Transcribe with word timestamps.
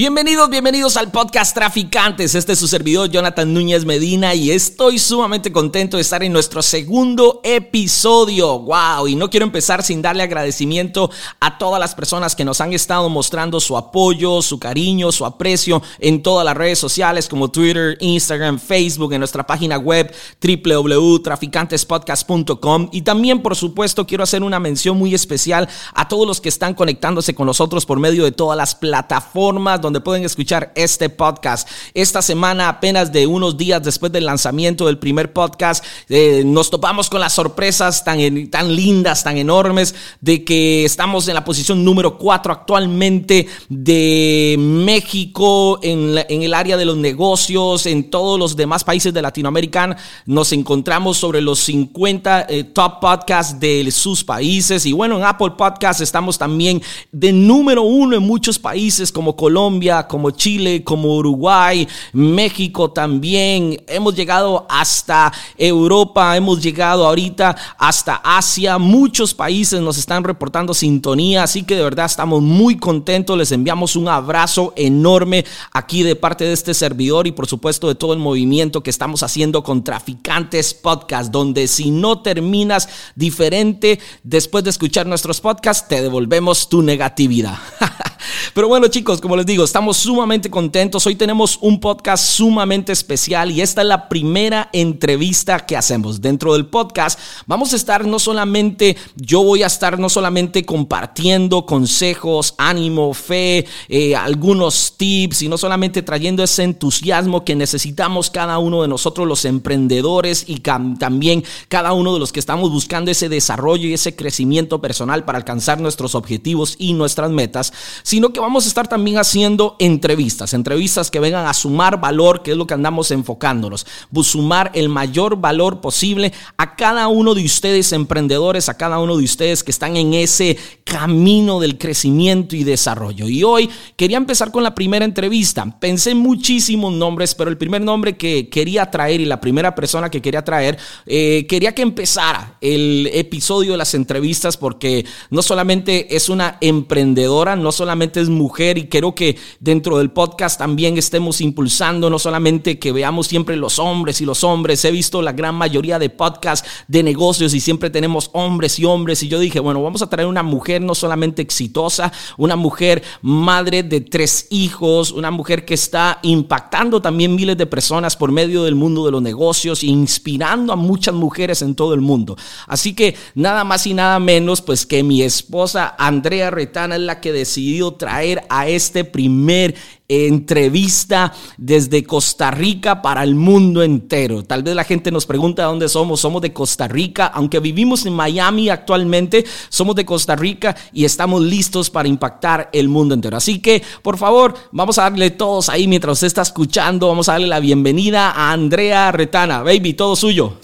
Bienvenidos, 0.00 0.48
bienvenidos 0.48 0.96
al 0.96 1.10
podcast 1.10 1.54
Traficantes. 1.54 2.34
Este 2.34 2.54
es 2.54 2.58
su 2.58 2.66
servidor 2.66 3.10
Jonathan 3.10 3.52
Núñez 3.52 3.84
Medina 3.84 4.34
y 4.34 4.50
estoy 4.50 4.98
sumamente 4.98 5.52
contento 5.52 5.98
de 5.98 6.00
estar 6.00 6.22
en 6.22 6.32
nuestro 6.32 6.62
segundo 6.62 7.42
episodio. 7.44 8.60
Wow, 8.60 9.08
y 9.08 9.14
no 9.14 9.28
quiero 9.28 9.44
empezar 9.44 9.82
sin 9.82 10.00
darle 10.00 10.22
agradecimiento 10.22 11.10
a 11.38 11.58
todas 11.58 11.78
las 11.78 11.94
personas 11.94 12.34
que 12.34 12.46
nos 12.46 12.62
han 12.62 12.72
estado 12.72 13.10
mostrando 13.10 13.60
su 13.60 13.76
apoyo, 13.76 14.40
su 14.40 14.58
cariño, 14.58 15.12
su 15.12 15.26
aprecio 15.26 15.82
en 15.98 16.22
todas 16.22 16.46
las 16.46 16.56
redes 16.56 16.78
sociales 16.78 17.28
como 17.28 17.50
Twitter, 17.50 17.98
Instagram, 18.00 18.58
Facebook, 18.58 19.12
en 19.12 19.18
nuestra 19.18 19.46
página 19.46 19.76
web 19.76 20.10
www.traficantespodcast.com 20.40 22.88
y 22.90 23.02
también, 23.02 23.42
por 23.42 23.54
supuesto, 23.54 24.06
quiero 24.06 24.24
hacer 24.24 24.42
una 24.42 24.60
mención 24.60 24.96
muy 24.96 25.14
especial 25.14 25.68
a 25.92 26.08
todos 26.08 26.26
los 26.26 26.40
que 26.40 26.48
están 26.48 26.72
conectándose 26.72 27.34
con 27.34 27.44
nosotros 27.44 27.84
por 27.84 28.00
medio 28.00 28.24
de 28.24 28.32
todas 28.32 28.56
las 28.56 28.74
plataformas 28.74 29.78
donde 29.89 29.89
pueden 29.98 30.24
escuchar 30.24 30.70
este 30.76 31.08
podcast. 31.08 31.68
Esta 31.94 32.22
semana, 32.22 32.68
apenas 32.68 33.10
de 33.10 33.26
unos 33.26 33.56
días 33.56 33.82
después 33.82 34.12
del 34.12 34.26
lanzamiento 34.26 34.86
del 34.86 34.98
primer 34.98 35.32
podcast, 35.32 35.84
eh, 36.08 36.44
nos 36.46 36.70
topamos 36.70 37.10
con 37.10 37.20
las 37.20 37.32
sorpresas 37.32 38.04
tan, 38.04 38.48
tan 38.50 38.76
lindas, 38.76 39.24
tan 39.24 39.38
enormes, 39.38 39.94
de 40.20 40.44
que 40.44 40.84
estamos 40.84 41.26
en 41.26 41.34
la 41.34 41.44
posición 41.44 41.84
número 41.84 42.18
4 42.18 42.52
actualmente 42.52 43.48
de 43.68 44.56
México 44.58 45.80
en, 45.82 46.16
en 46.28 46.42
el 46.42 46.54
área 46.54 46.76
de 46.76 46.84
los 46.84 46.96
negocios, 46.96 47.86
en 47.86 48.10
todos 48.10 48.38
los 48.38 48.54
demás 48.54 48.84
países 48.84 49.12
de 49.12 49.22
Latinoamérica. 49.22 49.96
Nos 50.26 50.52
encontramos 50.52 51.16
sobre 51.16 51.40
los 51.40 51.58
50 51.60 52.46
eh, 52.48 52.64
top 52.64 53.00
podcasts 53.00 53.58
de 53.58 53.90
sus 53.90 54.22
países. 54.22 54.84
Y 54.86 54.92
bueno, 54.92 55.16
en 55.16 55.24
Apple 55.24 55.52
Podcasts 55.56 56.02
estamos 56.02 56.38
también 56.38 56.82
de 57.12 57.32
número 57.32 57.82
uno 57.82 58.16
en 58.16 58.22
muchos 58.22 58.58
países 58.58 59.10
como 59.12 59.36
Colombia 59.36 59.79
como 60.08 60.30
Chile, 60.30 60.84
como 60.84 61.16
Uruguay, 61.16 61.88
México 62.12 62.90
también. 62.90 63.82
Hemos 63.86 64.14
llegado 64.14 64.66
hasta 64.68 65.32
Europa, 65.56 66.36
hemos 66.36 66.62
llegado 66.62 67.06
ahorita 67.06 67.56
hasta 67.78 68.16
Asia. 68.16 68.76
Muchos 68.76 69.32
países 69.32 69.80
nos 69.80 69.96
están 69.96 70.22
reportando 70.22 70.74
sintonía, 70.74 71.42
así 71.44 71.62
que 71.62 71.76
de 71.76 71.82
verdad 71.82 72.06
estamos 72.06 72.42
muy 72.42 72.76
contentos. 72.76 73.38
Les 73.38 73.52
enviamos 73.52 73.96
un 73.96 74.08
abrazo 74.08 74.74
enorme 74.76 75.46
aquí 75.72 76.02
de 76.02 76.14
parte 76.14 76.44
de 76.44 76.52
este 76.52 76.74
servidor 76.74 77.26
y 77.26 77.32
por 77.32 77.46
supuesto 77.46 77.88
de 77.88 77.94
todo 77.94 78.12
el 78.12 78.18
movimiento 78.18 78.82
que 78.82 78.90
estamos 78.90 79.22
haciendo 79.22 79.62
con 79.62 79.82
Traficantes 79.82 80.74
Podcast, 80.74 81.30
donde 81.30 81.68
si 81.68 81.90
no 81.90 82.20
terminas 82.20 82.88
diferente 83.14 83.98
después 84.24 84.62
de 84.64 84.70
escuchar 84.70 85.06
nuestros 85.06 85.40
podcasts, 85.40 85.88
te 85.88 86.02
devolvemos 86.02 86.68
tu 86.68 86.82
negatividad. 86.82 87.58
Pero 88.54 88.68
bueno 88.68 88.88
chicos, 88.88 89.20
como 89.20 89.36
les 89.36 89.46
digo, 89.46 89.64
estamos 89.64 89.96
sumamente 89.96 90.50
contentos. 90.50 91.06
Hoy 91.06 91.16
tenemos 91.16 91.58
un 91.60 91.80
podcast 91.80 92.24
sumamente 92.24 92.92
especial 92.92 93.50
y 93.50 93.60
esta 93.60 93.82
es 93.82 93.88
la 93.88 94.08
primera 94.08 94.68
entrevista 94.72 95.60
que 95.66 95.76
hacemos. 95.76 96.20
Dentro 96.20 96.52
del 96.52 96.66
podcast 96.66 97.18
vamos 97.46 97.72
a 97.72 97.76
estar 97.76 98.04
no 98.06 98.18
solamente, 98.18 98.96
yo 99.16 99.42
voy 99.42 99.62
a 99.62 99.66
estar 99.66 99.98
no 99.98 100.08
solamente 100.08 100.64
compartiendo 100.64 101.66
consejos, 101.66 102.54
ánimo, 102.58 103.14
fe, 103.14 103.66
eh, 103.88 104.16
algunos 104.16 104.94
tips 104.96 105.42
y 105.42 105.48
no 105.48 105.58
solamente 105.58 106.02
trayendo 106.02 106.42
ese 106.42 106.62
entusiasmo 106.62 107.44
que 107.44 107.56
necesitamos 107.56 108.30
cada 108.30 108.58
uno 108.58 108.82
de 108.82 108.88
nosotros 108.88 109.26
los 109.26 109.44
emprendedores 109.44 110.44
y 110.46 110.60
también 110.60 111.44
cada 111.68 111.92
uno 111.92 112.12
de 112.14 112.20
los 112.20 112.32
que 112.32 112.40
estamos 112.40 112.70
buscando 112.70 113.10
ese 113.10 113.28
desarrollo 113.28 113.88
y 113.88 113.94
ese 113.94 114.14
crecimiento 114.14 114.80
personal 114.80 115.24
para 115.24 115.38
alcanzar 115.38 115.80
nuestros 115.80 116.14
objetivos 116.14 116.76
y 116.78 116.92
nuestras 116.92 117.30
metas, 117.30 117.72
sino 118.02 118.19
que 118.28 118.40
vamos 118.40 118.66
a 118.66 118.68
estar 118.68 118.86
también 118.86 119.16
haciendo 119.16 119.76
entrevistas, 119.78 120.52
entrevistas 120.52 121.10
que 121.10 121.18
vengan 121.18 121.46
a 121.46 121.54
sumar 121.54 121.98
valor, 121.98 122.42
que 122.42 122.50
es 122.50 122.56
lo 122.56 122.66
que 122.66 122.74
andamos 122.74 123.10
enfocándonos, 123.10 123.86
sumar 124.22 124.70
el 124.74 124.88
mayor 124.88 125.36
valor 125.36 125.80
posible 125.80 126.32
a 126.56 126.76
cada 126.76 127.08
uno 127.08 127.34
de 127.34 127.44
ustedes 127.44 127.92
emprendedores, 127.92 128.68
a 128.68 128.76
cada 128.76 128.98
uno 128.98 129.16
de 129.16 129.24
ustedes 129.24 129.64
que 129.64 129.70
están 129.70 129.96
en 129.96 130.14
ese 130.14 130.56
camino 130.84 131.60
del 131.60 131.78
crecimiento 131.78 132.56
y 132.56 132.64
desarrollo. 132.64 133.28
Y 133.28 133.42
hoy 133.42 133.70
quería 133.96 134.16
empezar 134.16 134.50
con 134.50 134.62
la 134.62 134.74
primera 134.74 135.04
entrevista. 135.04 135.78
Pensé 135.78 136.14
muchísimos 136.14 136.92
nombres, 136.92 137.34
pero 137.34 137.50
el 137.50 137.56
primer 137.56 137.80
nombre 137.82 138.16
que 138.16 138.48
quería 138.48 138.90
traer 138.90 139.20
y 139.20 139.24
la 139.24 139.40
primera 139.40 139.74
persona 139.74 140.10
que 140.10 140.20
quería 140.20 140.44
traer, 140.44 140.78
eh, 141.06 141.46
quería 141.48 141.74
que 141.74 141.82
empezara 141.82 142.56
el 142.60 143.08
episodio 143.12 143.72
de 143.72 143.78
las 143.78 143.94
entrevistas 143.94 144.56
porque 144.56 145.04
no 145.30 145.42
solamente 145.42 146.14
es 146.14 146.28
una 146.28 146.58
emprendedora, 146.60 147.56
no 147.56 147.72
solamente 147.72 147.99
es 148.00 148.28
mujer 148.28 148.78
y 148.78 148.88
quiero 148.88 149.14
que 149.14 149.36
dentro 149.60 149.98
del 149.98 150.10
podcast 150.10 150.58
también 150.58 150.96
estemos 150.96 151.40
impulsando, 151.40 152.08
no 152.08 152.18
solamente 152.18 152.78
que 152.78 152.92
veamos 152.92 153.26
siempre 153.26 153.56
los 153.56 153.78
hombres 153.78 154.20
y 154.20 154.24
los 154.24 154.42
hombres. 154.42 154.84
He 154.84 154.90
visto 154.90 155.22
la 155.22 155.32
gran 155.32 155.54
mayoría 155.54 155.98
de 155.98 156.10
podcasts 156.10 156.68
de 156.88 157.02
negocios 157.02 157.54
y 157.54 157.60
siempre 157.60 157.90
tenemos 157.90 158.30
hombres 158.32 158.78
y 158.78 158.84
hombres. 158.84 159.22
Y 159.22 159.28
yo 159.28 159.38
dije, 159.38 159.60
bueno, 159.60 159.82
vamos 159.82 160.02
a 160.02 160.08
traer 160.08 160.28
una 160.28 160.42
mujer 160.42 160.80
no 160.82 160.94
solamente 160.94 161.42
exitosa, 161.42 162.12
una 162.38 162.56
mujer 162.56 163.02
madre 163.22 163.82
de 163.82 164.00
tres 164.00 164.46
hijos, 164.50 165.12
una 165.12 165.30
mujer 165.30 165.64
que 165.64 165.74
está 165.74 166.18
impactando 166.22 167.02
también 167.02 167.34
miles 167.34 167.58
de 167.58 167.66
personas 167.66 168.16
por 168.16 168.32
medio 168.32 168.64
del 168.64 168.74
mundo 168.74 169.04
de 169.04 169.12
los 169.12 169.22
negocios, 169.22 169.84
inspirando 169.84 170.72
a 170.72 170.76
muchas 170.76 171.14
mujeres 171.14 171.62
en 171.62 171.74
todo 171.74 171.94
el 171.94 172.00
mundo. 172.00 172.36
Así 172.66 172.94
que 172.94 173.16
nada 173.34 173.64
más 173.64 173.86
y 173.86 173.94
nada 173.94 174.18
menos, 174.18 174.62
pues 174.62 174.86
que 174.86 175.02
mi 175.02 175.22
esposa 175.22 175.94
Andrea 175.98 176.50
Retana 176.50 176.96
es 176.96 177.02
la 177.02 177.20
que 177.20 177.32
decidió 177.32 177.89
traer 177.94 178.44
a 178.48 178.68
este 178.68 179.04
primer 179.04 179.74
entrevista 180.10 181.32
desde 181.56 182.02
Costa 182.02 182.50
Rica 182.50 183.00
para 183.00 183.22
el 183.22 183.36
mundo 183.36 183.82
entero. 183.82 184.42
Tal 184.42 184.64
vez 184.64 184.74
la 184.74 184.82
gente 184.82 185.12
nos 185.12 185.24
pregunta 185.24 185.64
dónde 185.64 185.88
somos. 185.88 186.20
Somos 186.20 186.42
de 186.42 186.52
Costa 186.52 186.88
Rica, 186.88 187.26
aunque 187.26 187.60
vivimos 187.60 188.04
en 188.06 188.14
Miami 188.14 188.68
actualmente, 188.68 189.44
somos 189.68 189.94
de 189.94 190.04
Costa 190.04 190.34
Rica 190.34 190.76
y 190.92 191.04
estamos 191.04 191.42
listos 191.42 191.90
para 191.90 192.08
impactar 192.08 192.70
el 192.72 192.88
mundo 192.88 193.14
entero. 193.14 193.36
Así 193.36 193.60
que, 193.60 193.82
por 194.02 194.18
favor, 194.18 194.54
vamos 194.72 194.98
a 194.98 195.02
darle 195.02 195.30
todos 195.30 195.68
ahí 195.68 195.86
mientras 195.86 196.14
usted 196.14 196.26
está 196.26 196.42
escuchando, 196.42 197.06
vamos 197.06 197.28
a 197.28 197.32
darle 197.32 197.46
la 197.46 197.60
bienvenida 197.60 198.30
a 198.30 198.52
Andrea 198.52 199.12
Retana. 199.12 199.62
Baby, 199.62 199.94
todo 199.94 200.16
suyo. 200.16 200.54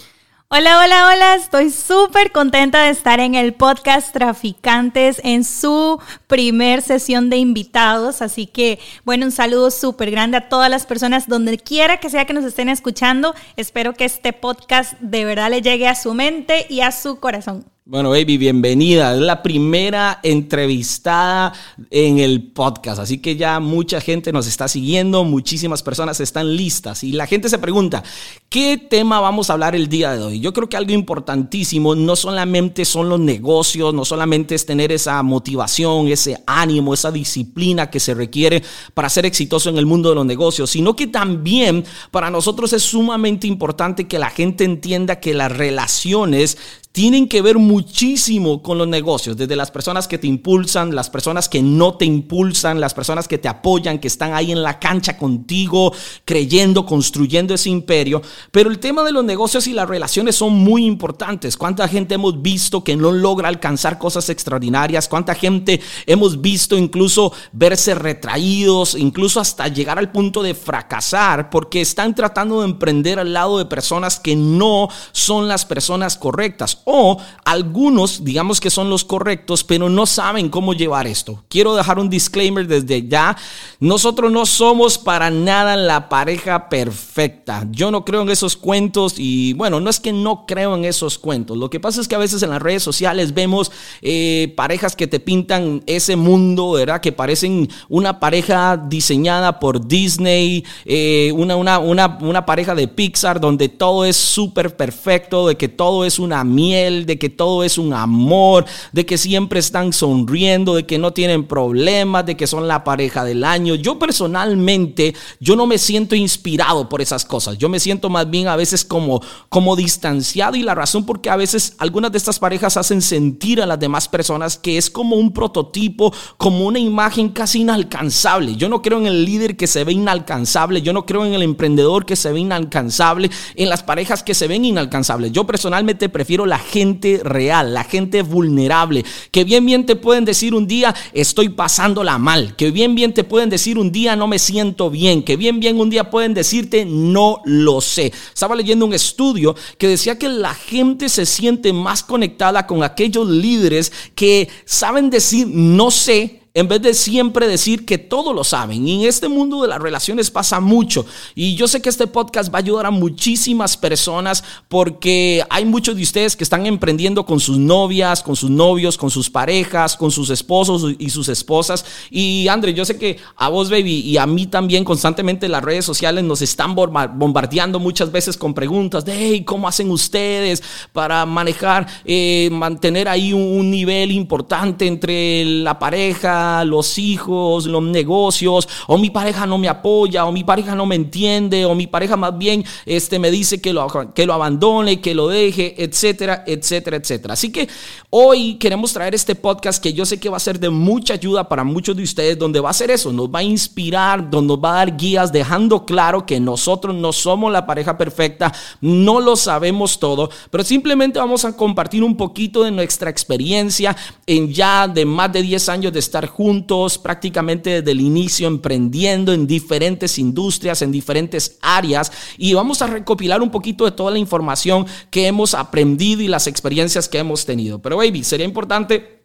Hola, 0.49 0.79
hola, 0.79 1.09
hola, 1.13 1.35
estoy 1.35 1.71
súper 1.71 2.31
contenta 2.31 2.85
de 2.85 2.91
estar 2.91 3.19
en 3.19 3.35
el 3.35 3.53
podcast 3.53 4.13
Traficantes 4.13 5.21
en 5.25 5.43
su 5.43 5.99
primer 6.29 6.83
sesión 6.83 7.31
de 7.31 7.37
invitados, 7.37 8.23
así 8.23 8.47
que 8.47 8.79
bueno, 9.05 9.27
un 9.27 9.33
saludo 9.33 9.73
súper 9.73 10.13
grande 10.13 10.37
a 10.37 10.49
todas 10.49 10.71
las 10.71 10.87
personas 10.87 11.29
donde 11.29 11.59
quiera 11.59 11.99
que 11.99 12.11
sea 12.11 12.27
que 12.27 12.33
nos 12.33 12.45
estén 12.45 12.69
escuchando, 12.69 13.35
espero 13.57 13.95
que 13.95 14.05
este 14.05 14.33
podcast 14.33 14.93
de 15.01 15.25
verdad 15.25 15.51
le 15.51 15.63
llegue 15.63 15.89
a 15.89 15.97
su 15.97 16.15
mente 16.15 16.65
y 16.69 16.81
a 16.81 16.93
su 16.93 17.19
corazón. 17.19 17.65
Bueno, 17.89 18.11
baby, 18.11 18.37
bienvenida. 18.37 19.15
Es 19.15 19.21
la 19.21 19.45
primera 19.45 20.19
entrevistada 20.25 21.53
en 21.89 22.19
el 22.19 22.51
podcast, 22.51 22.99
así 22.99 23.19
que 23.19 23.37
ya 23.37 23.61
mucha 23.61 24.01
gente 24.01 24.33
nos 24.33 24.49
está 24.49 24.67
siguiendo, 24.67 25.23
muchísimas 25.23 25.85
personas 25.85 26.19
están 26.19 26.57
listas. 26.57 27.05
Y 27.05 27.13
la 27.13 27.29
gente 27.29 27.49
se 27.49 27.59
pregunta, 27.59 28.03
¿qué 28.49 28.79
tema 28.79 29.21
vamos 29.21 29.51
a 29.51 29.55
hablar 29.55 29.75
el 29.75 29.89
día 29.89 30.13
de 30.13 30.23
hoy? 30.23 30.41
Yo 30.41 30.53
creo 30.53 30.69
que 30.69 30.77
algo 30.77 30.93
importantísimo 30.93 31.95
no 31.95 32.17
solamente 32.17 32.85
son 32.85 33.09
los 33.09 33.21
negocios, 33.21 33.93
no 33.93 34.05
solamente 34.05 34.55
es 34.55 34.67
tener 34.67 34.93
esa 34.93 35.23
motivación, 35.23 36.09
ese 36.09 36.43
ánimo, 36.47 36.95
esa 36.95 37.11
disciplina 37.11 37.91
que 37.91 38.01
se 38.01 38.15
requiere 38.15 38.63
para 38.95 39.09
ser 39.09 39.27
exitoso 39.27 39.71
en 39.71 39.79
el 39.79 39.87
mundo 39.87 40.09
de 40.09 40.15
los 40.15 40.27
negocios, 40.27 40.71
sino 40.71 40.95
que 40.97 41.07
también 41.07 41.85
para 42.11 42.31
nosotros 42.31 42.73
es 42.73 42.83
sumamente 42.83 43.47
importante 43.47 44.07
que 44.07 44.19
la 44.19 44.31
gente 44.31 44.65
entienda 44.65 45.21
que 45.21 45.35
las 45.35 45.53
relaciones 45.53 46.57
tienen 46.97 47.29
que 47.29 47.43
ver 47.43 47.59
muchísimo 47.59 48.63
con 48.63 48.79
los 48.79 48.89
negocios, 48.89 49.37
desde 49.37 49.55
las 49.55 49.71
personas 49.71 50.09
que 50.09 50.17
te 50.17 50.29
impulsan, 50.29 50.95
las 50.95 51.11
personas 51.11 51.47
que 51.47 51.61
no 51.61 51.99
te 51.99 52.07
impulsan, 52.07 52.81
las 52.81 52.95
personas 52.95 53.29
que 53.29 53.37
te 53.37 53.49
apoyan, 53.49 53.99
que 53.99 54.09
están 54.09 54.33
ahí 54.33 54.51
en 54.51 54.63
la 54.63 54.79
cancha 54.79 55.19
contigo, 55.19 55.93
creyendo, 56.25 56.87
construyendo 56.87 57.53
ese 57.53 57.69
imperio. 57.69 58.23
Pero 58.51 58.71
el 58.71 58.79
tema 58.79 59.03
de 59.03 59.13
los 59.13 59.25
negocios 59.25 59.67
y 59.67 59.73
las 59.73 59.89
relaciones 59.89 60.37
son 60.37 60.55
muy 60.55 60.85
importantes. 60.85 61.57
¿Cuánta 61.57 61.89
gente 61.89 62.15
hemos 62.15 62.41
visto 62.43 62.83
que 62.83 62.97
no 62.97 63.13
logra 63.13 63.49
alcanzar 63.49 63.99
cosas 63.99 64.29
extraordinarias? 64.29 65.09
¿Cuánta 65.09 65.35
gente 65.35 65.81
hemos 66.07 66.41
visto 66.41 66.77
incluso 66.77 67.33
verse 67.53 67.95
retraídos, 67.95 68.95
incluso 68.95 69.41
hasta 69.41 69.69
llegar 69.69 69.99
al 69.99 70.13
punto 70.13 70.43
de 70.43 70.55
fracasar 70.55 71.51
porque 71.51 71.81
están 71.81 72.15
tratando 72.15 72.61
de 72.61 72.67
emprender 72.67 73.19
al 73.19 73.33
lado 73.33 73.59
de 73.59 73.67
personas 73.67 74.19
que 74.21 74.37
no 74.37 74.89
son 75.13 75.49
las 75.49 75.65
personas 75.65 76.17
correctas? 76.17 76.67
o 76.85 77.19
algunos, 77.45 78.25
digamos 78.25 78.61
que 78.61 78.71
son 78.71 78.91
los 78.91 79.05
correctos, 79.05 79.65
pero 79.65 79.89
no 79.89 80.07
saben 80.07 80.49
cómo 80.49 80.75
llevar 80.75 81.07
esto. 81.07 81.45
Quiero 81.49 81.75
dejar 81.75 81.99
un 81.99 82.11
disclaimer 82.11 82.67
desde 82.67 83.07
ya. 83.07 83.37
Nosotros 83.81 84.33
no 84.33 84.47
somos 84.47 84.99
para 84.99 85.31
nada 85.31 85.77
la 85.77 86.09
pareja 86.09 86.69
perfecta. 86.69 87.67
Yo 87.71 87.91
no 87.91 88.05
creo 88.05 88.25
esos 88.33 88.57
cuentos 88.57 89.15
y 89.19 89.53
bueno, 89.55 89.81
no 89.81 89.91
es 89.91 90.01
que 90.01 90.13
no 90.13 90.47
creo 90.47 90.75
en 90.75 90.85
esos 90.85 91.19
cuentos. 91.19 91.57
Lo 91.57 91.71
que 91.71 91.81
pasa 91.81 92.01
es 92.01 92.09
que 92.09 92.15
a 92.15 92.19
veces 92.19 92.43
en 92.43 92.51
las 92.51 92.63
redes 92.63 92.83
sociales 92.83 93.35
vemos 93.35 93.71
eh, 94.03 94.53
parejas 94.57 94.97
que 94.97 95.07
te 95.07 95.21
pintan 95.21 95.83
ese 95.87 96.17
mundo, 96.17 96.73
¿verdad? 96.73 97.01
Que 97.01 97.13
parecen 97.13 97.69
una 97.89 98.21
pareja 98.21 98.77
diseñada 98.77 99.59
por 99.59 99.87
Disney, 99.87 100.65
eh, 100.85 101.33
una, 101.35 101.57
una, 101.57 101.79
una, 101.79 102.19
una 102.21 102.47
pareja 102.47 102.75
de 102.75 102.89
Pixar 102.89 103.41
donde 103.41 103.69
todo 103.69 104.05
es 104.05 104.17
súper 104.17 104.77
perfecto, 104.77 105.49
de 105.49 105.57
que 105.57 105.69
todo 105.69 106.05
es 106.05 106.19
una 106.19 106.45
miel, 106.45 107.07
de 107.07 107.19
que 107.19 107.29
todo 107.29 107.65
es 107.65 107.79
un 107.79 107.93
amor, 107.93 108.65
de 108.93 109.07
que 109.07 109.19
siempre 109.19 109.61
están 109.61 109.93
sonriendo, 109.93 110.75
de 110.75 110.87
que 110.87 110.99
no 110.99 111.13
tienen 111.13 111.45
problemas, 111.45 112.27
de 112.27 112.37
que 112.37 112.47
son 112.47 112.69
la 112.69 112.85
pareja 112.85 113.25
del 113.25 113.45
año. 113.45 113.75
Yo 113.75 113.99
personalmente, 113.99 115.15
yo 115.41 115.57
no 115.57 115.67
me 115.67 115.79
siento 115.79 116.15
inspirado 116.15 116.89
por 116.89 117.01
esas 117.01 117.25
cosas. 117.25 117.59
Yo 117.59 117.69
me 117.69 117.81
siento 117.81 118.09
más 118.09 118.16
bien 118.25 118.49
a 118.49 118.57
veces 118.57 118.85
como, 118.85 119.21
como 119.49 119.77
distanciado 119.77 120.57
y 120.57 120.63
la 120.63 120.75
razón 120.75 121.05
porque 121.05 121.31
a 121.31 121.37
veces 121.37 121.75
algunas 121.79 122.13
de 122.13 122.19
estas 122.19 122.39
parejas 122.39 122.77
hacen 122.77 123.03
sentir 123.03 123.61
a 123.61 123.67
las 123.67 123.79
demás 123.79 124.09
personas 124.09 124.59
que 124.59 124.79
es 124.79 124.91
como 124.91 125.17
un 125.17 125.33
prototipo, 125.33 126.13
como 126.37 126.67
una 126.67 126.79
imagen 126.79 127.29
casi 127.31 127.61
inalcanzable. 127.61 128.57
Yo 128.57 128.69
no 128.69 128.83
creo 128.83 128.99
en 128.99 129.07
el 129.07 129.25
líder 129.25 129.57
que 129.57 129.67
se 129.67 129.85
ve 129.85 129.93
inalcanzable, 129.93 130.83
yo 130.83 130.93
no 130.93 131.07
creo 131.07 131.25
en 131.25 131.35
el 131.35 131.43
emprendedor 131.43 132.07
que 132.07 132.17
se 132.17 132.33
ve 132.33 132.41
inalcanzable, 132.41 133.31
en 133.55 133.69
las 133.69 133.83
parejas 133.83 134.23
que 134.23 134.35
se 134.35 134.49
ven 134.49 134.65
inalcanzables. 134.65 135.33
Yo 135.33 135.47
personalmente 135.47 136.09
prefiero 136.09 136.47
la 136.47 136.59
gente 136.59 137.21
real, 137.23 137.75
la 137.75 137.85
gente 137.85 138.23
vulnerable, 138.23 139.05
que 139.31 139.45
bien 139.45 139.67
bien 139.67 139.87
te 139.87 139.97
pueden 139.97 140.25
decir 140.25 140.55
un 140.55 140.67
día 140.67 140.95
estoy 141.13 141.49
pasándola 141.49 142.19
mal, 142.19 142.57
que 142.57 142.71
bien 142.71 142.95
bien 142.95 143.15
te 143.15 143.25
pueden 143.25 143.51
decir 143.51 143.79
un 143.79 143.93
día 143.93 144.17
no 144.17 144.27
me 144.27 144.39
siento 144.39 144.91
bien, 144.91 145.23
que 145.23 145.37
bien 145.37 145.61
bien 145.61 145.79
un 145.79 145.91
día 145.91 146.11
pueden 146.11 146.35
decirte 146.35 146.85
no 146.85 147.41
lo 147.45 147.81
sé. 147.81 148.06
Estaba 148.29 148.55
leyendo 148.55 148.87
un 148.87 148.95
estudio 148.95 149.55
que 149.79 149.89
decía 149.89 150.19
que 150.19 150.29
la 150.29 150.55
gente 150.55 151.09
se 151.09 151.27
siente 151.27 151.73
más 151.73 152.03
conectada 152.03 152.67
con 152.67 152.83
aquellos 152.83 153.29
líderes 153.29 153.93
que 154.15 154.49
saben 154.65 155.11
decir 155.11 155.47
no 155.49 155.91
sé 155.91 156.46
en 156.57 156.69
vez 156.69 156.81
de 156.81 156.95
siempre 156.95 157.47
decir 157.47 157.85
que 157.85 157.99
todo 157.99 158.33
lo 158.33 158.43
saben. 158.43 158.89
Y 158.89 158.95
en 158.95 159.09
este 159.09 159.29
mundo 159.29 159.61
de 159.61 159.69
las 159.69 159.79
relaciones 159.79 160.31
pasa 160.31 160.59
mucho. 160.59 161.05
Y 161.35 161.55
yo 161.55 161.69
sé 161.69 161.83
que 161.83 161.91
este 161.91 162.07
podcast 162.07 162.51
va 162.53 162.59
a 162.59 162.63
ayudar 162.63 162.87
a 162.87 162.91
muchísimas 162.91 163.77
personas 163.77 164.43
porque 164.67 165.45
hay 165.51 165.67
muchos 165.67 165.97
de 165.97 166.03
ustedes 166.03 166.35
que 166.35 166.45
están 166.45 166.65
emprendiendo 166.65 167.27
con 167.27 167.41
sus 167.41 167.59
novias, 167.59 168.23
con 168.23 168.37
sus 168.37 168.49
novios, 168.49 168.97
con 168.97 169.11
sus 169.11 169.29
parejas, 169.29 169.99
con 169.99 170.11
sus 170.11 170.31
esposos 170.31 170.95
y 170.99 171.11
sus 171.11 171.29
esposas. 171.29 171.85
Y 172.11 172.49
André, 172.49 172.73
yo 172.73 172.87
sé 172.87 172.97
que 172.97 173.19
a 173.37 173.51
vos, 173.51 173.69
baby, 173.69 174.01
y 174.01 174.17
a 174.17 174.25
mí 174.25 174.47
también 174.47 174.83
constantemente 174.83 175.51
las 175.51 175.63
redes 175.63 175.85
sociales 175.85 176.25
nos 176.25 176.41
están 176.41 176.75
bombardeando 176.75 177.79
muchas 177.79 178.11
veces 178.11 178.39
con 178.39 178.55
preguntas 178.55 179.05
de, 179.05 179.13
hey, 179.15 179.45
¿cómo 179.45 179.69
hacen 179.69 179.91
ustedes 179.91 180.63
para 180.95 181.27
manejar, 181.27 181.87
eh, 182.07 182.49
mantener 182.51 183.09
ahí 183.09 183.35
un 183.35 183.71
nivel 183.71 184.11
importante 184.11 184.87
entre 184.87 185.45
la 185.45 185.79
pareja? 185.79 186.46
Los 186.65 186.99
hijos, 186.99 187.67
los 187.67 187.83
negocios, 187.83 188.69
o 188.87 188.99
mi 188.99 189.11
pareja 189.11 189.47
no 189.47 189.59
me 189.59 189.69
apoya, 189.69 190.25
o 190.25 190.33
mi 190.33 190.45
pareja 190.45 190.75
no 190.75 190.87
me 190.87 190.95
entiende, 190.95 191.65
o 191.65 191.75
mi 191.75 191.87
pareja 191.87 192.17
más 192.17 192.37
bien 192.37 192.65
este, 192.85 193.19
me 193.19 193.31
dice 193.31 193.61
que 193.61 193.73
lo, 193.73 193.87
que 194.15 194.27
lo 194.27 194.35
abandone, 194.35 195.01
que 195.01 195.15
lo 195.15 195.29
deje, 195.29 195.75
etcétera, 195.83 196.45
etcétera, 196.47 196.97
etcétera. 196.97 197.35
Así 197.35 197.51
que 197.51 197.69
hoy 198.11 198.55
queremos 198.55 198.93
traer 198.93 199.15
este 199.15 199.35
podcast 199.35 199.83
que 199.83 199.93
yo 199.93 200.07
sé 200.07 200.19
que 200.19 200.29
va 200.29 200.39
a 200.39 200.41
ser 200.41 200.59
de 200.59 200.71
mucha 200.71 201.15
ayuda 201.15 201.49
para 201.49 201.65
muchos 201.65 201.97
de 201.97 202.03
ustedes, 202.03 202.39
donde 202.39 202.61
va 202.61 202.71
a 202.71 202.75
ser 202.75 202.91
eso, 202.91 203.13
nos 203.13 203.29
va 203.29 203.41
a 203.41 203.43
inspirar, 203.43 204.31
donde 204.31 204.47
nos 204.47 204.59
va 204.63 204.71
a 204.71 204.77
dar 204.77 204.97
guías, 204.97 205.33
dejando 205.33 205.85
claro 205.85 206.25
que 206.25 206.41
nosotros 206.41 206.95
no 206.95 207.13
somos 207.13 207.53
la 207.53 207.67
pareja 207.67 207.99
perfecta, 207.99 208.53
no 208.81 209.21
lo 209.21 209.37
sabemos 209.37 209.99
todo, 209.99 210.31
pero 210.51 210.65
simplemente 210.65 211.19
vamos 211.19 211.45
a 211.45 211.57
compartir 211.57 212.03
un 212.03 212.17
poquito 212.17 212.63
de 212.63 212.71
nuestra 212.71 213.11
experiencia 213.11 213.97
en 214.27 214.53
ya 214.53 214.89
de 214.89 215.05
más 215.05 215.33
de 215.33 215.43
10 215.43 215.69
años 215.69 215.93
de 215.93 215.99
estar 215.99 216.27
juntos 216.37 216.99
prácticamente 216.99 217.81
desde 217.81 217.93
el 217.93 218.01
inicio, 218.03 218.47
emprendiendo 218.47 219.33
en 219.33 219.47
diferentes 219.47 220.19
industrias, 220.19 220.83
en 220.83 220.93
diferentes 220.93 221.57
áreas, 221.63 222.13
y 222.37 222.53
vamos 222.53 222.83
a 222.83 222.89
recopilar 222.89 223.41
un 223.41 223.51
poquito 223.51 223.87
de 223.87 223.93
toda 223.93 224.11
la 224.11 224.19
información 224.19 224.85
que 225.11 225.27
hemos 225.27 225.55
aprendido 225.55 226.21
y 226.21 226.29
las 226.29 226.47
experiencias 226.47 227.09
que 227.09 227.17
hemos 227.17 227.47
tenido. 227.47 227.81
Pero, 227.81 227.97
baby, 227.97 228.23
sería 228.23 228.45
importante 228.45 229.16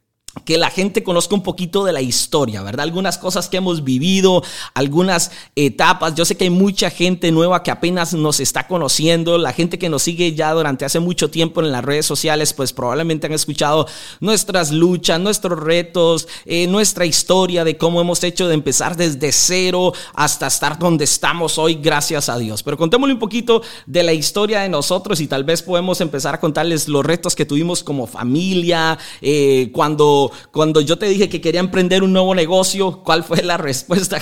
que 0.46 0.58
la 0.58 0.70
gente 0.70 1.04
conozca 1.04 1.36
un 1.36 1.44
poquito 1.44 1.84
de 1.84 1.92
la 1.92 2.02
historia, 2.02 2.62
¿verdad? 2.64 2.84
Algunas 2.84 3.18
cosas 3.18 3.50
que 3.50 3.58
hemos 3.58 3.84
vivido, 3.84 4.44
algunas 4.74 5.32
etapas. 5.56 6.16
Yo 6.16 6.26
sé 6.26 6.38
que 6.38 6.46
hay 6.46 6.50
mucha 6.50 6.90
gente 6.90 7.32
nueva 7.32 7.64
que 7.64 7.72
apenas 7.72 8.14
nos 8.14 8.40
está 8.40 8.68
conociendo, 8.68 9.38
la 9.38 9.54
gente 9.54 9.78
que 9.78 9.90
nos 9.90 10.04
sigue 10.04 10.34
ya 10.34 10.54
durante 10.54 10.86
hace 10.86 11.00
mucho 11.00 11.30
tiempo 11.30 11.62
en 11.62 11.72
las 11.72 11.84
redes 11.84 12.06
sociales, 12.06 12.54
pues 12.54 12.72
probablemente 12.72 13.28
han 13.28 13.34
escuchado 13.34 13.88
nuestras 14.20 14.72
luchas, 14.72 15.20
nuestros 15.20 15.60
retos, 15.60 16.28
eh, 16.46 16.68
nuestra 16.68 17.06
historia 17.06 17.64
de 17.64 17.78
cómo 17.78 18.00
hemos 18.00 18.24
hecho 18.24 18.48
de 18.48 18.54
empezar 18.54 18.96
desde 18.96 19.32
cero 19.32 19.94
hasta 20.14 20.48
estar 20.48 20.80
donde 20.80 21.04
estamos 21.04 21.58
hoy, 21.58 21.76
gracias 21.76 22.30
a 22.30 22.38
Dios. 22.38 22.64
Pero 22.64 22.78
contémosle 22.78 23.14
un 23.14 23.20
poquito 23.20 23.62
de 23.86 24.04
la 24.04 24.14
historia 24.14 24.62
de 24.62 24.70
nosotros 24.70 25.20
y 25.20 25.28
tal 25.28 25.44
vez 25.44 25.62
podemos 25.62 26.00
empezar 26.02 26.36
a 26.36 26.40
contarles 26.40 26.88
los 26.88 27.06
retos 27.06 27.36
que 27.36 27.46
tuvimos 27.46 27.84
como 27.84 28.08
familia, 28.08 28.98
eh, 29.22 29.70
cuando 29.74 30.21
cuando, 30.52 30.82
yo 30.82 30.98
te 30.98 31.08
dije 31.08 31.30
que 31.30 31.42
quería 31.42 31.60
emprender 31.60 32.04
un 32.04 32.14
nuevo 32.14 32.36
negocio, 32.36 33.02
¿cuál 33.04 33.24
fue 33.24 33.42
la 33.42 33.58
respuesta? 33.58 34.20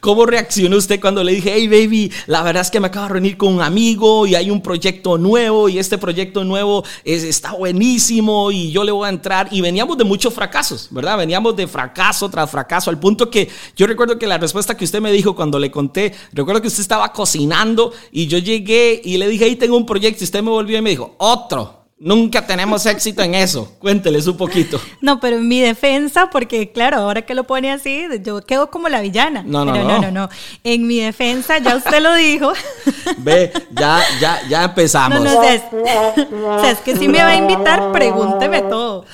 ¿cómo, 0.00 0.26
reaccionó 0.26 0.76
usted 0.76 1.00
cuando 1.00 1.24
le 1.24 1.32
dije, 1.32 1.52
hey 1.54 1.68
baby, 1.68 2.12
la 2.26 2.42
verdad 2.42 2.62
es 2.62 2.70
que 2.70 2.80
me 2.80 2.86
acabo 2.86 3.06
de 3.06 3.12
reunir 3.14 3.36
con 3.36 3.54
un 3.54 3.62
amigo 3.62 4.26
y 4.26 4.34
hay 4.34 4.50
un 4.50 4.62
proyecto 4.62 5.18
nuevo 5.18 5.68
y 5.68 5.78
este 5.78 5.98
proyecto 5.98 6.44
nuevo 6.44 6.84
está 7.04 7.52
buenísimo 7.52 8.50
y 8.50 8.70
yo 8.70 8.84
le 8.84 8.92
voy 8.92 9.06
a 9.06 9.10
entrar? 9.10 9.48
Y 9.50 9.60
veníamos 9.60 9.98
de 9.98 10.04
muchos 10.04 10.32
fracasos, 10.32 10.88
¿verdad? 10.90 11.18
Veníamos 11.18 11.56
de 11.56 11.66
fracaso 11.66 12.28
tras 12.28 12.50
fracaso, 12.50 12.90
al 12.90 12.98
punto 12.98 13.30
que 13.30 13.48
yo 13.76 13.86
recuerdo 13.86 14.18
que 14.18 14.26
la 14.26 14.38
respuesta 14.38 14.76
que 14.76 14.84
usted 14.84 15.00
me 15.00 15.12
dijo 15.12 15.34
cuando 15.34 15.58
le 15.58 15.70
conté, 15.70 16.14
recuerdo 16.32 16.62
que 16.62 16.68
usted 16.68 16.82
estaba 16.82 17.12
cocinando 17.12 17.92
y 18.12 18.26
yo 18.26 18.38
llegué 18.38 19.00
y 19.04 19.16
le 19.16 19.28
dije, 19.28 19.46
hey, 19.46 19.56
tengo 19.56 19.76
un 19.76 19.86
proyecto 19.86 20.22
y 20.22 20.24
usted 20.24 20.42
me 20.42 20.50
volvió 20.50 20.78
y 20.78 20.82
me 20.82 20.90
dijo, 20.90 21.14
otro. 21.18 21.79
Nunca 22.02 22.46
tenemos 22.46 22.86
éxito 22.86 23.20
en 23.20 23.34
eso. 23.34 23.74
Cuénteles 23.78 24.26
un 24.26 24.38
poquito. 24.38 24.80
No, 25.02 25.20
pero 25.20 25.36
en 25.36 25.46
mi 25.46 25.60
defensa, 25.60 26.30
porque 26.30 26.72
claro, 26.72 26.96
ahora 26.96 27.20
que 27.20 27.34
lo 27.34 27.44
pone 27.44 27.70
así, 27.70 28.06
yo 28.22 28.40
quedo 28.40 28.70
como 28.70 28.88
la 28.88 29.02
villana. 29.02 29.42
No, 29.44 29.66
no, 29.66 29.74
no. 29.74 29.84
no, 29.84 30.00
no, 30.00 30.10
no. 30.10 30.28
En 30.64 30.86
mi 30.86 30.98
defensa, 31.00 31.58
ya 31.58 31.76
usted 31.76 32.00
lo 32.00 32.14
dijo. 32.14 32.54
Ve, 33.18 33.52
ya, 33.72 34.00
ya, 34.18 34.40
ya 34.48 34.64
empezamos. 34.64 35.20
No, 35.20 35.34
no, 35.34 35.42
es, 35.42 35.60
o 35.70 36.60
sea, 36.62 36.70
es 36.70 36.78
que 36.78 36.96
si 36.96 37.06
me 37.06 37.22
va 37.22 37.28
a 37.28 37.36
invitar, 37.36 37.92
pregúnteme 37.92 38.62
todo. 38.62 39.04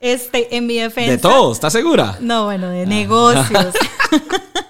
Este, 0.00 0.56
en 0.56 0.66
mi 0.66 0.78
defensa. 0.78 1.12
¿De 1.12 1.18
todo? 1.18 1.52
¿Estás 1.52 1.72
segura? 1.72 2.16
No, 2.18 2.46
bueno, 2.46 2.70
de 2.70 2.86
negocios. 2.86 3.72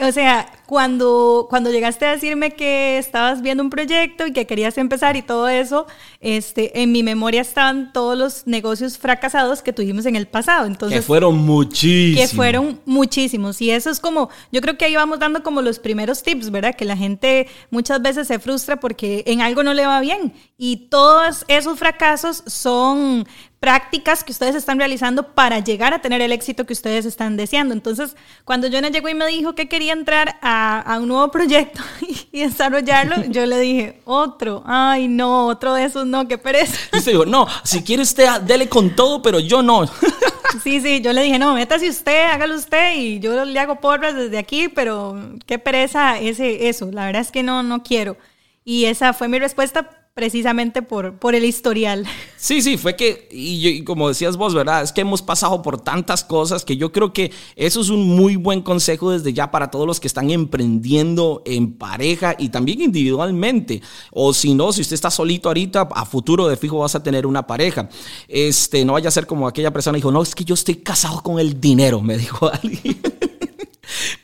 o 0.00 0.12
sea, 0.12 0.50
cuando, 0.66 1.46
cuando 1.48 1.70
llegaste 1.70 2.04
a 2.06 2.12
decirme 2.12 2.50
que 2.50 2.98
estabas 2.98 3.42
viendo 3.42 3.62
un 3.62 3.70
proyecto 3.70 4.26
y 4.26 4.32
que 4.32 4.46
querías 4.46 4.76
empezar 4.78 5.16
y 5.16 5.22
todo 5.22 5.48
eso, 5.48 5.86
este, 6.20 6.82
en 6.82 6.92
mi 6.92 7.02
memoria 7.02 7.40
estaban 7.40 7.92
todos 7.92 8.16
los 8.16 8.46
negocios 8.46 8.98
fracasados 8.98 9.62
que 9.62 9.72
tuvimos 9.72 10.06
en 10.06 10.14
el 10.14 10.26
pasado. 10.26 10.66
Entonces, 10.66 11.00
que 11.00 11.02
fueron 11.02 11.38
muchísimos. 11.38 12.30
Que 12.30 12.36
fueron 12.36 12.80
muchísimos. 12.84 13.60
Y 13.62 13.70
eso 13.70 13.90
es 13.90 13.98
como, 13.98 14.28
yo 14.52 14.60
creo 14.60 14.76
que 14.76 14.84
ahí 14.84 14.94
vamos 14.94 15.18
dando 15.18 15.42
como 15.42 15.62
los 15.62 15.78
primeros 15.78 16.22
tips, 16.22 16.50
¿verdad? 16.50 16.74
Que 16.74 16.84
la 16.84 16.96
gente 16.96 17.48
muchas 17.70 18.02
veces 18.02 18.28
se 18.28 18.38
frustra 18.38 18.78
porque 18.78 19.24
en 19.26 19.40
algo 19.40 19.62
no 19.62 19.74
le 19.74 19.86
va 19.86 20.00
bien. 20.00 20.34
Y 20.58 20.88
todos 20.90 21.44
esos 21.48 21.78
fracasos 21.78 22.42
son 22.46 23.26
prácticas 23.60 24.22
que 24.22 24.32
ustedes 24.32 24.54
están 24.54 24.78
realizando 24.78 25.34
para 25.34 25.58
llegar 25.58 25.92
a 25.92 26.00
tener 26.00 26.20
el 26.20 26.32
éxito 26.32 26.64
que 26.64 26.72
ustedes 26.72 27.04
están 27.04 27.36
deseando. 27.36 27.74
Entonces, 27.74 28.16
cuando 28.44 28.68
Jonah 28.70 28.90
llegó 28.90 29.08
y 29.08 29.14
me 29.14 29.26
dijo 29.26 29.54
que 29.54 29.68
quería 29.68 29.92
entrar 29.92 30.38
a 30.42 30.58
a, 30.58 30.98
un 30.98 31.08
nuevo 31.08 31.30
proyecto 31.30 31.82
y 32.32 32.40
desarrollarlo, 32.40 33.24
yo 33.28 33.46
le 33.46 33.58
dije, 33.60 34.00
otro, 34.04 34.62
ay 34.66 35.08
no, 35.08 35.46
otro 35.46 35.74
de 35.74 35.84
esos 35.84 36.06
no, 36.06 36.26
qué 36.28 36.38
pereza. 36.38 36.76
Y 36.92 36.98
usted 36.98 37.12
dijo, 37.12 37.26
no, 37.26 37.46
si 37.64 37.82
quiere 37.82 38.02
usted, 38.02 38.28
dele 38.42 38.68
con 38.68 38.94
todo, 38.94 39.22
pero 39.22 39.38
yo 39.38 39.62
no. 39.62 39.84
Sí, 40.62 40.80
sí, 40.80 41.02
yo 41.02 41.12
le 41.12 41.22
dije, 41.22 41.38
no, 41.38 41.52
métase 41.52 41.90
usted, 41.90 42.24
hágalo 42.30 42.54
usted 42.54 42.96
y 42.96 43.20
yo 43.20 43.44
le 43.44 43.60
hago 43.60 43.80
porras 43.80 44.14
desde 44.14 44.38
aquí, 44.38 44.68
pero 44.68 45.14
qué 45.44 45.58
pereza 45.58 46.18
ese, 46.18 46.70
eso, 46.70 46.90
la 46.90 47.04
verdad 47.04 47.20
es 47.20 47.30
que 47.30 47.42
no, 47.42 47.62
no 47.62 47.82
quiero. 47.82 48.16
Y 48.64 48.86
esa 48.86 49.12
fue 49.12 49.28
mi 49.28 49.38
respuesta, 49.38 49.90
precisamente 50.18 50.82
por, 50.82 51.14
por 51.20 51.36
el 51.36 51.44
historial. 51.44 52.04
Sí, 52.36 52.60
sí, 52.60 52.76
fue 52.76 52.96
que, 52.96 53.28
y, 53.30 53.84
como 53.84 54.08
decías 54.08 54.36
vos, 54.36 54.52
¿verdad? 54.52 54.82
Es 54.82 54.90
que 54.90 55.02
hemos 55.02 55.22
pasado 55.22 55.62
por 55.62 55.80
tantas 55.80 56.24
cosas 56.24 56.64
que 56.64 56.76
yo 56.76 56.90
creo 56.90 57.12
que 57.12 57.30
eso 57.54 57.80
es 57.80 57.88
un 57.88 58.16
muy 58.16 58.34
buen 58.34 58.62
consejo 58.62 59.12
desde 59.12 59.32
ya 59.32 59.52
para 59.52 59.70
todos 59.70 59.86
los 59.86 60.00
que 60.00 60.08
están 60.08 60.32
emprendiendo 60.32 61.40
en 61.46 61.72
pareja 61.72 62.34
y 62.36 62.48
también 62.48 62.80
individualmente. 62.80 63.80
O 64.10 64.34
si 64.34 64.54
no, 64.54 64.72
si 64.72 64.80
usted 64.80 64.94
está 64.94 65.08
solito 65.08 65.50
ahorita, 65.50 65.82
a 65.82 66.04
futuro 66.04 66.48
de 66.48 66.56
fijo 66.56 66.80
vas 66.80 66.96
a 66.96 67.02
tener 67.04 67.24
una 67.24 67.46
pareja. 67.46 67.88
Este, 68.26 68.84
no 68.84 68.94
vaya 68.94 69.10
a 69.10 69.12
ser 69.12 69.28
como 69.28 69.46
aquella 69.46 69.72
persona 69.72 69.94
dijo, 69.94 70.10
no, 70.10 70.20
es 70.20 70.34
que 70.34 70.44
yo 70.44 70.54
estoy 70.54 70.74
casado 70.74 71.22
con 71.22 71.38
el 71.38 71.60
dinero, 71.60 72.00
me 72.02 72.18
dijo 72.18 72.50
alguien. 72.52 73.00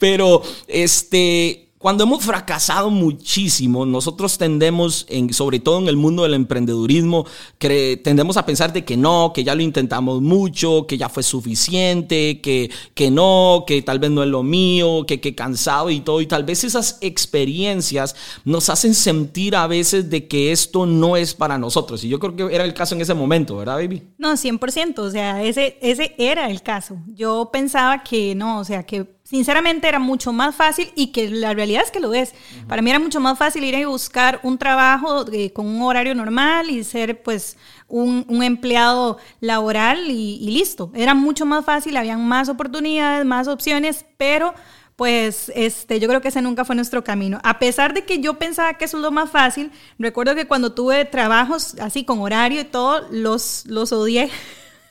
Pero, 0.00 0.42
este, 0.66 1.63
Cuando 1.84 2.04
hemos 2.04 2.24
fracasado 2.24 2.88
muchísimo, 2.88 3.84
nosotros 3.84 4.38
tendemos, 4.38 5.04
en, 5.10 5.34
sobre 5.34 5.60
todo 5.60 5.80
en 5.80 5.88
el 5.88 5.98
mundo 5.98 6.22
del 6.22 6.32
emprendedurismo, 6.32 7.26
tendemos 7.58 8.38
a 8.38 8.46
pensar 8.46 8.72
de 8.72 8.86
que 8.86 8.96
no, 8.96 9.32
que 9.34 9.44
ya 9.44 9.54
lo 9.54 9.60
intentamos 9.60 10.22
mucho, 10.22 10.86
que 10.86 10.96
ya 10.96 11.10
fue 11.10 11.22
suficiente, 11.22 12.40
que, 12.40 12.70
que 12.94 13.10
no, 13.10 13.64
que 13.66 13.82
tal 13.82 13.98
vez 13.98 14.10
no 14.10 14.22
es 14.22 14.30
lo 14.30 14.42
mío, 14.42 15.04
que, 15.06 15.20
que 15.20 15.34
cansado 15.34 15.90
y 15.90 16.00
todo. 16.00 16.22
Y 16.22 16.26
tal 16.26 16.44
vez 16.44 16.64
esas 16.64 16.96
experiencias 17.02 18.16
nos 18.46 18.70
hacen 18.70 18.94
sentir 18.94 19.54
a 19.54 19.66
veces 19.66 20.08
de 20.08 20.26
que 20.26 20.52
esto 20.52 20.86
no 20.86 21.18
es 21.18 21.34
para 21.34 21.58
nosotros. 21.58 22.02
Y 22.02 22.08
yo 22.08 22.18
creo 22.18 22.34
que 22.34 22.54
era 22.54 22.64
el 22.64 22.72
caso 22.72 22.94
en 22.94 23.02
ese 23.02 23.12
momento, 23.12 23.58
¿verdad, 23.58 23.74
baby? 23.74 24.02
No, 24.16 24.32
100%. 24.32 25.00
O 25.00 25.10
sea, 25.10 25.42
ese, 25.42 25.76
ese 25.82 26.14
era 26.16 26.50
el 26.50 26.62
caso. 26.62 26.96
Yo 27.08 27.50
pensaba 27.52 28.02
que 28.02 28.34
no, 28.34 28.60
o 28.60 28.64
sea, 28.64 28.84
que 28.84 29.06
sinceramente 29.34 29.88
era 29.88 29.98
mucho 29.98 30.32
más 30.32 30.54
fácil 30.54 30.92
y 30.94 31.08
que 31.08 31.28
la 31.28 31.54
realidad 31.54 31.82
es 31.82 31.90
que 31.90 31.98
lo 31.98 32.14
es. 32.14 32.32
Para 32.68 32.82
mí 32.82 32.90
era 32.90 33.00
mucho 33.00 33.18
más 33.18 33.36
fácil 33.36 33.64
ir 33.64 33.74
a 33.74 33.88
buscar 33.88 34.38
un 34.44 34.58
trabajo 34.58 35.24
eh, 35.32 35.52
con 35.52 35.66
un 35.66 35.82
horario 35.82 36.14
normal 36.14 36.70
y 36.70 36.84
ser 36.84 37.20
pues 37.20 37.56
un, 37.88 38.24
empleado 38.44 39.18
laboral 39.40 40.08
y, 40.08 40.36
y, 40.40 40.52
listo. 40.52 40.92
Era 40.94 41.14
mucho 41.14 41.46
más 41.46 41.64
fácil, 41.64 41.96
habían 41.96 42.24
más 42.24 42.48
oportunidades, 42.48 43.24
más 43.24 43.48
opciones, 43.48 44.04
pero 44.18 44.54
pues 44.94 45.50
este, 45.56 45.98
yo 45.98 46.06
creo 46.06 46.20
que 46.20 46.28
ese 46.28 46.40
nunca 46.40 46.64
fue 46.64 46.76
nuestro 46.76 47.02
camino. 47.02 47.40
A 47.42 47.58
pesar 47.58 47.92
de 47.92 48.04
que 48.04 48.20
yo 48.20 48.34
pensaba 48.34 48.74
que 48.74 48.84
eso 48.84 48.98
es 48.98 49.02
lo 49.02 49.10
más 49.10 49.30
fácil, 49.32 49.72
recuerdo 49.98 50.36
que 50.36 50.46
cuando 50.46 50.74
tuve 50.74 51.06
trabajos 51.06 51.74
así 51.80 52.04
con 52.04 52.20
horario 52.20 52.60
y 52.60 52.64
todo, 52.64 53.08
los, 53.10 53.66
los 53.66 53.90
odié. 53.90 54.30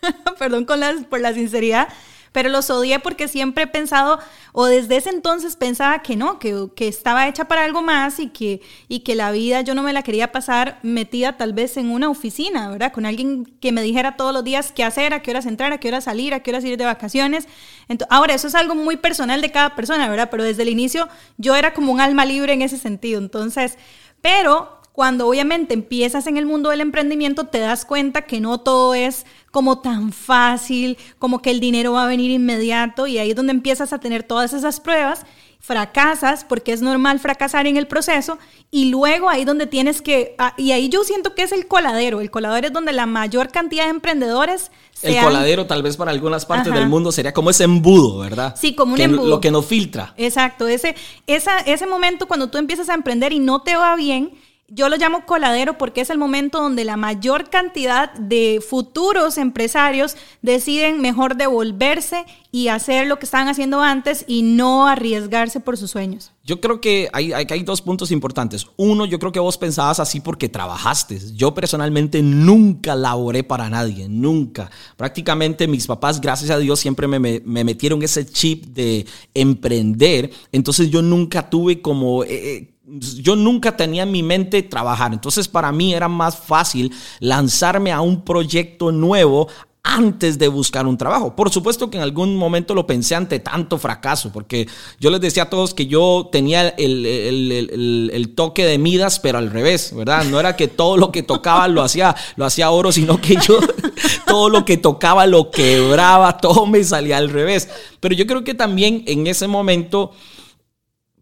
Perdón 0.37 0.65
con 0.65 0.81
las, 0.81 1.05
por 1.05 1.21
la 1.21 1.33
sinceridad 1.33 1.87
pero 2.33 2.49
los 2.49 2.69
odié 2.69 2.99
porque 2.99 3.29
siempre 3.29 3.63
he 3.63 3.67
pensado, 3.67 4.19
o 4.51 4.65
desde 4.65 4.97
ese 4.97 5.11
entonces 5.11 5.55
pensaba 5.55 6.01
que 6.01 6.17
no, 6.17 6.39
que, 6.39 6.67
que, 6.75 6.89
estaba 6.89 7.27
hecha 7.27 7.45
para 7.45 7.63
algo 7.63 7.81
más 7.81 8.19
y 8.19 8.27
que, 8.27 8.61
y 8.89 9.01
que 9.01 9.15
la 9.15 9.31
vida 9.31 9.61
yo 9.61 9.75
no 9.75 9.83
me 9.83 9.93
la 9.93 10.03
quería 10.03 10.33
pasar 10.33 10.79
metida 10.83 11.37
tal 11.37 11.53
vez 11.53 11.77
en 11.77 11.91
una 11.91 12.09
oficina, 12.09 12.69
¿verdad? 12.69 12.91
Con 12.91 13.05
alguien 13.05 13.45
que 13.61 13.71
me 13.71 13.81
dijera 13.81 14.17
todos 14.17 14.33
los 14.33 14.43
días 14.43 14.73
qué 14.73 14.83
hacer, 14.83 15.13
a 15.13 15.21
qué 15.21 15.31
horas 15.31 15.45
entrar, 15.45 15.71
a 15.71 15.77
qué 15.77 15.87
horas 15.87 16.03
salir, 16.05 16.33
a 16.33 16.41
qué 16.41 16.51
horas 16.51 16.65
ir 16.65 16.75
de 16.75 16.85
vacaciones. 16.85 17.47
Entonces, 17.87 18.11
ahora, 18.11 18.33
eso 18.33 18.47
es 18.47 18.55
algo 18.55 18.75
muy 18.75 18.97
personal 18.97 19.39
de 19.39 19.51
cada 19.51 19.75
persona, 19.75 20.09
¿verdad? 20.09 20.29
Pero 20.31 20.43
desde 20.43 20.63
el 20.63 20.69
inicio 20.69 21.07
yo 21.37 21.55
era 21.55 21.73
como 21.73 21.91
un 21.93 22.01
alma 22.01 22.25
libre 22.25 22.53
en 22.53 22.63
ese 22.63 22.79
sentido. 22.79 23.19
Entonces, 23.19 23.77
pero 24.21 24.82
cuando 24.93 25.27
obviamente 25.27 25.73
empiezas 25.73 26.27
en 26.27 26.37
el 26.37 26.45
mundo 26.45 26.69
del 26.69 26.79
emprendimiento, 26.79 27.45
te 27.45 27.59
das 27.59 27.83
cuenta 27.83 28.21
que 28.21 28.39
no 28.39 28.59
todo 28.59 28.93
es 28.93 29.25
como 29.51 29.79
tan 29.79 30.13
fácil, 30.13 30.97
como 31.17 31.41
que 31.41 31.49
el 31.49 31.59
dinero 31.59 31.93
va 31.93 32.03
a 32.03 32.07
venir 32.07 32.29
inmediato 32.29 33.07
y 33.07 33.17
ahí 33.17 33.31
es 33.31 33.35
donde 33.35 33.51
empiezas 33.51 33.91
a 33.91 33.99
tener 33.99 34.21
todas 34.21 34.53
esas 34.53 34.79
pruebas, 34.79 35.25
fracasas 35.59 36.43
porque 36.43 36.73
es 36.73 36.83
normal 36.83 37.19
fracasar 37.19 37.65
en 37.65 37.77
el 37.77 37.87
proceso 37.87 38.37
y 38.69 38.91
luego 38.91 39.29
ahí 39.29 39.45
donde 39.45 39.65
tienes 39.65 40.01
que, 40.03 40.35
ah, 40.37 40.53
y 40.57 40.73
ahí 40.73 40.89
yo 40.89 41.03
siento 41.03 41.33
que 41.33 41.41
es 41.41 41.53
el 41.53 41.67
coladero, 41.67 42.21
el 42.21 42.29
coladero 42.29 42.67
es 42.67 42.73
donde 42.73 42.93
la 42.93 43.07
mayor 43.07 43.49
cantidad 43.49 43.85
de 43.85 43.91
emprendedores... 43.91 44.69
El 45.01 45.21
coladero 45.23 45.65
tal 45.65 45.81
vez 45.81 45.97
para 45.97 46.11
algunas 46.11 46.45
partes 46.45 46.71
del 46.71 46.87
mundo 46.87 47.11
sería 47.11 47.33
como 47.33 47.49
ese 47.49 47.63
embudo, 47.63 48.19
¿verdad? 48.19 48.55
Sí, 48.57 48.75
como 48.75 48.93
un 48.93 49.01
embudo. 49.01 49.27
Lo 49.27 49.41
que 49.41 49.51
nos 49.51 49.65
filtra. 49.65 50.13
Exacto, 50.17 50.67
ese, 50.67 50.95
esa, 51.27 51.59
ese 51.59 51.87
momento 51.87 52.27
cuando 52.27 52.49
tú 52.49 52.57
empiezas 52.57 52.89
a 52.89 52.93
emprender 52.93 53.33
y 53.33 53.39
no 53.39 53.63
te 53.63 53.75
va 53.75 53.95
bien, 53.95 54.31
yo 54.73 54.89
lo 54.89 54.97
llamo 54.97 55.25
coladero 55.25 55.77
porque 55.77 56.01
es 56.01 56.09
el 56.09 56.17
momento 56.17 56.59
donde 56.59 56.83
la 56.83 56.97
mayor 56.97 57.49
cantidad 57.49 58.11
de 58.13 58.59
futuros 58.67 59.37
empresarios 59.37 60.15
deciden 60.41 60.99
mejor 60.99 61.35
devolverse 61.35 62.25
y 62.51 62.69
hacer 62.69 63.07
lo 63.07 63.19
que 63.19 63.25
estaban 63.25 63.47
haciendo 63.47 63.81
antes 63.81 64.25
y 64.27 64.41
no 64.41 64.87
arriesgarse 64.87 65.59
por 65.59 65.77
sus 65.77 65.91
sueños. 65.91 66.31
Yo 66.43 66.59
creo 66.59 66.81
que 66.81 67.07
hay, 67.13 67.31
hay, 67.33 67.63
dos 67.63 67.81
puntos 67.81 68.11
importantes. 68.11 68.67
Uno, 68.75 69.05
yo 69.05 69.17
creo 69.17 69.31
que 69.31 69.39
vos 69.39 69.57
pensabas 69.57 69.99
así 69.99 70.19
porque 70.19 70.49
trabajaste. 70.49 71.19
Yo 71.33 71.53
personalmente 71.53 72.21
nunca 72.21 72.95
laboré 72.95 73.43
para 73.43 73.69
nadie, 73.69 74.09
nunca. 74.09 74.69
Prácticamente 74.97 75.67
mis 75.67 75.87
papás, 75.87 76.19
gracias 76.19 76.49
a 76.51 76.57
Dios, 76.57 76.79
siempre 76.79 77.07
me, 77.07 77.19
me, 77.19 77.63
metieron 77.63 78.03
ese 78.03 78.25
chip 78.25 78.65
de 78.65 79.05
emprender. 79.33 80.31
Entonces 80.51 80.89
yo 80.89 81.01
nunca 81.01 81.49
tuve 81.49 81.81
como... 81.81 82.23
Eh, 82.23 82.29
eh, 82.29 82.72
yo 82.85 83.35
nunca 83.35 83.77
tenía 83.77 84.03
en 84.03 84.11
mi 84.11 84.23
mente 84.23 84.61
trabajar. 84.63 85.13
Entonces 85.13 85.47
para 85.47 85.71
mí 85.71 85.93
era 85.93 86.07
más 86.07 86.37
fácil 86.37 86.93
lanzarme 87.19 87.91
a 87.91 88.01
un 88.01 88.21
proyecto 88.21 88.91
nuevo 88.91 89.47
antes 89.85 90.39
de 90.39 90.47
buscar 90.47 90.87
un 90.87 90.97
trabajo. 90.97 91.35
Por 91.35 91.49
supuesto 91.49 91.89
que 91.89 91.97
en 91.97 92.03
algún 92.03 92.37
momento 92.37 92.73
lo 92.73 92.87
pensé 92.87 93.15
ante 93.15 93.39
tanto 93.39 93.77
fracaso, 93.77 94.31
porque 94.31 94.67
yo 94.97 95.09
les 95.09 95.19
decía 95.19 95.43
a 95.43 95.49
todos 95.49 95.73
que 95.73 95.87
yo 95.87 96.29
tenía 96.31 96.69
el, 96.69 98.33
toque 98.33 98.65
de 98.65 98.77
Midas, 98.77 99.19
pero 99.19 99.37
al 99.39 99.51
revés, 99.51 99.93
¿verdad? 99.93 100.23
No 100.23 100.39
era 100.39 100.55
que 100.55 100.69
todo 100.69 100.95
lo 100.95 101.11
que 101.11 101.21
tocaba 101.21 101.67
lo 101.67 101.83
hacía, 101.83 102.15
lo 102.37 102.45
hacía 102.45 102.71
oro, 102.71 102.93
sino 102.93 103.19
que 103.19 103.35
yo 103.45 103.59
todo 104.25 104.49
lo 104.49 104.63
que 104.63 104.77
tocaba 104.77 105.27
lo 105.27 105.51
quebraba, 105.51 106.37
todo 106.37 106.65
me 106.65 106.81
salía 106.85 107.17
al 107.17 107.29
revés. 107.29 107.67
Pero 107.99 108.15
yo 108.15 108.25
creo 108.25 108.45
que 108.45 108.53
también 108.53 109.03
en 109.05 109.27
ese 109.27 109.47
momento 109.47 110.11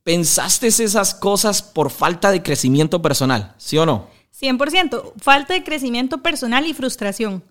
¿Pensaste 0.04 0.68
esas 0.68 1.14
cosas 1.14 1.62
por 1.62 1.92
falta 1.92 2.32
de 2.32 2.42
crecimiento 2.42 3.04
personal, 3.04 3.54
sí 3.58 3.78
o 3.78 3.86
no? 3.86 4.08
100%, 4.40 5.14
falta 5.18 5.54
de 5.54 5.64
crecimiento 5.64 6.24
personal 6.24 6.66
y 6.66 6.74
frustración. 6.74 7.44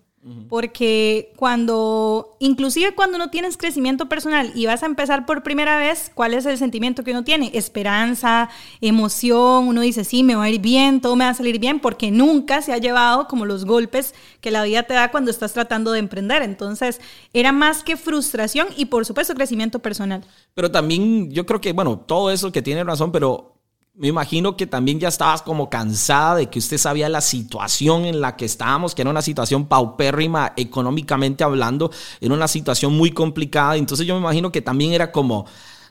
Porque 0.49 1.33
cuando, 1.35 2.37
inclusive 2.39 2.93
cuando 2.93 3.17
no 3.17 3.31
tienes 3.31 3.57
crecimiento 3.57 4.07
personal 4.07 4.51
y 4.53 4.67
vas 4.67 4.83
a 4.83 4.85
empezar 4.85 5.25
por 5.25 5.41
primera 5.41 5.79
vez, 5.79 6.11
¿cuál 6.13 6.35
es 6.35 6.45
el 6.45 6.59
sentimiento 6.59 7.03
que 7.03 7.09
uno 7.09 7.23
tiene? 7.23 7.49
Esperanza, 7.55 8.49
emoción, 8.81 9.67
uno 9.67 9.81
dice, 9.81 10.03
sí, 10.03 10.21
me 10.21 10.35
va 10.35 10.43
a 10.43 10.49
ir 10.49 10.61
bien, 10.61 11.01
todo 11.01 11.15
me 11.15 11.25
va 11.25 11.31
a 11.31 11.33
salir 11.33 11.57
bien, 11.57 11.79
porque 11.79 12.11
nunca 12.11 12.61
se 12.61 12.71
ha 12.71 12.77
llevado 12.77 13.27
como 13.27 13.47
los 13.47 13.65
golpes 13.65 14.13
que 14.41 14.51
la 14.51 14.63
vida 14.63 14.83
te 14.83 14.93
da 14.93 15.09
cuando 15.09 15.31
estás 15.31 15.53
tratando 15.53 15.91
de 15.91 15.99
emprender. 15.99 16.43
Entonces, 16.43 17.01
era 17.33 17.51
más 17.51 17.83
que 17.83 17.97
frustración 17.97 18.67
y 18.77 18.85
por 18.85 19.07
supuesto 19.07 19.33
crecimiento 19.33 19.79
personal. 19.79 20.23
Pero 20.53 20.69
también 20.69 21.31
yo 21.31 21.47
creo 21.47 21.61
que, 21.61 21.73
bueno, 21.73 21.97
todo 21.97 22.29
eso 22.29 22.51
que 22.51 22.61
tiene 22.61 22.83
razón, 22.83 23.11
pero 23.11 23.55
me 24.01 24.07
imagino 24.07 24.57
que 24.57 24.65
también 24.65 24.99
ya 24.99 25.09
estabas 25.09 25.43
como 25.43 25.69
cansada 25.69 26.37
de 26.37 26.49
que 26.49 26.57
usted 26.57 26.79
sabía 26.79 27.07
la 27.07 27.21
situación 27.21 28.05
en 28.05 28.19
la 28.19 28.35
que 28.35 28.45
estábamos, 28.45 28.95
que 28.95 29.03
era 29.03 29.11
una 29.11 29.21
situación 29.21 29.67
paupérrima 29.67 30.53
económicamente 30.57 31.43
hablando, 31.43 31.91
era 32.19 32.33
una 32.33 32.47
situación 32.47 32.97
muy 32.97 33.11
complicada. 33.11 33.75
Entonces 33.77 34.07
yo 34.07 34.15
me 34.15 34.21
imagino 34.21 34.51
que 34.51 34.63
también 34.63 34.93
era 34.93 35.11
como, 35.11 35.45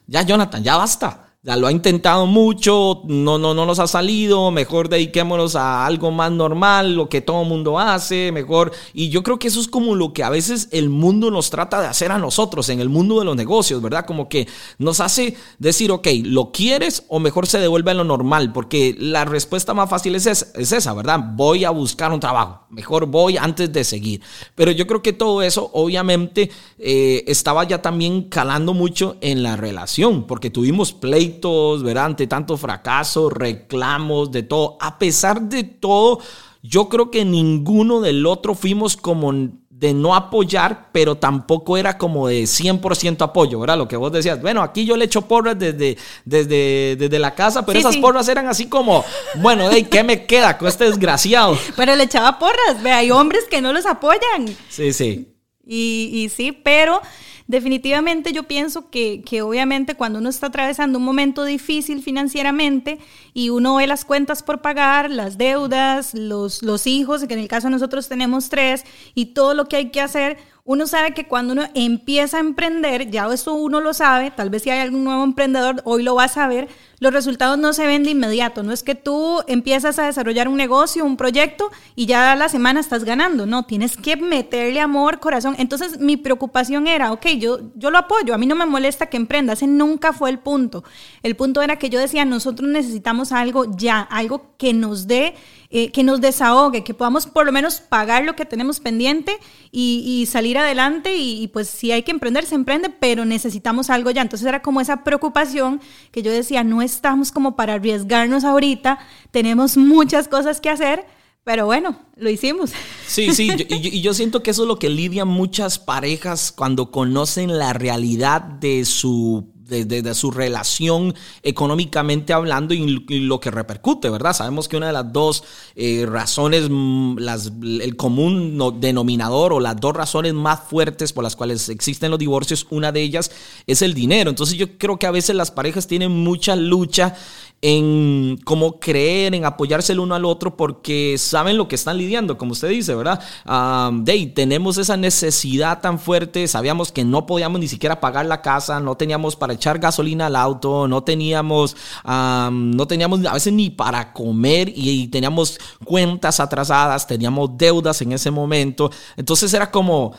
ya 0.09 0.23
Jonathan, 0.23 0.64
ya 0.64 0.76
basta 0.76 1.30
ya 1.43 1.57
lo 1.57 1.67
ha 1.67 1.73
intentado 1.73 2.27
mucho, 2.27 3.01
no, 3.07 3.39
no, 3.39 3.55
no 3.55 3.65
nos 3.65 3.79
ha 3.79 3.87
salido, 3.87 4.51
mejor 4.51 4.91
dediquémonos 4.91 5.57
a 5.57 5.87
algo 5.87 6.11
más 6.11 6.31
normal, 6.31 6.95
lo 6.95 7.09
que 7.09 7.23
todo 7.23 7.45
mundo 7.45 7.79
hace, 7.79 8.31
mejor. 8.31 8.73
Y 8.93 9.09
yo 9.09 9.23
creo 9.23 9.39
que 9.39 9.49
eso 9.49 9.59
es 9.59 9.67
como 9.67 9.95
lo 9.95 10.13
que 10.13 10.23
a 10.23 10.29
veces 10.29 10.69
el 10.71 10.91
mundo 10.91 11.31
nos 11.31 11.49
trata 11.49 11.81
de 11.81 11.87
hacer 11.87 12.13
a 12.13 12.19
nosotros 12.19 12.69
en 12.69 12.81
el 12.81 12.91
mundo 12.91 13.19
de 13.21 13.25
los 13.25 13.37
negocios, 13.37 13.81
¿verdad? 13.81 14.05
Como 14.05 14.29
que 14.29 14.49
nos 14.77 15.01
hace 15.01 15.35
decir, 15.59 15.91
ok, 15.91 16.09
¿lo 16.25 16.53
quieres 16.53 17.05
o 17.09 17.19
mejor 17.21 17.47
se 17.47 17.59
devuelve 17.59 17.93
a 17.93 17.95
lo 17.95 18.05
normal? 18.05 18.53
Porque 18.53 18.95
la 18.99 19.25
respuesta 19.25 19.73
más 19.73 19.89
fácil 19.89 20.17
es 20.17 20.27
esa, 20.27 20.47
es 20.55 20.73
esa 20.73 20.93
¿verdad? 20.93 21.21
Voy 21.37 21.65
a 21.65 21.71
buscar 21.71 22.13
un 22.13 22.21
trabajo, 22.21 22.67
mejor 22.69 23.07
voy 23.07 23.39
antes 23.39 23.73
de 23.73 23.85
seguir. 23.85 24.21
Pero 24.55 24.73
yo 24.73 24.87
creo 24.87 25.01
que 25.01 25.15
todo 25.15 25.41
eso 25.41 25.71
obviamente 25.73 26.51
eh, 26.79 27.25
estaba 27.27 27.65
ya 27.65 27.81
también 27.81 28.25
calando 28.25 28.75
mucho 28.75 29.17
en 29.23 29.43
la 29.43 29.57
relación, 29.57 30.27
porque 30.27 30.51
tuvimos 30.51 30.93
play 30.93 31.30
pleitos, 31.31 31.97
Ante 31.97 32.27
tanto 32.27 32.57
fracaso, 32.57 33.31
reclamos, 33.31 34.31
de 34.31 34.43
todo. 34.43 34.77
A 34.81 34.99
pesar 34.99 35.43
de 35.43 35.65
todo, 35.65 36.21
yo 36.63 36.89
creo 36.89 37.11
que 37.11 37.25
ninguno 37.25 38.01
del 38.01 38.27
otro 38.27 38.55
fuimos 38.55 38.97
como 38.97 39.33
de 39.81 39.95
no 39.95 40.15
apoyar, 40.15 40.91
pero 40.93 41.17
tampoco 41.17 41.79
era 41.79 41.97
como 41.97 42.29
de 42.29 42.43
100% 42.43 43.23
apoyo, 43.23 43.61
¿verdad? 43.61 43.79
Lo 43.79 43.89
que 43.89 43.97
vos 43.97 44.13
decías, 44.13 44.41
bueno, 44.43 44.63
aquí 44.63 44.85
yo 44.85 44.95
le 44.95 45.07
echo 45.07 45.23
porras 45.23 45.59
desde, 45.59 45.97
desde, 46.27 46.97
desde 46.99 47.19
la 47.19 47.35
casa, 47.35 47.65
pero 47.65 47.79
esas 47.79 47.97
porras 47.97 48.29
eran 48.29 48.47
así 48.47 48.67
como, 48.67 49.03
bueno, 49.37 49.69
hey, 49.73 49.89
¿qué 49.91 50.05
me 50.05 50.27
queda 50.27 50.59
con 50.59 50.69
este 50.69 50.85
desgraciado? 50.85 51.59
Pero 51.77 51.97
le 51.97 52.05
echaba 52.05 52.39
porras, 52.39 52.83
ve, 52.83 52.93
hay 52.93 53.11
hombres 53.11 53.45
que 53.51 53.63
no 53.63 53.73
los 53.73 53.87
apoyan. 53.87 54.55
Sí, 54.69 54.93
sí. 54.93 55.35
Y, 55.65 56.11
y 56.13 56.29
sí, 56.29 56.53
pero 56.53 57.01
definitivamente 57.50 58.33
yo 58.33 58.45
pienso 58.45 58.90
que, 58.90 59.23
que, 59.23 59.42
obviamente 59.42 59.97
cuando 59.97 60.21
uno 60.21 60.28
está 60.28 60.47
atravesando 60.47 60.99
un 60.99 61.04
momento 61.04 61.45
difícil 61.45 62.00
financieramente 62.00 63.00
y 63.35 63.50
uno 63.50 63.75
ve 63.75 63.88
las 63.88 64.04
cuentas 64.04 64.45
por 64.45 64.62
pagar, 64.62 65.11
las 65.11 65.37
deudas, 65.37 66.14
los, 66.14 66.62
los 66.62 66.87
hijos, 66.87 67.25
que 67.25 67.35
en 67.35 67.40
el 67.40 67.49
caso 67.49 67.69
nosotros 67.69 68.09
tenemos 68.09 68.50
tres, 68.50 68.85
y 69.16 69.26
todo 69.26 69.54
lo 69.54 69.64
que 69.66 69.76
hay 69.76 69.90
que 69.90 70.00
hacer, 70.00 70.38
uno 70.64 70.87
sabe 70.87 71.12
que 71.12 71.26
cuando 71.26 71.54
uno 71.54 71.64
empieza 71.75 72.37
a 72.37 72.40
emprender, 72.40 73.11
ya 73.11 73.26
eso 73.33 73.54
uno 73.54 73.80
lo 73.80 73.95
sabe, 73.95 74.30
tal 74.30 74.49
vez 74.49 74.62
si 74.62 74.71
hay 74.71 74.78
algún 74.78 75.02
nuevo 75.02 75.25
emprendedor, 75.25 75.83
hoy 75.85 76.04
lo 76.04 76.14
va 76.14 76.25
a 76.25 76.28
saber, 76.28 76.69
los 77.00 77.12
resultados 77.12 77.59
no 77.59 77.73
se 77.73 77.87
ven 77.87 78.04
de 78.04 78.11
inmediato, 78.11 78.62
no 78.62 78.73
es 78.73 78.83
que 78.83 78.95
tú 78.95 79.42
empiezas 79.49 79.99
a 79.99 80.04
desarrollar 80.04 80.49
un 80.49 80.57
negocio, 80.57 81.04
un 81.04 81.16
proyecto 81.16 81.71
y 81.97 82.07
ya 82.07 82.33
a 82.33 82.37
la 82.37 82.49
semana 82.49 82.78
estás 82.78 83.04
ganando, 83.04 83.47
no, 83.47 83.64
tienes 83.64 83.97
que 83.97 84.16
meterle 84.16 84.80
amor, 84.80 85.19
corazón. 85.19 85.57
Entonces 85.59 85.99
mi 85.99 86.19
preocupación 86.19 86.87
era, 86.87 87.11
ok, 87.12 87.26
yo, 87.38 87.61
yo 87.75 87.90
lo 87.90 87.99
apoyo, 87.99 88.35
a 88.35 88.38
mí 88.38 88.47
no 88.47 88.54
me 88.54 88.66
molesta 88.66 89.07
que 89.07 89.16
emprenda, 89.16 89.54
ese 89.54 89.66
nunca 89.66 90.12
fue 90.12 90.30
el 90.30 90.38
punto. 90.38 90.85
El 91.23 91.37
punto 91.37 91.62
era 91.62 91.76
que 91.76 91.90
yo 91.90 91.99
decía, 91.99 92.25
nosotros 92.25 92.69
necesitamos 92.69 93.33
algo 93.33 93.76
ya, 93.76 94.00
algo 94.00 94.54
que 94.59 94.75
nos 94.75 95.07
dé 95.07 95.35
eh, 95.73 95.92
que 95.92 96.02
nos 96.02 96.21
desahogue, 96.21 96.83
que 96.83 96.95
podamos 96.95 97.28
por 97.28 97.47
lo 97.47 97.52
menos 97.52 97.80
pagar 97.80 98.25
lo 98.25 98.35
que 98.35 98.45
tenemos 98.45 98.80
pendiente 98.80 99.38
y, 99.71 100.26
salir 100.28 100.59
adelante 100.59 101.14
y, 101.16 101.47
pues 101.47 101.69
si 101.69 101.92
hay 101.92 102.02
que 102.02 102.11
emprender, 102.11 102.45
se 102.45 102.57
emprende, 102.57 102.90
pero 102.90 103.25
necesitamos 103.25 103.88
algo 103.88 104.11
ya. 104.11 104.23
Entonces 104.23 104.49
era 104.49 104.62
como 104.62 104.80
esa 104.80 105.04
preocupación 105.04 105.80
que 106.11 106.23
yo 106.23 106.33
decía, 106.33 106.64
no 106.64 106.83
estamos 106.95 107.33
como 107.33 107.57
para 107.57 107.75
arriesgarnos 107.75 108.45
ahorita, 108.45 108.99
tenemos 109.31 109.77
muchas 109.77 110.29
cosas 110.29 110.61
que 110.61 110.71
hacer. 110.71 111.07
Pero 111.43 111.65
bueno, 111.65 111.97
lo 112.17 112.29
hicimos. 112.29 112.71
Sí, 113.07 113.33
sí, 113.33 113.51
y 113.71 114.03
yo 114.03 114.13
siento 114.13 114.43
que 114.43 114.51
eso 114.51 114.63
es 114.63 114.69
lo 114.69 114.79
que 114.79 114.91
lidian 114.91 115.27
muchas 115.27 115.79
parejas 115.79 116.53
cuando 116.53 116.91
conocen 116.91 117.59
la 117.59 117.73
realidad 117.73 118.43
de 118.43 118.85
su 118.85 119.51
de, 119.71 120.15
su 120.15 120.31
relación 120.31 121.15
económicamente 121.43 122.33
hablando 122.33 122.75
y, 122.75 123.00
lo 123.21 123.41
que 123.41 123.50
repercute, 123.50 124.11
¿verdad? 124.11 124.33
Sabemos 124.33 124.69
que 124.69 124.77
una 124.77 124.89
de 124.89 124.93
las 124.93 125.12
dos 125.12 125.45
eh, 125.77 126.05
razones, 126.07 126.69
mm, 126.69 127.19
las, 127.19 127.53
el 127.62 127.97
común 127.97 128.59
denominador 128.81 129.53
o 129.53 129.61
las 129.61 129.81
dos 129.81 129.95
razones 129.95 130.35
más 130.35 130.61
fuertes 130.69 131.12
por 131.12 131.25
las 131.25 131.37
cuales 131.37 131.69
existen 131.69 132.11
los 132.11 132.19
divorcios, 132.19 132.67
una 132.71 132.93
de 132.93 133.03
ellas 133.03 133.31
es 133.67 133.83
el 133.83 133.95
dinero. 133.95 134.31
Entonces 134.31 134.57
yo 134.59 134.77
creo 134.77 134.99
que 134.99 135.07
a 135.07 135.11
veces 135.11 135.37
las 135.37 135.50
parejas 135.50 135.87
tienen 135.87 136.11
mucha 136.11 136.57
lucha 136.57 137.15
en 137.62 138.38
cómo 138.45 138.81
creer, 138.81 139.35
en 139.35 139.45
apoyarse 139.45 139.93
el 139.93 140.00
uno 140.00 140.14
al 140.14 140.25
otro, 140.25 140.57
porque 140.57 141.17
saben 141.19 141.59
lo 141.59 141.69
que 141.69 141.75
están 141.75 141.99
lidiando, 141.99 142.38
como 142.38 142.52
usted 142.52 142.69
dice, 142.69 142.95
¿verdad? 142.95 143.21
Um, 143.47 144.05
tenemos 144.35 144.79
esa 144.79 144.97
necesidad 144.97 145.81
tan 145.81 145.99
fuerte, 145.99 146.49
sabíamos 146.49 146.90
que 146.90 147.05
no 147.05 147.26
podíamos 147.26 147.61
ni 147.61 147.69
siquiera 147.69 148.00
pagar 148.00 148.26
la 148.26 148.40
casa, 148.40 148.81
no 148.81 148.97
teníamos 148.97 149.37
para 149.37 149.52
echar 149.52 149.79
gasolina 149.79 150.26
al 150.26 150.37
auto, 150.37 150.88
no 150.88 151.02
teníamos, 151.02 151.76
no 152.05 152.87
teníamos 152.87 153.25
a 153.26 153.35
veces 153.35 153.52
ni 153.52 153.71
para 153.71 154.12
comer 154.12 154.73
y, 154.75 155.09
teníamos 155.09 155.59
cuentas 155.85 156.40
atrasadas, 156.40 157.07
teníamos 157.07 157.50
deudas 157.57 158.00
en 158.00 158.12
ese 158.12 158.31
momento, 158.31 158.90
entonces 159.17 159.52
era 159.52 159.71
como 159.71 160.14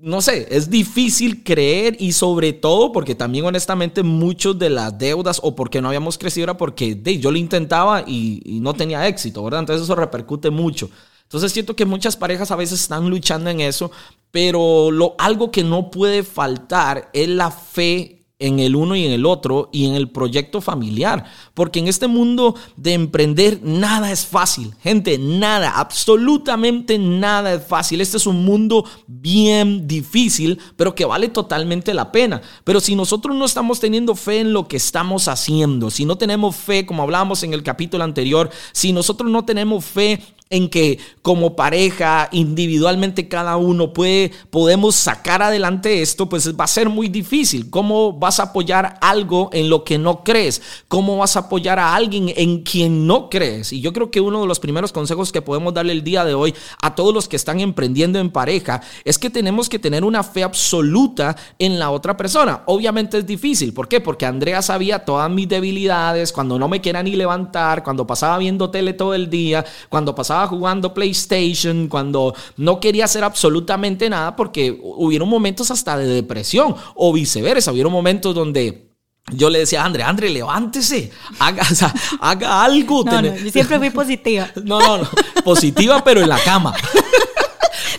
no 0.00 0.22
sé, 0.22 0.46
es 0.50 0.70
difícil 0.70 1.42
creer 1.42 1.96
y 1.98 2.12
sobre 2.12 2.52
todo 2.52 2.92
porque 2.92 3.14
también 3.14 3.44
honestamente 3.44 4.02
muchos 4.02 4.58
de 4.58 4.70
las 4.70 4.96
deudas 4.96 5.40
o 5.42 5.54
porque 5.54 5.80
no 5.80 5.88
habíamos 5.88 6.18
crecido 6.18 6.44
era 6.44 6.56
porque 6.56 6.94
de, 6.94 7.18
yo 7.18 7.30
lo 7.30 7.38
intentaba 7.38 8.04
y, 8.06 8.40
y, 8.44 8.60
no 8.60 8.74
tenía 8.74 9.06
éxito, 9.08 9.42
¿verdad? 9.42 9.60
Entonces 9.60 9.84
eso 9.84 9.94
repercute 9.94 10.50
mucho. 10.50 10.90
Entonces 11.22 11.52
siento 11.52 11.76
que 11.76 11.84
muchas 11.84 12.16
parejas 12.16 12.50
a 12.50 12.56
veces 12.56 12.80
están 12.80 13.10
luchando 13.10 13.50
en 13.50 13.60
eso, 13.60 13.90
pero 14.30 14.90
lo, 14.90 15.14
algo 15.18 15.50
que 15.50 15.64
no 15.64 15.90
puede 15.90 16.22
faltar 16.22 17.10
es 17.12 17.28
la 17.28 17.50
fe 17.50 18.17
en 18.40 18.60
el 18.60 18.76
uno 18.76 18.94
y 18.94 19.04
en 19.04 19.12
el 19.12 19.26
otro 19.26 19.68
y 19.72 19.86
en 19.86 19.94
el 19.94 20.10
proyecto 20.10 20.60
familiar. 20.60 21.24
Porque 21.54 21.80
en 21.80 21.88
este 21.88 22.06
mundo 22.06 22.54
de 22.76 22.94
emprender 22.94 23.60
nada 23.62 24.12
es 24.12 24.26
fácil. 24.26 24.74
Gente, 24.80 25.18
nada, 25.18 25.72
absolutamente 25.76 26.98
nada 26.98 27.54
es 27.54 27.66
fácil. 27.66 28.00
Este 28.00 28.16
es 28.16 28.26
un 28.26 28.44
mundo 28.44 28.84
bien 29.06 29.88
difícil, 29.88 30.58
pero 30.76 30.94
que 30.94 31.04
vale 31.04 31.28
totalmente 31.28 31.94
la 31.94 32.12
pena. 32.12 32.40
Pero 32.64 32.80
si 32.80 32.94
nosotros 32.94 33.34
no 33.34 33.44
estamos 33.44 33.80
teniendo 33.80 34.14
fe 34.14 34.40
en 34.40 34.52
lo 34.52 34.68
que 34.68 34.76
estamos 34.76 35.26
haciendo, 35.28 35.90
si 35.90 36.04
no 36.04 36.16
tenemos 36.16 36.54
fe, 36.54 36.86
como 36.86 37.02
hablábamos 37.02 37.42
en 37.42 37.54
el 37.54 37.62
capítulo 37.62 38.04
anterior, 38.04 38.50
si 38.72 38.92
nosotros 38.92 39.30
no 39.30 39.44
tenemos 39.44 39.84
fe 39.84 40.20
en 40.50 40.68
que 40.68 40.98
como 41.22 41.56
pareja, 41.56 42.28
individualmente 42.32 43.28
cada 43.28 43.56
uno 43.56 43.92
puede, 43.92 44.32
podemos 44.50 44.94
sacar 44.94 45.42
adelante 45.42 46.00
esto, 46.00 46.28
pues 46.28 46.54
va 46.58 46.64
a 46.64 46.68
ser 46.68 46.88
muy 46.88 47.08
difícil. 47.08 47.70
¿Cómo 47.70 48.12
vas 48.12 48.40
a 48.40 48.44
apoyar 48.44 48.98
algo 49.00 49.50
en 49.52 49.68
lo 49.68 49.84
que 49.84 49.98
no 49.98 50.24
crees? 50.24 50.62
¿Cómo 50.88 51.18
vas 51.18 51.36
a 51.36 51.40
apoyar 51.40 51.78
a 51.78 51.94
alguien 51.94 52.32
en 52.36 52.62
quien 52.62 53.06
no 53.06 53.28
crees? 53.28 53.72
Y 53.72 53.80
yo 53.80 53.92
creo 53.92 54.10
que 54.10 54.20
uno 54.20 54.40
de 54.40 54.46
los 54.46 54.60
primeros 54.60 54.92
consejos 54.92 55.32
que 55.32 55.42
podemos 55.42 55.74
darle 55.74 55.92
el 55.92 56.04
día 56.04 56.24
de 56.24 56.34
hoy 56.34 56.54
a 56.82 56.94
todos 56.94 57.12
los 57.12 57.28
que 57.28 57.36
están 57.36 57.60
emprendiendo 57.60 58.18
en 58.18 58.30
pareja 58.30 58.80
es 59.04 59.18
que 59.18 59.30
tenemos 59.30 59.68
que 59.68 59.78
tener 59.78 60.04
una 60.04 60.22
fe 60.22 60.42
absoluta 60.42 61.36
en 61.58 61.78
la 61.78 61.90
otra 61.90 62.16
persona. 62.16 62.62
Obviamente 62.66 63.18
es 63.18 63.26
difícil. 63.26 63.74
¿Por 63.74 63.88
qué? 63.88 64.00
Porque 64.00 64.26
Andrea 64.26 64.62
sabía 64.62 65.04
todas 65.04 65.30
mis 65.30 65.48
debilidades, 65.48 66.32
cuando 66.32 66.58
no 66.58 66.68
me 66.68 66.80
quiera 66.80 67.02
ni 67.02 67.16
levantar, 67.16 67.82
cuando 67.82 68.06
pasaba 68.06 68.38
viendo 68.38 68.70
tele 68.70 68.92
todo 68.94 69.14
el 69.14 69.28
día, 69.28 69.64
cuando 69.88 70.14
pasaba 70.14 70.37
jugando 70.46 70.94
PlayStation, 70.94 71.88
cuando 71.88 72.34
no 72.56 72.80
quería 72.80 73.06
hacer 73.06 73.24
absolutamente 73.24 74.08
nada 74.08 74.36
porque 74.36 74.78
hubieron 74.80 75.28
momentos 75.28 75.70
hasta 75.70 75.96
de 75.96 76.06
depresión 76.06 76.74
o 76.94 77.12
viceversa, 77.12 77.72
hubieron 77.72 77.92
momentos 77.92 78.34
donde... 78.34 78.86
Yo 79.30 79.50
le 79.50 79.58
decía 79.58 79.82
a 79.82 79.84
André, 79.84 80.04
André, 80.04 80.30
levántese, 80.30 81.10
haga, 81.38 81.62
haga 82.20 82.64
algo. 82.64 83.04
No, 83.04 83.20
no, 83.20 83.36
yo 83.36 83.50
siempre 83.50 83.78
fui 83.78 83.90
positiva. 83.90 84.50
No, 84.64 84.80
no, 84.80 84.98
no, 84.98 85.08
positiva, 85.44 86.02
pero 86.02 86.22
en 86.22 86.30
la 86.30 86.38
cama. 86.38 86.74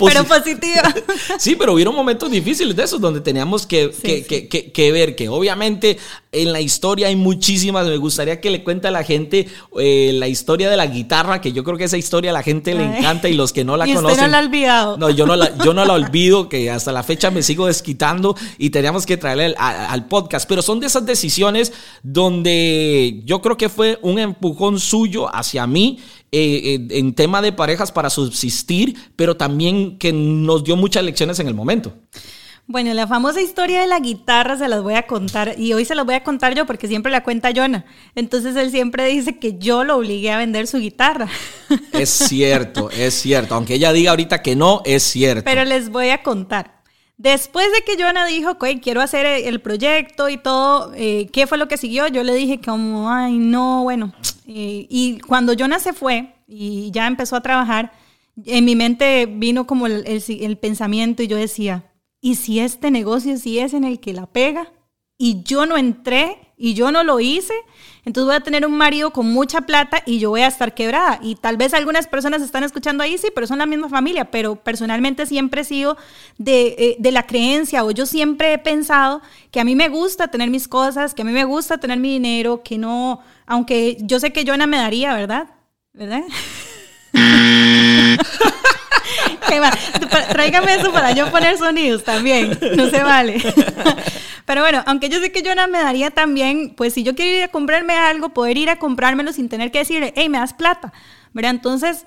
Pero 0.07 0.23
positiva. 0.23 0.93
Sí, 1.37 1.55
pero 1.55 1.73
hubieron 1.73 1.95
momentos 1.95 2.29
difíciles 2.29 2.75
de 2.75 2.83
esos 2.83 2.99
donde 2.99 3.21
teníamos 3.21 3.65
que, 3.65 3.91
que, 4.73 4.91
ver 4.91 5.15
que 5.15 5.29
obviamente 5.29 5.97
en 6.31 6.51
la 6.51 6.61
historia 6.61 7.07
hay 7.07 7.15
muchísimas. 7.15 7.87
Me 7.87 7.97
gustaría 7.97 8.39
que 8.39 8.49
le 8.49 8.63
cuente 8.63 8.87
a 8.87 8.91
la 8.91 9.03
gente 9.03 9.47
eh, 9.77 10.11
la 10.13 10.27
historia 10.27 10.69
de 10.69 10.77
la 10.77 10.87
guitarra, 10.87 11.41
que 11.41 11.51
yo 11.51 11.63
creo 11.63 11.77
que 11.77 11.85
esa 11.85 11.97
historia 11.97 12.31
a 12.31 12.33
la 12.33 12.43
gente 12.43 12.73
le 12.75 12.83
encanta 12.83 13.29
y 13.29 13.33
los 13.33 13.53
que 13.53 13.63
no 13.63 13.77
la 13.77 13.87
y 13.87 13.93
conocen. 13.93 14.11
Usted 14.11 14.23
no 14.23 14.31
la 14.31 14.37
ha 14.37 14.41
olvidado. 14.41 14.97
No, 14.97 15.09
yo 15.09 15.25
no 15.25 15.35
la, 15.35 15.57
yo 15.63 15.73
no 15.73 15.85
la 15.85 15.93
olvido, 15.99 16.49
que 16.49 16.69
hasta 16.69 16.91
la 16.91 17.03
fecha 17.03 17.31
me 17.31 17.43
sigo 17.43 17.67
desquitando 17.67 18.35
y 18.57 18.69
teníamos 18.69 19.05
que 19.05 19.17
traerle 19.17 19.55
al, 19.57 20.07
podcast. 20.07 20.47
Pero 20.47 20.61
son 20.61 20.79
de 20.79 20.87
esas 20.87 21.05
decisiones 21.05 21.73
donde 22.03 23.21
yo 23.25 23.41
creo 23.41 23.57
que 23.57 23.69
fue 23.69 23.99
un 24.01 24.19
empujón 24.19 24.79
suyo 24.79 25.33
hacia 25.33 25.67
mí 25.67 25.99
eh, 26.31 26.75
eh, 26.75 26.87
en 26.91 27.13
tema 27.13 27.41
de 27.41 27.51
parejas 27.51 27.91
para 27.91 28.09
subsistir, 28.09 28.95
pero 29.15 29.35
también 29.35 29.97
que 29.97 30.13
nos 30.13 30.63
dio 30.63 30.75
muchas 30.75 31.03
lecciones 31.03 31.39
en 31.39 31.47
el 31.47 31.53
momento. 31.53 31.93
Bueno, 32.71 32.93
la 32.93 33.07
famosa 33.07 33.41
historia 33.41 33.81
de 33.81 33.87
la 33.87 33.99
guitarra 33.99 34.55
se 34.55 34.67
las 34.67 34.83
voy 34.83 34.93
a 34.93 35.07
contar 35.07 35.55
y 35.57 35.73
hoy 35.73 35.85
se 35.85 35.95
las 35.95 36.05
voy 36.05 36.13
a 36.13 36.23
contar 36.23 36.53
yo 36.53 36.67
porque 36.67 36.87
siempre 36.87 37.11
la 37.11 37.23
cuenta 37.23 37.51
Jonah. 37.51 37.83
Entonces 38.13 38.55
él 38.55 38.69
siempre 38.69 39.07
dice 39.07 39.39
que 39.39 39.57
yo 39.57 39.83
lo 39.83 39.97
obligué 39.97 40.31
a 40.31 40.37
vender 40.37 40.67
su 40.67 40.77
guitarra. 40.77 41.27
Es 41.93 42.09
cierto, 42.11 42.91
es 42.91 43.15
cierto. 43.15 43.55
Aunque 43.55 43.73
ella 43.73 43.91
diga 43.91 44.11
ahorita 44.11 44.43
que 44.43 44.55
no, 44.55 44.83
es 44.85 45.01
cierto. 45.01 45.45
Pero 45.45 45.65
les 45.65 45.89
voy 45.89 46.09
a 46.09 46.21
contar. 46.21 46.78
Después 47.19 47.67
de 47.73 47.81
que 47.81 48.01
Jonah 48.01 48.25
dijo, 48.25 48.57
que 48.57 48.79
quiero 48.79 49.01
hacer 49.01 49.25
el 49.25 49.59
proyecto 49.59 50.29
y 50.29 50.37
todo, 50.37 50.93
eh, 50.95 51.27
¿qué 51.33 51.47
fue 51.47 51.57
lo 51.57 51.67
que 51.67 51.75
siguió? 51.75 52.07
Yo 52.07 52.23
le 52.23 52.33
dije 52.33 52.61
como, 52.61 53.11
ay, 53.11 53.37
no, 53.37 53.83
bueno. 53.83 54.13
Eh, 54.47 54.87
y 54.89 55.19
cuando 55.19 55.53
Jonah 55.53 55.79
se 55.79 55.91
fue 55.91 56.33
y 56.47 56.91
ya 56.91 57.07
empezó 57.07 57.35
a 57.35 57.41
trabajar, 57.41 57.91
en 58.45 58.63
mi 58.63 58.73
mente 58.77 59.25
vino 59.25 59.67
como 59.67 59.85
el, 59.87 60.05
el 60.07 60.57
pensamiento 60.57 61.21
y 61.21 61.27
yo 61.27 61.35
decía, 61.35 61.91
¿y 62.21 62.35
si 62.35 62.61
este 62.61 62.89
negocio 62.89 63.37
sí 63.37 63.59
es 63.59 63.73
en 63.73 63.83
el 63.83 63.99
que 63.99 64.13
la 64.13 64.25
pega? 64.25 64.71
Y 65.17 65.43
yo 65.43 65.65
no 65.65 65.75
entré 65.75 66.53
y 66.55 66.73
yo 66.73 66.89
no 66.93 67.03
lo 67.03 67.19
hice, 67.19 67.53
entonces 68.09 68.25
voy 68.25 68.35
a 68.37 68.39
tener 68.39 68.65
un 68.65 68.75
marido 68.75 69.13
con 69.13 69.31
mucha 69.31 69.61
plata 69.61 70.01
y 70.03 70.17
yo 70.17 70.31
voy 70.31 70.41
a 70.41 70.47
estar 70.47 70.73
quebrada. 70.73 71.19
Y 71.21 71.35
tal 71.35 71.57
vez 71.57 71.75
algunas 71.75 72.07
personas 72.07 72.41
están 72.41 72.63
escuchando 72.63 73.03
ahí, 73.03 73.19
sí, 73.19 73.27
pero 73.35 73.45
son 73.45 73.59
la 73.59 73.67
misma 73.67 73.87
familia, 73.87 74.31
pero 74.31 74.55
personalmente 74.55 75.27
siempre 75.27 75.61
he 75.61 75.63
sido 75.63 75.95
de, 76.39 76.75
eh, 76.79 76.95
de 76.97 77.11
la 77.11 77.27
creencia 77.27 77.83
o 77.83 77.91
yo 77.91 78.07
siempre 78.07 78.53
he 78.53 78.57
pensado 78.57 79.21
que 79.51 79.59
a 79.59 79.63
mí 79.63 79.75
me 79.75 79.89
gusta 79.89 80.29
tener 80.29 80.49
mis 80.49 80.67
cosas, 80.67 81.13
que 81.13 81.21
a 81.21 81.25
mí 81.25 81.31
me 81.31 81.43
gusta 81.43 81.77
tener 81.77 81.99
mi 81.99 82.13
dinero, 82.13 82.63
que 82.63 82.79
no, 82.79 83.21
aunque 83.45 83.97
yo 84.01 84.19
sé 84.19 84.33
que 84.33 84.43
Jonah 84.43 84.65
me 84.65 84.77
daría, 84.77 85.13
¿verdad? 85.13 85.47
¿Verdad? 85.93 86.23
Tráigame 90.29 90.75
eso 90.75 90.91
para 90.91 91.11
yo 91.11 91.31
poner 91.31 91.57
sonidos 91.57 92.03
también. 92.03 92.57
No 92.75 92.89
se 92.89 93.03
vale. 93.03 93.41
Pero 94.45 94.61
bueno, 94.61 94.83
aunque 94.87 95.09
yo 95.09 95.19
sé 95.19 95.31
que 95.31 95.43
yo 95.43 95.53
no 95.53 95.67
me 95.67 95.79
daría 95.79 96.11
también, 96.11 96.73
pues 96.75 96.93
si 96.93 97.03
yo 97.03 97.15
quiero 97.15 97.37
ir 97.37 97.43
a 97.43 97.47
comprarme 97.49 97.93
algo, 97.93 98.29
poder 98.29 98.57
ir 98.57 98.69
a 98.69 98.79
comprármelo 98.79 99.31
sin 99.31 99.47
tener 99.47 99.71
que 99.71 99.79
decirle, 99.79 100.13
hey, 100.15 100.29
me 100.29 100.39
das 100.39 100.53
plata. 100.53 100.91
¿Verdad? 101.33 101.51
Entonces, 101.51 102.05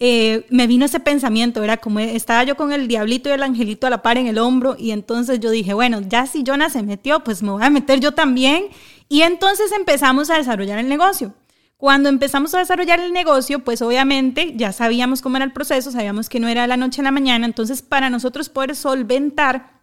eh, 0.00 0.46
me 0.50 0.66
vino 0.66 0.86
ese 0.86 0.98
pensamiento, 0.98 1.62
era 1.62 1.76
como 1.76 2.00
estaba 2.00 2.42
yo 2.42 2.56
con 2.56 2.72
el 2.72 2.88
diablito 2.88 3.28
y 3.28 3.32
el 3.32 3.42
angelito 3.42 3.86
a 3.86 3.90
la 3.90 4.02
par 4.02 4.18
en 4.18 4.26
el 4.26 4.38
hombro 4.38 4.76
y 4.78 4.90
entonces 4.90 5.38
yo 5.40 5.50
dije, 5.50 5.72
bueno, 5.72 6.00
ya 6.00 6.26
si 6.26 6.42
Jonah 6.44 6.68
se 6.68 6.82
metió, 6.82 7.22
pues 7.22 7.42
me 7.42 7.50
voy 7.50 7.62
a 7.62 7.70
meter 7.70 8.00
yo 8.00 8.12
también 8.12 8.68
y 9.08 9.22
entonces 9.22 9.70
empezamos 9.72 10.30
a 10.30 10.36
desarrollar 10.36 10.78
el 10.78 10.88
negocio. 10.88 11.32
Cuando 11.76 12.08
empezamos 12.08 12.54
a 12.54 12.60
desarrollar 12.60 13.00
el 13.00 13.12
negocio, 13.12 13.64
pues 13.64 13.82
obviamente 13.82 14.54
ya 14.56 14.72
sabíamos 14.72 15.20
cómo 15.22 15.36
era 15.36 15.44
el 15.44 15.52
proceso, 15.52 15.90
sabíamos 15.90 16.28
que 16.28 16.40
no 16.40 16.48
era 16.48 16.66
la 16.66 16.76
noche 16.76 17.00
a 17.00 17.04
la 17.04 17.10
mañana, 17.10 17.46
entonces 17.46 17.82
para 17.82 18.10
nosotros 18.10 18.48
poder 18.48 18.76
solventar 18.76 19.73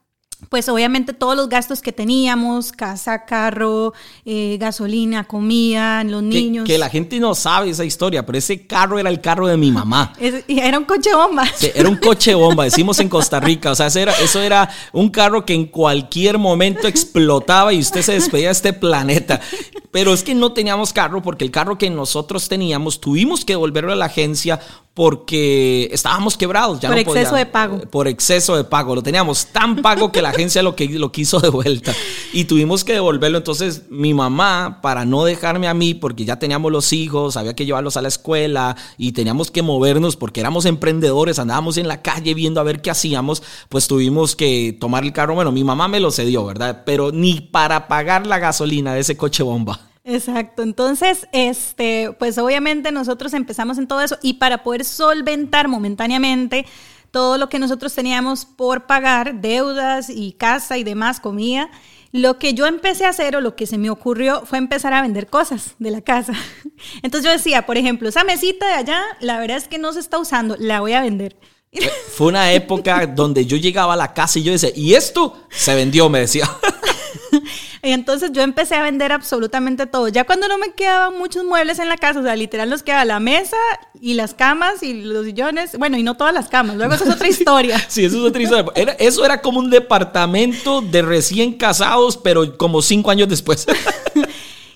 pues 0.50 0.68
obviamente 0.70 1.14
todos 1.14 1.36
los 1.36 1.50
gastos 1.50 1.82
que 1.82 1.92
teníamos, 1.92 2.72
casa, 2.72 3.26
carro, 3.26 3.94
eh, 4.26 4.58
gasolina, 4.60 5.24
comida, 5.24 6.04
los 6.04 6.24
niños. 6.24 6.66
Que, 6.66 6.78
la 6.78 6.90
gente 6.90 7.20
no 7.20 7.36
sabe 7.36 7.70
esa 7.70 7.86
historia, 7.86 8.26
pero 8.26 8.38
ese 8.38 8.66
carro 8.66 9.00
era 9.00 9.10
el 9.10 9.22
carro 9.22 9.48
de 9.48 9.58
mi 9.58 9.72
mamá. 9.72 10.14
era 10.48 10.78
un 10.78 10.86
coche 10.86 11.14
bomba. 11.14 11.46
era 11.74 11.88
un 11.88 11.98
coche 11.98 12.34
bomba, 12.34 12.66
decimos 12.66 13.00
en 13.00 13.10
Costa 13.10 13.40
Rica. 13.40 13.72
O 13.72 13.76
sea, 13.76 13.88
eso 13.88 14.00
era, 14.00 14.14
eso 14.14 14.42
era 14.42 14.70
un 14.92 15.10
carro 15.10 15.46
que 15.46 15.54
en 15.54 15.66
cualquier 15.66 16.38
momento 16.38 16.88
explotaba 16.88 17.74
y 17.74 17.80
usted 17.80 18.02
se 18.02 18.14
despedía 18.14 18.48
de 18.48 18.54
este 18.54 18.74
planeta. 18.74 19.40
Pero 19.92 20.14
es 20.14 20.24
que 20.24 20.34
no 20.34 20.54
teníamos 20.54 20.94
carro 20.94 21.22
porque 21.22 21.44
el 21.44 21.52
carro 21.52 21.78
que 21.78 21.90
nosotros 21.90 22.48
teníamos 22.48 23.02
tuvimos 23.02 23.46
que 23.46 23.54
devolverlo 23.54 23.92
a 23.92 23.96
la 23.96 24.06
agencia 24.06 24.60
porque 24.94 25.90
estábamos 25.94 26.36
quebrados. 26.36 26.82
Ya 26.82 26.90
por 26.90 26.98
exceso 26.98 27.36
de 27.36 27.46
pago. 27.46 27.80
Por 27.90 28.08
exceso 28.08 28.58
de 28.58 28.66
pago. 28.66 28.94
Lo 28.94 29.02
teníamos 29.02 29.48
tan 29.48 29.78
pago 29.78 30.12
que 30.12 30.22
la 30.22 30.30
agencia 30.32 30.62
lo, 30.62 30.76
que, 30.76 30.88
lo 30.88 31.12
quiso 31.12 31.40
de 31.40 31.50
vuelta 31.50 31.94
y 32.34 32.44
tuvimos 32.44 32.84
que 32.84 32.94
devolverlo. 32.94 33.38
Entonces 33.38 33.84
mi 33.90 34.14
mamá, 34.14 34.80
para 34.82 35.06
no 35.06 35.24
dejarme 35.24 35.68
a 35.68 35.74
mí, 35.74 35.94
porque 35.94 36.26
ya 36.26 36.40
teníamos 36.40 36.72
los 36.72 36.92
hijos, 36.92 37.38
había 37.38 37.56
que 37.56 37.66
llevarlos 37.66 37.96
a 37.96 38.02
la 38.02 38.10
escuela 38.10 38.76
y 38.98 39.14
teníamos 39.14 39.50
que 39.50 39.62
movernos 39.62 40.18
porque 40.18 40.42
éramos 40.42 40.66
emprendedores, 40.66 41.40
andábamos 41.40 41.78
en 41.78 41.88
la 41.88 42.02
calle 42.02 42.34
viendo 42.34 42.60
a 42.60 42.64
ver 42.64 42.82
qué 42.82 42.92
hacíamos, 42.92 43.44
pues 43.70 43.88
tuvimos 43.88 44.36
que 44.36 44.76
tomar 44.80 45.04
el 45.04 45.14
carro. 45.14 45.36
Bueno, 45.36 45.54
mi 45.54 45.64
mamá 45.64 45.88
me 45.88 46.02
lo 46.02 46.12
cedió, 46.12 46.46
¿verdad? 46.46 46.84
Pero 46.86 47.12
ni 47.12 47.40
para 47.40 47.88
pagar 47.88 48.28
la 48.28 48.40
gasolina 48.40 48.94
de 48.94 49.00
ese 49.00 49.16
coche 49.16 49.44
bomba. 49.44 49.91
Exacto. 50.04 50.64
Entonces, 50.64 51.28
este, 51.32 52.12
pues 52.18 52.38
obviamente 52.38 52.92
nosotros 52.92 53.34
empezamos 53.34 53.78
en 53.78 53.88
todo 53.88 54.02
eso 54.02 54.18
y 54.22 54.36
para 54.36 54.64
poder 54.64 54.84
solventar 54.84 55.68
momentáneamente 55.68 56.66
todo 57.12 57.38
lo 57.38 57.50
que 57.50 57.60
nosotros 57.60 57.94
teníamos 57.94 58.46
por 58.46 58.88
pagar, 58.88 59.42
deudas 59.42 60.10
y 60.10 60.32
casa 60.34 60.78
y 60.78 60.84
demás, 60.84 61.20
comida, 61.20 61.70
lo 62.14 62.40
que 62.40 62.54
yo 62.54 62.66
empecé 62.66 63.06
a 63.06 63.10
hacer 63.10 63.36
o 63.36 63.42
lo 63.42 63.56
que 63.56 63.68
se 63.68 63.78
me 63.78 63.90
ocurrió 63.90 64.46
fue 64.46 64.58
empezar 64.58 64.94
a 64.94 65.02
vender 65.02 65.28
cosas 65.28 65.76
de 65.78 65.92
la 65.92 66.02
casa. 66.02 66.34
Entonces 67.04 67.26
yo 67.26 67.32
decía, 67.32 67.66
por 67.66 67.78
ejemplo, 67.78 68.10
esa 68.10 68.24
mesita 68.24 68.68
de 68.68 68.74
allá, 68.74 69.02
la 69.20 69.40
verdad 69.40 69.58
es 69.58 69.68
que 69.68 69.78
no 69.78 69.94
se 69.94 70.00
está 70.00 70.18
usando, 70.18 70.56
la 70.58 70.80
voy 70.80 70.94
a 70.94 71.02
vender. 71.02 71.38
Fue 72.14 72.28
una 72.28 72.52
época 72.52 73.08
donde 73.08 73.46
yo 73.46 73.58
llegaba 73.58 73.94
a 73.94 73.98
la 73.98 74.14
casa 74.14 74.40
y 74.40 74.44
yo 74.44 74.52
decía, 74.52 74.72
¿y 74.76 74.94
esto? 74.94 75.38
Se 75.50 75.74
vendió, 75.74 76.10
me 76.10 76.20
decía. 76.20 76.50
Y 77.84 77.92
entonces 77.92 78.32
yo 78.32 78.44
empecé 78.44 78.76
a 78.76 78.84
vender 78.84 79.12
absolutamente 79.12 79.88
todo. 79.88 80.08
Ya 80.08 80.24
cuando 80.24 80.48
no 80.48 80.60
me 80.60 80.72
quedaban 80.74 81.18
muchos 81.18 81.44
muebles 81.44 81.80
en 81.80 81.90
la 81.90 81.98
casa, 81.98 82.20
o 82.20 82.24
sea, 82.24 82.36
literal 82.36 82.70
nos 82.70 82.84
quedaba 82.84 83.06
la 83.06 83.20
mesa 83.20 83.58
y 84.00 84.14
las 84.14 84.36
camas 84.36 84.84
y 84.84 85.02
los 85.02 85.26
sillones, 85.26 85.76
bueno, 85.80 85.98
y 85.98 86.04
no 86.04 86.16
todas 86.16 86.34
las 86.34 86.48
camas, 86.48 86.76
luego 86.76 86.94
eso 86.94 87.06
es 87.06 87.10
otra 87.16 87.28
historia. 87.30 87.84
sí, 87.88 88.06
eso 88.06 88.18
es 88.18 88.24
otra 88.24 88.42
historia. 88.44 88.72
eso 89.00 89.26
era 89.26 89.42
como 89.42 89.60
un 89.60 89.72
departamento 89.72 90.82
de 90.82 91.02
recién 91.02 91.54
casados, 91.54 92.18
pero 92.18 92.56
como 92.56 92.84
cinco 92.84 93.10
años 93.10 93.28
después. 93.28 93.66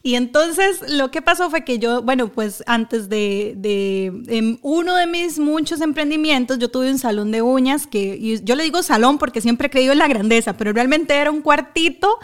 Y 0.06 0.14
entonces 0.14 0.82
lo 0.88 1.10
que 1.10 1.24
pasó 1.24 1.50
fue 1.50 1.66
que 1.66 1.80
yo, 1.80 2.04
bueno, 2.04 2.32
pues 2.32 2.64
antes 2.68 3.10
de, 3.10 3.56
de, 3.58 4.60
uno 4.62 4.96
de 4.96 5.08
mis 5.08 5.40
muchos 5.40 5.82
emprendimientos, 5.82 6.60
yo 6.60 6.70
tuve 6.70 6.92
un 6.92 7.00
salón 7.00 7.32
de 7.32 7.42
uñas 7.42 7.88
que 7.88 8.40
yo 8.44 8.56
le 8.56 8.66
digo 8.66 8.84
salón 8.84 9.18
porque 9.18 9.42
siempre 9.42 9.66
he 9.66 9.72
creído 9.72 9.94
en 9.94 9.98
la 9.98 10.08
grandeza, 10.08 10.58
pero 10.58 10.74
realmente 10.74 11.16
era 11.16 11.32
un 11.32 11.42
cuartito 11.42 12.20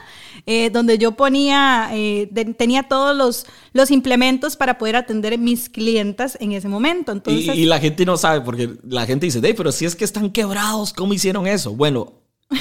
eh, 0.45 0.69
donde 0.69 0.99
yo 0.99 1.13
ponía, 1.13 1.89
eh, 1.91 2.29
tenía 2.55 2.83
todos 2.83 3.17
los, 3.17 3.47
los 3.73 3.89
implementos 3.89 4.55
para 4.57 4.77
poder 4.77 4.95
atender 4.95 5.33
a 5.33 5.37
mis 5.37 5.67
clientas 5.67 6.37
en 6.39 6.51
ese 6.51 6.67
momento. 6.67 7.11
Entonces, 7.11 7.55
y, 7.55 7.65
la 7.65 7.79
gente 7.79 8.05
no 8.05 8.15
sabe 8.15 8.41
porque 8.41 8.69
la 8.87 9.07
gente 9.07 9.25
dice, 9.25 9.41
pero 9.55 9.71
si 9.71 9.85
es 9.85 9.95
que 9.95 10.05
están 10.05 10.29
quebrados, 10.29 10.93
¿cómo 10.93 11.15
hicieron 11.15 11.47
eso? 11.47 11.73
Bueno, 11.73 12.13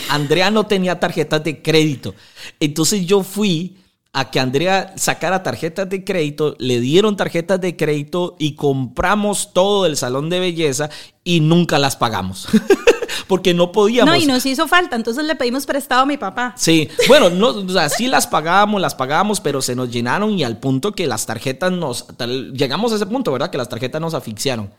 Andrea 0.08 0.50
no 0.50 0.64
tenía 0.64 0.98
tarjetas 0.98 1.44
de 1.44 1.60
crédito. 1.60 2.14
Entonces 2.58 3.04
yo 3.04 3.22
fui 3.22 3.76
a 4.12 4.30
que 4.30 4.40
Andrea 4.40 4.92
sacara 4.96 5.42
tarjetas 5.42 5.88
de 5.88 6.04
crédito, 6.04 6.56
le 6.58 6.80
dieron 6.80 7.16
tarjetas 7.16 7.60
de 7.60 7.76
crédito 7.76 8.36
y 8.38 8.56
compramos 8.56 9.52
todo 9.52 9.86
el 9.86 9.96
salón 9.96 10.30
de 10.30 10.40
belleza 10.40 10.90
y 11.22 11.40
nunca 11.40 11.78
las 11.78 11.96
pagamos. 11.96 12.48
Porque 13.28 13.54
no 13.54 13.70
podíamos. 13.70 14.12
No, 14.12 14.20
y 14.20 14.26
nos 14.26 14.44
hizo 14.46 14.66
falta, 14.66 14.96
entonces 14.96 15.24
le 15.24 15.36
pedimos 15.36 15.64
prestado 15.64 16.02
a 16.02 16.06
mi 16.06 16.16
papá. 16.16 16.54
Sí, 16.56 16.88
bueno, 17.06 17.30
no, 17.30 17.48
o 17.48 17.68
sea, 17.68 17.88
sí 17.88 18.08
las 18.08 18.26
pagábamos, 18.26 18.80
las 18.80 18.96
pagábamos, 18.96 19.40
pero 19.40 19.62
se 19.62 19.76
nos 19.76 19.90
llenaron 19.90 20.36
y 20.36 20.42
al 20.42 20.58
punto 20.58 20.92
que 20.92 21.06
las 21.06 21.26
tarjetas 21.26 21.70
nos. 21.70 22.06
llegamos 22.52 22.92
a 22.92 22.96
ese 22.96 23.06
punto, 23.06 23.30
¿verdad? 23.30 23.50
Que 23.50 23.58
las 23.58 23.68
tarjetas 23.68 24.00
nos 24.00 24.14
asfixiaron. 24.14 24.72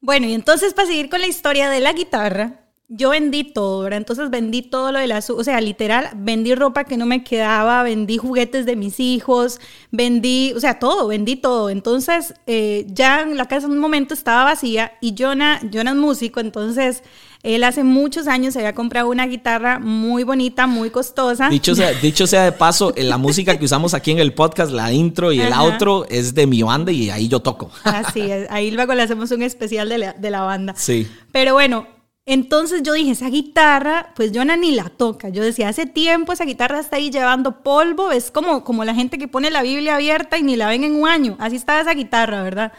Bueno, 0.00 0.26
y 0.28 0.34
entonces 0.34 0.74
para 0.74 0.88
seguir 0.88 1.08
con 1.08 1.20
la 1.20 1.26
historia 1.26 1.70
de 1.70 1.80
la 1.80 1.92
guitarra, 1.92 2.61
yo 2.88 3.10
vendí 3.10 3.44
todo, 3.44 3.84
¿verdad? 3.84 3.98
Entonces 3.98 4.28
vendí 4.28 4.60
todo 4.60 4.92
lo 4.92 4.98
de 4.98 5.06
la, 5.06 5.18
o 5.26 5.44
sea, 5.44 5.60
literal, 5.62 6.10
vendí 6.14 6.54
ropa 6.54 6.84
que 6.84 6.98
no 6.98 7.06
me 7.06 7.24
quedaba, 7.24 7.82
vendí 7.82 8.18
juguetes 8.18 8.66
de 8.66 8.76
mis 8.76 9.00
hijos, 9.00 9.60
vendí, 9.90 10.52
o 10.54 10.60
sea, 10.60 10.78
todo, 10.78 11.08
vendí 11.08 11.36
todo. 11.36 11.70
Entonces, 11.70 12.34
eh, 12.46 12.86
ya 12.88 13.24
la 13.24 13.46
casa 13.46 13.66
en 13.66 13.72
un 13.72 13.78
momento 13.78 14.12
estaba 14.12 14.44
vacía 14.44 14.92
y 15.00 15.14
Jonah, 15.18 15.60
Jonah 15.72 15.92
es 15.92 15.96
músico, 15.96 16.40
entonces 16.40 17.02
él 17.42 17.64
hace 17.64 17.82
muchos 17.82 18.28
años 18.28 18.52
se 18.52 18.60
había 18.60 18.74
comprado 18.74 19.08
una 19.08 19.26
guitarra 19.26 19.78
muy 19.78 20.22
bonita, 20.22 20.66
muy 20.66 20.90
costosa. 20.90 21.48
Dicho 21.48 21.74
sea, 21.74 21.92
dicho 22.02 22.26
sea 22.26 22.44
de 22.44 22.52
paso, 22.52 22.92
la 22.96 23.16
música 23.16 23.58
que 23.58 23.64
usamos 23.64 23.94
aquí 23.94 24.10
en 24.10 24.18
el 24.18 24.34
podcast, 24.34 24.70
la 24.70 24.92
intro 24.92 25.32
y 25.32 25.40
el 25.40 25.52
outro, 25.54 26.04
es 26.10 26.34
de 26.34 26.46
mi 26.46 26.62
banda 26.62 26.92
y 26.92 27.08
ahí 27.08 27.26
yo 27.26 27.40
toco. 27.40 27.70
Así 27.84 28.20
es, 28.20 28.50
ahí 28.50 28.70
luego 28.70 28.94
le 28.94 29.02
hacemos 29.02 29.30
un 29.30 29.42
especial 29.42 29.88
de 29.88 29.98
la, 29.98 30.12
de 30.12 30.30
la 30.30 30.42
banda. 30.42 30.74
Sí. 30.76 31.08
Pero 31.32 31.54
bueno, 31.54 31.86
entonces 32.24 32.82
yo 32.84 32.92
dije, 32.92 33.10
esa 33.10 33.28
guitarra, 33.28 34.12
pues 34.14 34.30
Jonah 34.32 34.56
ni 34.56 34.70
la 34.72 34.88
toca. 34.90 35.28
Yo 35.28 35.42
decía, 35.42 35.68
hace 35.68 35.86
tiempo 35.86 36.32
esa 36.32 36.44
guitarra 36.44 36.78
está 36.78 36.96
ahí 36.96 37.10
llevando 37.10 37.62
polvo, 37.62 38.12
es 38.12 38.30
como, 38.30 38.62
como 38.62 38.84
la 38.84 38.94
gente 38.94 39.18
que 39.18 39.26
pone 39.26 39.50
la 39.50 39.62
Biblia 39.62 39.96
abierta 39.96 40.38
y 40.38 40.42
ni 40.44 40.56
la 40.56 40.68
ven 40.68 40.84
en 40.84 40.94
un 40.94 41.08
año. 41.08 41.36
Así 41.40 41.56
estaba 41.56 41.80
esa 41.80 41.94
guitarra, 41.94 42.42
¿verdad? 42.42 42.72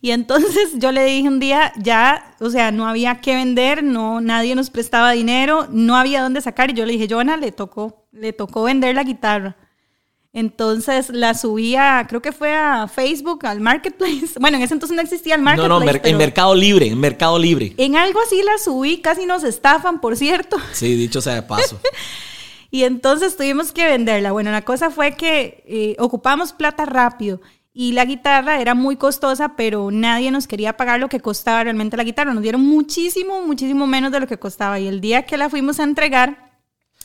Y 0.00 0.12
entonces 0.12 0.74
yo 0.78 0.92
le 0.92 1.04
dije 1.04 1.28
un 1.28 1.40
día, 1.40 1.72
ya, 1.76 2.34
o 2.40 2.48
sea, 2.48 2.70
no 2.70 2.88
había 2.88 3.20
que 3.20 3.34
vender, 3.34 3.82
no, 3.84 4.20
nadie 4.20 4.54
nos 4.54 4.70
prestaba 4.70 5.12
dinero, 5.12 5.66
no 5.70 5.96
había 5.96 6.22
dónde 6.22 6.40
sacar. 6.40 6.70
Y 6.70 6.74
yo 6.74 6.86
le 6.86 6.92
dije, 6.92 7.08
Jonah, 7.10 7.36
le 7.36 7.52
tocó, 7.52 8.06
le 8.12 8.32
tocó 8.32 8.62
vender 8.62 8.94
la 8.94 9.04
guitarra. 9.04 9.56
Entonces 10.36 11.08
la 11.08 11.32
subía, 11.32 12.04
creo 12.06 12.20
que 12.20 12.30
fue 12.30 12.54
a 12.54 12.88
Facebook, 12.88 13.46
al 13.46 13.60
Marketplace. 13.60 14.34
Bueno, 14.38 14.58
en 14.58 14.64
ese 14.64 14.74
entonces 14.74 14.94
no 14.94 15.00
existía 15.00 15.34
el 15.34 15.40
Marketplace. 15.40 15.68
No, 15.70 15.80
no, 15.80 15.90
en 16.04 16.18
Mercado 16.18 16.54
Libre, 16.54 16.88
en 16.88 17.00
Mercado 17.00 17.38
Libre. 17.38 17.72
En 17.78 17.96
algo 17.96 18.20
así 18.20 18.42
la 18.42 18.58
subí, 18.62 18.98
casi 18.98 19.24
nos 19.24 19.44
estafan, 19.44 19.98
por 19.98 20.14
cierto. 20.14 20.58
Sí, 20.74 20.94
dicho 20.94 21.22
sea 21.22 21.36
de 21.36 21.42
paso. 21.42 21.80
y 22.70 22.82
entonces 22.82 23.34
tuvimos 23.34 23.72
que 23.72 23.86
venderla. 23.86 24.32
Bueno, 24.32 24.50
la 24.50 24.60
cosa 24.60 24.90
fue 24.90 25.12
que 25.12 25.64
eh, 25.66 25.96
ocupamos 25.98 26.52
plata 26.52 26.84
rápido. 26.84 27.40
Y 27.72 27.92
la 27.92 28.04
guitarra 28.04 28.60
era 28.60 28.74
muy 28.74 28.96
costosa, 28.96 29.56
pero 29.56 29.90
nadie 29.90 30.30
nos 30.30 30.46
quería 30.46 30.76
pagar 30.76 31.00
lo 31.00 31.08
que 31.08 31.20
costaba 31.20 31.64
realmente 31.64 31.96
la 31.96 32.04
guitarra. 32.04 32.34
Nos 32.34 32.42
dieron 32.42 32.62
muchísimo, 32.62 33.40
muchísimo 33.40 33.86
menos 33.86 34.12
de 34.12 34.20
lo 34.20 34.26
que 34.26 34.38
costaba. 34.38 34.78
Y 34.78 34.86
el 34.86 35.00
día 35.00 35.22
que 35.22 35.38
la 35.38 35.48
fuimos 35.48 35.80
a 35.80 35.84
entregar, 35.84 36.45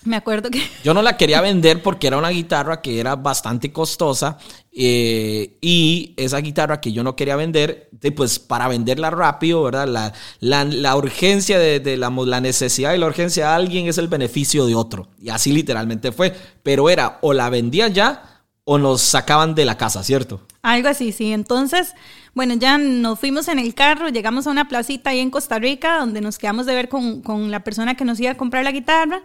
me 0.03 0.15
acuerdo 0.15 0.49
que... 0.49 0.61
Yo 0.83 0.93
no 0.93 1.01
la 1.01 1.17
quería 1.17 1.41
vender 1.41 1.81
porque 1.83 2.07
era 2.07 2.17
una 2.17 2.29
guitarra 2.29 2.81
que 2.81 2.99
era 2.99 3.15
bastante 3.15 3.71
costosa 3.71 4.37
eh, 4.71 5.57
y 5.61 6.13
esa 6.17 6.39
guitarra 6.39 6.79
que 6.79 6.93
yo 6.93 7.03
no 7.03 7.15
quería 7.15 7.35
vender, 7.35 7.89
pues 8.15 8.39
para 8.39 8.69
venderla 8.69 9.09
rápido, 9.09 9.63
¿verdad? 9.63 10.13
La, 10.39 10.63
la, 10.63 10.95
urgencia 10.95 11.59
de, 11.59 11.97
la, 11.97 12.09
la, 12.09 12.39
necesidad 12.39 12.93
y 12.93 12.97
la 12.97 13.07
urgencia 13.07 13.47
de 13.47 13.53
alguien 13.53 13.87
es 13.87 13.97
el 13.97 14.07
beneficio 14.07 14.65
de 14.65 14.75
otro. 14.75 15.09
Y 15.19 15.29
así 15.29 15.51
literalmente 15.51 16.11
fue. 16.11 16.33
Pero 16.63 16.89
era 16.89 17.19
o 17.21 17.33
la 17.33 17.49
vendía 17.49 17.89
ya 17.89 18.43
o 18.63 18.77
nos 18.77 19.01
sacaban 19.01 19.55
de 19.55 19.65
la 19.65 19.77
casa, 19.77 20.03
¿cierto? 20.03 20.41
Algo 20.61 20.87
así, 20.87 21.11
sí. 21.11 21.33
Entonces, 21.33 21.93
bueno, 22.33 22.53
ya 22.53 22.77
nos 22.77 23.19
fuimos 23.19 23.47
en 23.49 23.59
el 23.59 23.73
carro, 23.73 24.09
llegamos 24.09 24.47
a 24.47 24.51
una 24.51 24.69
placita 24.69 25.09
ahí 25.09 25.19
en 25.19 25.31
Costa 25.31 25.59
Rica 25.59 25.99
donde 25.99 26.21
nos 26.21 26.37
quedamos 26.37 26.65
de 26.65 26.75
ver 26.75 26.87
con, 26.87 27.21
con 27.21 27.51
la 27.51 27.63
persona 27.63 27.95
que 27.95 28.05
nos 28.05 28.19
iba 28.19 28.31
a 28.31 28.37
comprar 28.37 28.63
la 28.63 28.71
guitarra. 28.71 29.21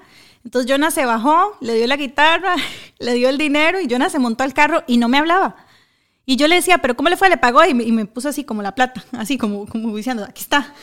Entonces 0.46 0.70
Jonah 0.70 0.92
se 0.92 1.04
bajó, 1.04 1.56
le 1.60 1.74
dio 1.74 1.88
la 1.88 1.96
guitarra, 1.96 2.54
le 3.00 3.14
dio 3.14 3.28
el 3.28 3.36
dinero 3.36 3.80
y 3.80 3.88
Jonah 3.90 4.08
se 4.08 4.20
montó 4.20 4.44
al 4.44 4.54
carro 4.54 4.84
y 4.86 4.96
no 4.96 5.08
me 5.08 5.18
hablaba. 5.18 5.56
Y 6.24 6.36
yo 6.36 6.46
le 6.46 6.54
decía, 6.54 6.78
¿pero 6.78 6.96
cómo 6.96 7.08
le 7.08 7.16
fue? 7.16 7.28
Le 7.28 7.36
pagó 7.36 7.64
y 7.64 7.74
me, 7.74 8.06
puso 8.06 8.28
así 8.28 8.44
como 8.44 8.62
la 8.62 8.72
plata, 8.72 9.04
así 9.18 9.38
como, 9.38 9.66
como 9.66 9.94
diciendo, 9.96 10.24
aquí 10.24 10.42
está. 10.42 10.72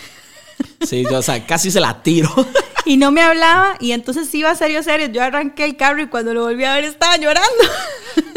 Sí, 0.85 1.03
yo, 1.09 1.17
o 1.17 1.21
sea, 1.21 1.45
casi 1.47 1.71
se 1.71 1.79
la 1.79 2.03
tiro. 2.03 2.29
Y 2.85 2.97
no 2.97 3.11
me 3.11 3.21
hablaba 3.21 3.75
y 3.79 3.91
entonces 3.91 4.33
iba 4.35 4.53
serio, 4.53 4.83
serio. 4.83 5.07
Yo 5.07 5.23
arranqué 5.23 5.65
el 5.65 5.75
carro 5.77 6.01
y 6.01 6.07
cuando 6.07 6.33
lo 6.33 6.43
volví 6.43 6.63
a 6.63 6.75
ver 6.75 6.83
estaba 6.83 7.17
llorando. 7.17 7.63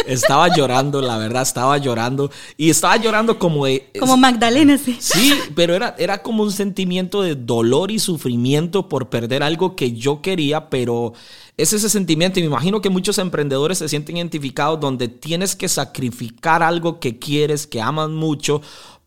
Estaba 0.07 0.55
llorando, 0.55 1.01
la 1.01 1.19
verdad, 1.19 1.43
estaba 1.43 1.79
llorando. 1.79 2.31
Y 2.57 2.71
estaba 2.71 2.97
llorando 2.97 3.39
como 3.39 3.67
de... 3.67 3.91
Como 3.99 4.17
Magdalena, 4.17 4.79
sí. 4.79 4.97
Sí, 5.01 5.35
pero 5.55 5.75
era, 5.75 5.95
era 5.99 6.23
como 6.23 6.43
un 6.43 6.53
sentimiento 6.53 7.23
de 7.23 7.35
dolor 7.35 7.91
y 7.91 7.99
sufrimiento 7.99 8.89
por 8.89 9.09
perder 9.09 9.43
algo 9.43 9.77
que 9.77 9.93
yo 9.93 10.23
quería, 10.23 10.69
pero 10.69 11.13
es 11.57 11.73
ese 11.73 11.89
sentimiento 11.89 12.39
y 12.39 12.43
me 12.43 12.49
imagino 12.49 12.83
que 12.83 12.91
muchos 12.91 13.19
emprendedores 13.19 13.79
se 13.79 13.89
sienten 13.89 14.19
identificados 14.19 14.79
donde 14.79 15.09
tienes 15.09 15.57
que 15.57 15.69
sacrificar 15.69 16.63
algo 16.63 17.01
que 17.01 17.19
quieres, 17.19 17.67
que 17.67 17.81
amas 17.81 18.11
mucho 18.11 18.61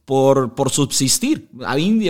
por, 0.10 0.56
por 0.56 0.72
subsistir, 0.72 1.52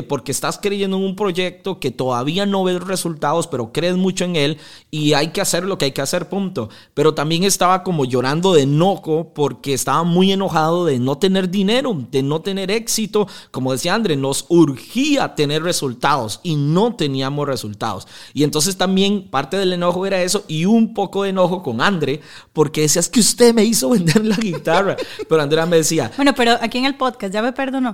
porque 0.08 0.32
estás 0.32 0.58
creyendo 0.58 0.96
en 0.96 1.04
un 1.04 1.18
proyecto 1.18 1.82
que 1.82 1.92
todavía 1.92 2.46
no 2.46 2.64
ves 2.64 2.80
resultados, 2.80 3.46
pero 3.46 3.74
crees 3.74 3.98
mucho 3.98 4.24
en 4.24 4.38
él 4.38 4.58
y 4.90 5.12
hay 5.16 5.32
que 5.32 5.42
hacer 5.42 5.66
lo 5.66 5.78
que 5.78 5.84
hay 5.84 5.92
que 5.92 6.02
hacer, 6.02 6.30
punto. 6.30 6.70
Pero 6.94 7.14
también 7.14 7.44
estaba 7.44 7.84
como 7.84 8.06
llorando 8.06 8.54
de 8.54 8.62
enojo 8.62 9.34
porque 9.36 9.74
estaba 9.74 10.04
muy 10.04 10.32
enojado 10.32 10.86
de 10.86 10.98
no 10.98 11.18
tener 11.18 11.50
dinero, 11.50 12.06
de 12.10 12.24
no 12.24 12.40
tener 12.40 12.72
éxito. 12.72 13.28
Como 13.52 13.74
decía 13.74 13.96
André, 13.96 14.16
nos 14.16 14.46
urgía 14.48 15.36
tener 15.36 15.62
resultados 15.62 16.40
y 16.42 16.56
no 16.56 16.96
teníamos 16.96 17.50
resultados. 17.50 18.08
Y 18.34 18.44
entonces 18.46 18.78
también 18.78 19.28
parte 19.30 19.58
del 19.58 19.74
enojo 19.74 20.06
era 20.06 20.24
eso 20.24 20.46
y 20.48 20.64
un 20.64 20.94
poco 20.94 21.24
de 21.24 21.32
enojo 21.32 21.62
con 21.62 21.82
André 21.82 22.22
porque 22.54 22.80
decías 22.80 23.10
que 23.10 23.20
usted 23.20 23.54
me 23.54 23.66
hizo 23.66 23.90
vender 23.90 24.24
la 24.24 24.38
guitarra. 24.38 24.96
Pero 25.28 25.42
Andrea 25.42 25.66
me 25.66 25.76
decía... 25.76 26.10
Bueno, 26.16 26.34
pero 26.34 26.58
aquí 26.62 26.78
en 26.78 26.86
el 26.86 26.96
podcast 26.96 27.34
ya 27.34 27.42
me 27.42 27.52
perdonó. 27.52 27.89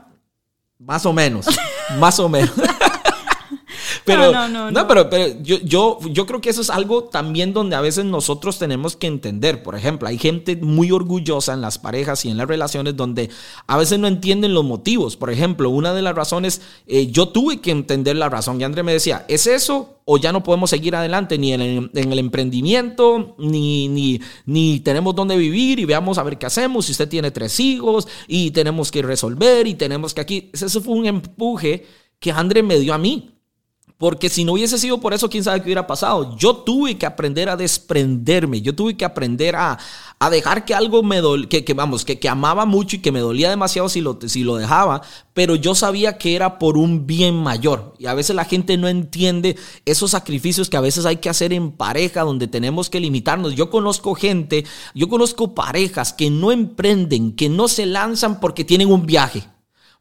Más 0.80 1.06
o 1.06 1.14
menos, 1.14 1.46
más 2.00 2.20
o 2.20 2.28
menos. 2.28 2.52
Pero, 4.06 4.32
no, 4.32 4.48
no, 4.48 4.72
no, 4.72 4.88
pero, 4.88 5.10
pero 5.10 5.40
yo, 5.42 5.58
yo, 5.64 6.00
yo 6.12 6.26
creo 6.28 6.40
que 6.40 6.52
eso 6.52 6.62
es 6.62 6.70
algo 6.70 7.06
también 7.06 7.54
donde 7.54 7.76
a 7.76 7.82
veces 7.82 8.06
nosotros 8.06 8.60
tenemos 8.60 8.96
que 8.96 9.08
entender. 9.08 9.64
Por 9.64 9.76
ejemplo, 9.76 10.08
hay 10.08 10.20
gente 10.20 10.56
muy 10.56 10.92
orgullosa 10.92 11.54
en 11.54 11.62
las 11.62 11.80
parejas 11.80 12.24
y 12.24 12.30
en 12.30 12.38
las 12.38 12.48
relaciones 12.48 12.96
donde 12.96 13.30
a 13.66 13.78
veces 13.78 13.98
no 13.98 14.08
entienden 14.08 14.54
los 14.54 14.64
motivos. 14.64 15.18
Por 15.18 15.32
ejemplo, 15.32 15.72
una 15.72 15.94
de 15.94 16.04
las 16.04 16.16
razones, 16.16 16.62
eh, 16.86 17.08
yo 17.08 17.30
tuve 17.30 17.62
que 17.62 17.72
entender 17.72 18.16
la 18.16 18.30
razón. 18.30 18.62
Y 18.62 18.64
André 18.64 18.84
me 18.84 18.94
decía, 18.94 19.26
¿es 19.28 19.48
eso 19.48 20.00
o 20.06 20.18
ya 20.18 20.32
no 20.32 20.44
podemos 20.44 20.70
seguir 20.70 20.96
adelante 20.96 21.38
ni 21.40 21.54
en 21.54 21.62
el, 21.62 21.92
en 21.94 22.12
el 22.12 22.20
emprendimiento, 22.20 23.36
ni, 23.40 23.88
ni, 23.88 24.22
ni 24.46 24.80
tenemos 24.82 25.16
dónde 25.16 25.36
vivir 25.36 25.80
y 25.80 25.86
veamos 25.86 26.20
a 26.20 26.24
ver 26.24 26.38
qué 26.38 26.46
hacemos? 26.46 26.86
Si 26.86 26.92
usted 26.92 27.10
tiene 27.10 27.32
tres 27.32 27.60
hijos 27.60 28.08
y 28.28 28.52
tenemos 28.52 28.92
que 28.92 29.02
resolver 29.02 29.66
y 29.66 29.74
tenemos 29.74 30.14
que 30.14 30.22
aquí. 30.22 30.52
Ese 30.54 30.80
fue 30.80 30.94
un 30.94 31.08
empuje 31.08 31.86
que 32.20 32.32
André 32.32 32.62
me 32.62 32.80
dio 32.80 32.94
a 32.94 32.98
mí. 32.98 33.35
Porque 33.98 34.28
si 34.28 34.44
no 34.44 34.54
hubiese 34.54 34.78
sido 34.78 35.00
por 35.00 35.14
eso, 35.14 35.30
quién 35.30 35.44
sabe 35.44 35.60
qué 35.60 35.68
hubiera 35.68 35.88
pasado. 35.88 36.36
Yo 36.38 36.58
tuve 36.58 36.98
que 36.98 37.06
aprender 37.06 37.48
a 37.48 37.56
desprenderme. 37.56 38.62
Yo 38.62 38.76
tuve 38.76 38.98
que 38.98 39.06
aprender 39.06 39.56
a, 39.56 39.80
a 40.20 40.30
dejar 40.30 40.66
que 40.66 40.76
algo 40.76 41.02
me 41.02 41.22
dolía, 41.22 41.48
que, 41.48 41.64
que, 41.64 41.74
vamos, 41.74 42.04
que, 42.04 42.20
que, 42.20 42.28
amaba 42.28 42.66
mucho 42.66 42.98
y 42.98 43.00
que 43.00 43.14
me 43.14 43.22
dolía 43.22 43.50
demasiado 43.50 43.88
si 43.88 44.02
lo, 44.02 44.20
si 44.28 44.44
lo 44.44 44.58
dejaba, 44.58 45.02
pero 45.34 45.56
yo 45.56 45.76
sabía 45.76 46.18
que 46.18 46.36
era 46.36 46.60
por 46.60 46.78
un 46.78 47.08
bien 47.08 47.36
mayor. 47.36 47.94
Y 47.98 48.08
a 48.08 48.14
veces 48.14 48.36
la 48.36 48.44
gente 48.44 48.76
no 48.76 48.90
entiende 48.90 49.56
esos 49.86 50.12
sacrificios 50.12 50.70
que 50.70 50.76
a 50.76 50.82
veces 50.82 51.06
hay 51.06 51.18
que 51.18 51.30
hacer 51.30 51.54
en 51.54 51.72
pareja, 51.72 52.24
donde 52.24 52.50
tenemos 52.50 52.90
que 52.90 53.00
limitarnos. 53.00 53.56
Yo 53.56 53.70
conozco 53.70 54.14
gente, 54.14 54.66
yo 54.94 55.08
conozco 55.08 55.56
parejas 55.56 56.12
que 56.12 56.30
no 56.30 56.52
emprenden, 56.52 57.34
que 57.34 57.48
no 57.48 57.70
se 57.70 57.86
lanzan 57.86 58.42
porque 58.42 58.66
tienen 58.66 58.92
un 58.92 59.06
viaje 59.06 59.55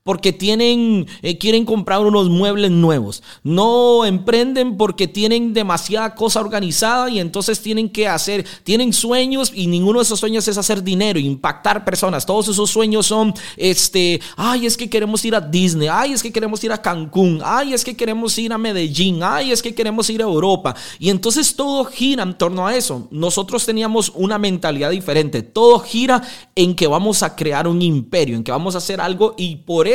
porque 0.04 0.34
tienen, 0.34 1.06
eh, 1.22 1.38
quieren 1.38 1.64
comprar 1.64 2.00
unos 2.00 2.28
muebles 2.28 2.70
nuevos. 2.70 3.22
No 3.42 4.04
emprenden 4.04 4.76
porque 4.76 5.08
tienen 5.08 5.54
demasiada 5.54 6.14
cosa 6.14 6.40
organizada 6.40 7.08
y 7.08 7.18
entonces 7.18 7.60
tienen 7.62 7.88
que 7.88 8.06
hacer, 8.06 8.44
tienen 8.64 8.92
sueños 8.92 9.50
y 9.54 9.66
ninguno 9.66 10.00
de 10.00 10.04
esos 10.04 10.20
sueños 10.20 10.46
es 10.46 10.58
hacer 10.58 10.82
dinero, 10.82 11.18
impactar 11.18 11.86
personas. 11.86 12.26
Todos 12.26 12.48
esos 12.48 12.70
sueños 12.70 13.06
son, 13.06 13.32
este, 13.56 14.20
ay, 14.36 14.66
es 14.66 14.76
que 14.76 14.90
queremos 14.90 15.24
ir 15.24 15.34
a 15.34 15.40
Disney, 15.40 15.88
ay, 15.90 16.12
es 16.12 16.22
que 16.22 16.32
queremos 16.32 16.62
ir 16.62 16.72
a 16.72 16.82
Cancún, 16.82 17.40
ay, 17.42 17.72
es 17.72 17.82
que 17.82 17.96
queremos 17.96 18.36
ir 18.36 18.52
a 18.52 18.58
Medellín, 18.58 19.20
ay, 19.22 19.52
es 19.52 19.62
que 19.62 19.74
queremos 19.74 20.10
ir 20.10 20.20
a 20.20 20.26
Europa. 20.26 20.76
Y 20.98 21.08
entonces 21.08 21.56
todo 21.56 21.86
gira 21.86 22.24
en 22.24 22.36
torno 22.36 22.66
a 22.66 22.76
eso. 22.76 23.08
Nosotros 23.10 23.64
teníamos 23.64 24.12
una 24.14 24.36
mentalidad 24.36 24.90
diferente. 24.90 25.40
Todo 25.40 25.78
gira 25.78 26.20
en 26.54 26.76
que 26.76 26.86
vamos 26.86 27.22
a 27.22 27.34
crear 27.34 27.66
un 27.66 27.80
imperio, 27.80 28.36
en 28.36 28.44
que 28.44 28.52
vamos 28.52 28.74
a 28.74 28.78
hacer 28.78 29.00
algo 29.00 29.34
y 29.38 29.56
por 29.56 29.88
eso 29.88 29.93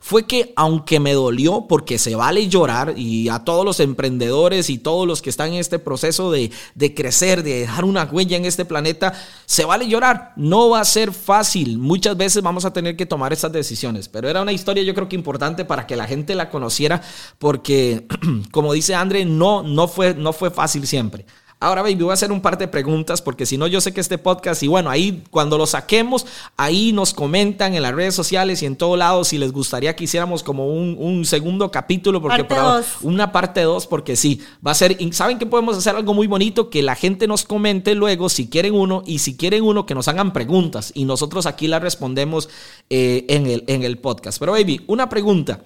fue 0.00 0.26
que 0.26 0.52
aunque 0.56 1.00
me 1.00 1.12
dolió, 1.12 1.66
porque 1.68 1.98
se 1.98 2.14
vale 2.14 2.48
llorar 2.48 2.94
y 2.96 3.28
a 3.28 3.40
todos 3.40 3.64
los 3.64 3.80
emprendedores 3.80 4.70
y 4.70 4.78
todos 4.78 5.06
los 5.06 5.22
que 5.22 5.30
están 5.30 5.52
en 5.52 5.60
este 5.60 5.78
proceso 5.78 6.30
de, 6.30 6.50
de 6.74 6.94
crecer, 6.94 7.42
de 7.42 7.60
dejar 7.60 7.84
una 7.84 8.04
huella 8.04 8.36
en 8.36 8.44
este 8.44 8.64
planeta, 8.64 9.12
se 9.46 9.64
vale 9.64 9.88
llorar. 9.88 10.32
No 10.36 10.70
va 10.70 10.80
a 10.80 10.84
ser 10.84 11.12
fácil. 11.12 11.78
Muchas 11.78 12.16
veces 12.16 12.42
vamos 12.42 12.64
a 12.64 12.72
tener 12.72 12.96
que 12.96 13.06
tomar 13.06 13.32
esas 13.32 13.52
decisiones, 13.52 14.08
pero 14.08 14.28
era 14.28 14.42
una 14.42 14.52
historia 14.52 14.82
yo 14.82 14.94
creo 14.94 15.08
que 15.08 15.16
importante 15.16 15.64
para 15.64 15.86
que 15.86 15.96
la 15.96 16.06
gente 16.06 16.34
la 16.34 16.50
conociera 16.50 17.02
porque, 17.38 18.06
como 18.50 18.72
dice 18.72 18.94
André, 18.94 19.24
no, 19.24 19.62
no, 19.62 19.88
fue, 19.88 20.14
no 20.14 20.32
fue 20.32 20.50
fácil 20.50 20.86
siempre. 20.86 21.26
Ahora, 21.58 21.80
baby, 21.80 21.94
voy 21.94 22.10
a 22.10 22.14
hacer 22.14 22.32
un 22.32 22.42
par 22.42 22.58
de 22.58 22.68
preguntas 22.68 23.22
porque 23.22 23.46
si 23.46 23.56
no, 23.56 23.66
yo 23.66 23.80
sé 23.80 23.94
que 23.94 24.02
este 24.02 24.18
podcast, 24.18 24.62
y 24.62 24.66
bueno, 24.66 24.90
ahí 24.90 25.24
cuando 25.30 25.56
lo 25.56 25.66
saquemos, 25.66 26.26
ahí 26.58 26.92
nos 26.92 27.14
comentan 27.14 27.74
en 27.74 27.82
las 27.82 27.94
redes 27.94 28.14
sociales 28.14 28.62
y 28.62 28.66
en 28.66 28.76
todo 28.76 28.94
lado 28.94 29.24
si 29.24 29.38
les 29.38 29.52
gustaría 29.52 29.96
que 29.96 30.04
hiciéramos 30.04 30.42
como 30.42 30.66
un, 30.68 31.24
segundo 31.24 31.70
capítulo, 31.70 32.20
porque 32.20 32.44
parte 32.44 32.86
una 33.00 33.32
parte 33.32 33.62
dos, 33.62 33.86
porque 33.86 34.16
sí, 34.16 34.42
va 34.64 34.72
a 34.72 34.74
ser, 34.74 34.98
¿saben 35.14 35.38
que 35.38 35.46
podemos 35.46 35.78
hacer 35.78 35.96
algo 35.96 36.12
muy 36.12 36.26
bonito? 36.26 36.68
Que 36.68 36.82
la 36.82 36.94
gente 36.94 37.26
nos 37.26 37.44
comente 37.44 37.94
luego 37.94 38.28
si 38.28 38.48
quieren 38.48 38.74
uno 38.74 39.02
y 39.06 39.20
si 39.20 39.38
quieren 39.38 39.64
uno 39.64 39.86
que 39.86 39.94
nos 39.94 40.08
hagan 40.08 40.34
preguntas 40.34 40.92
y 40.94 41.06
nosotros 41.06 41.46
aquí 41.46 41.68
las 41.68 41.80
respondemos 41.80 42.50
eh, 42.90 43.24
en, 43.30 43.46
el, 43.46 43.64
en 43.66 43.82
el 43.82 43.96
podcast. 43.96 44.38
Pero, 44.38 44.52
baby, 44.52 44.82
una 44.88 45.08
pregunta. 45.08 45.62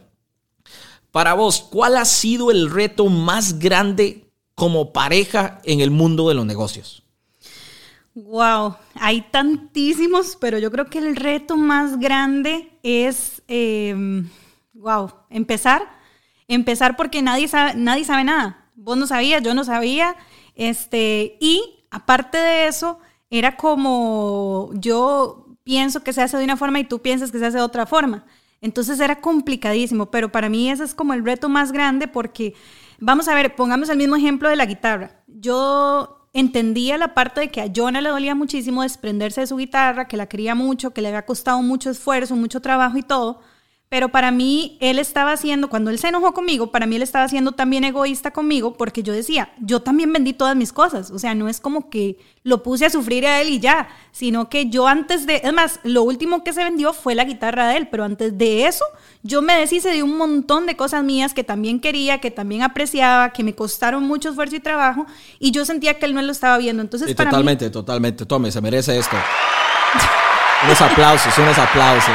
Para 1.11 1.35
vos, 1.35 1.67
¿cuál 1.69 1.97
ha 1.97 2.05
sido 2.05 2.53
el 2.53 2.71
reto 2.71 3.07
más 3.07 3.59
grande 3.59 4.30
como 4.61 4.93
pareja 4.93 5.59
en 5.65 5.81
el 5.81 5.91
mundo 5.91 6.29
de 6.29 6.35
los 6.35 6.45
negocios? 6.45 7.03
Wow, 8.15 8.77
hay 8.95 9.23
tantísimos, 9.23 10.37
pero 10.39 10.59
yo 10.59 10.71
creo 10.71 10.85
que 10.85 10.99
el 10.99 11.17
reto 11.17 11.57
más 11.57 11.99
grande 11.99 12.69
es, 12.83 13.43
wow, 14.75 15.09
em, 15.09 15.15
empezar, 15.31 15.81
empezar 16.47 16.95
porque 16.95 17.23
nadie 17.23 17.49
sabe, 17.49 17.73
nadie 17.75 18.05
sabe 18.05 18.23
nada. 18.23 18.67
Vos 18.75 18.99
no 18.99 19.07
sabías, 19.07 19.43
yo 19.43 19.55
no 19.55 19.65
sabía, 19.65 20.15
este, 20.55 21.39
y 21.41 21.87
aparte 21.91 22.37
de 22.37 22.67
eso, 22.67 22.99
era 23.31 23.57
como 23.57 24.73
yo 24.75 25.57
pienso 25.65 26.05
que 26.05 26.13
se 26.13 26.21
hace 26.21 26.37
de 26.37 26.45
una 26.45 26.59
forma 26.59 26.81
y 26.81 26.85
tú 26.85 27.01
piensas 27.01 27.33
que 27.33 27.39
se 27.39 27.47
hace 27.47 27.57
de 27.57 27.65
otra 27.65 27.87
forma. 27.87 28.27
Entonces 28.61 29.01
era 29.01 29.23
complicadísimo, 29.23 30.11
pero 30.11 30.31
para 30.31 30.51
mí 30.51 30.71
ese 30.71 30.85
es 30.85 30.95
como 30.95 31.15
el 31.15 31.25
reto 31.25 31.49
más 31.49 31.73
grande 31.73 32.09
porque 32.09 32.53
Vamos 33.01 33.29
a 33.29 33.35
ver, 33.35 33.57
pongamos 33.57 33.89
el 33.89 33.97
mismo 33.97 34.17
ejemplo 34.17 34.51
de 34.51 34.57
la 34.57 34.67
guitarra. 34.67 35.23
Yo 35.27 36.29
entendía 36.35 36.99
la 36.99 37.15
parte 37.15 37.41
de 37.41 37.49
que 37.51 37.63
a 37.63 37.73
Jonah 37.75 38.03
le 38.03 38.11
dolía 38.11 38.35
muchísimo 38.35 38.83
desprenderse 38.83 39.41
de 39.41 39.47
su 39.47 39.57
guitarra, 39.57 40.07
que 40.07 40.19
la 40.19 40.27
quería 40.27 40.55
mucho, 40.55 40.91
que 40.93 41.01
le 41.01 41.09
había 41.09 41.25
costado 41.25 41.63
mucho 41.63 41.89
esfuerzo, 41.91 42.37
mucho 42.37 42.61
trabajo 42.61 42.99
y 42.99 43.03
todo. 43.03 43.41
Pero 43.91 44.11
para 44.11 44.31
mí, 44.31 44.79
él 44.81 45.01
estaba 45.01 45.33
haciendo, 45.33 45.69
cuando 45.69 45.91
él 45.91 45.99
se 45.99 46.07
enojó 46.07 46.33
conmigo, 46.33 46.71
para 46.71 46.87
mí 46.87 46.95
él 46.95 47.03
estaba 47.03 47.27
siendo 47.27 47.51
también 47.51 47.83
egoísta 47.83 48.31
conmigo 48.31 48.75
porque 48.75 49.03
yo 49.03 49.13
decía, 49.13 49.53
yo 49.59 49.83
también 49.83 50.13
vendí 50.13 50.33
todas 50.33 50.55
mis 50.55 50.73
cosas. 50.73 51.11
O 51.11 51.19
sea, 51.19 51.35
no 51.35 51.49
es 51.49 51.59
como 51.59 51.91
que 51.91 52.17
lo 52.45 52.63
puse 52.63 52.87
a 52.87 52.91
sufrir 52.91 53.27
a 53.27 53.41
él 53.41 53.49
y 53.49 53.59
ya, 53.59 53.89
sino 54.13 54.49
que 54.49 54.71
yo 54.71 54.87
antes 54.87 55.27
de, 55.27 55.41
es 55.43 55.53
más, 55.53 55.81
lo 55.83 56.05
último 56.05 56.45
que 56.45 56.53
se 56.53 56.63
vendió 56.63 56.93
fue 56.93 57.17
la 57.17 57.25
guitarra 57.25 57.67
de 57.67 57.79
él, 57.79 57.89
pero 57.89 58.05
antes 58.05 58.39
de 58.39 58.67
eso, 58.67 58.85
yo 59.25 59.43
me 59.43 59.55
deshice 59.55 59.91
de 59.91 60.05
un 60.05 60.17
montón 60.17 60.67
de 60.67 60.77
cosas 60.77 61.03
mías 61.03 61.35
que 61.35 61.43
también 61.43 61.81
quería, 61.81 62.21
que 62.21 62.31
también 62.31 62.63
apreciaba, 62.63 63.31
que 63.31 63.43
me 63.43 63.57
costaron 63.57 64.05
mucho 64.05 64.29
esfuerzo 64.29 64.55
y 64.55 64.61
trabajo, 64.61 65.05
y 65.41 65.51
yo 65.51 65.65
sentía 65.65 65.99
que 65.99 66.07
él 66.07 66.15
no 66.15 66.23
lo 66.23 66.31
estaba 66.31 66.59
viendo. 66.59 66.81
Entonces, 66.81 67.13
para 67.17 67.31
totalmente, 67.31 67.69
totalmente. 67.71 68.25
Tome, 68.25 68.53
se 68.53 68.61
merece 68.61 68.97
esto. 68.97 69.17
unos 70.63 70.81
aplausos, 70.81 71.37
unos 71.39 71.59
aplausos. 71.59 72.15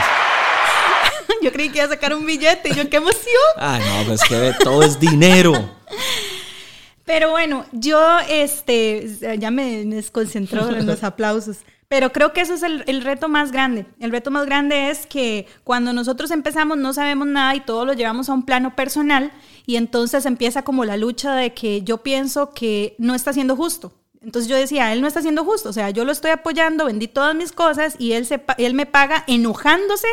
Yo 1.46 1.52
creí 1.52 1.70
que 1.70 1.78
iba 1.78 1.86
a 1.86 1.90
sacar 1.90 2.12
un 2.16 2.26
billete. 2.26 2.70
Y 2.70 2.74
yo, 2.74 2.90
qué 2.90 2.98
emoción. 2.98 3.24
Ay, 3.58 3.80
no, 4.00 4.08
pues 4.08 4.22
que 4.28 4.52
todo 4.64 4.82
es 4.82 5.00
dinero. 5.00 5.54
Pero 7.06 7.30
bueno, 7.30 7.68
yo 7.72 8.02
este, 8.28 9.38
ya 9.38 9.52
me 9.52 9.86
desconcentró 9.86 10.76
en 10.76 10.88
los 10.88 11.04
aplausos. 11.04 11.58
Pero 11.88 12.12
creo 12.12 12.34
que 12.34 12.42
eso 12.42 12.56
es 12.56 12.64
el, 12.64 12.84
el, 12.88 13.04
reto 13.04 13.30
más 13.30 13.52
grande. 13.52 13.86
El 14.00 14.10
reto 14.10 14.32
más 14.32 14.48
grande 14.48 14.90
es 14.90 15.06
que 15.06 15.46
cuando 15.64 15.94
nosotros 15.94 16.32
empezamos 16.32 16.80
no 16.80 16.94
sabemos 16.94 17.28
nada 17.28 17.54
y 17.54 17.60
todo 17.60 17.86
lo 17.86 17.94
llevamos 17.94 18.28
a 18.28 18.34
un 18.34 18.44
plano 18.44 18.76
personal 18.76 19.32
y 19.68 19.76
entonces 19.76 20.26
empieza 20.26 20.64
como 20.64 20.84
la 20.84 20.98
lucha 20.98 21.36
de 21.36 21.54
que 21.54 21.84
yo 21.84 22.02
pienso 22.02 22.56
que 22.56 22.96
no 22.98 23.14
está 23.14 23.34
siendo 23.34 23.56
justo. 23.56 23.94
Entonces 24.24 24.50
yo 24.50 24.58
decía, 24.58 24.92
él 24.94 25.02
no 25.02 25.08
está 25.08 25.22
siendo 25.22 25.46
justo, 25.46 25.70
o 25.70 25.74
sea, 25.74 25.92
yo 25.92 26.06
lo 26.06 26.12
estoy 26.12 26.32
apoyando, 26.32 26.86
vendí 26.86 27.08
todas 27.08 27.36
mis 27.36 27.52
cosas 27.52 27.96
y 28.00 28.14
él, 28.14 28.26
se, 28.26 28.44
él 28.58 28.74
me 28.74 28.88
paga 28.88 29.24
enojándose 29.28 30.08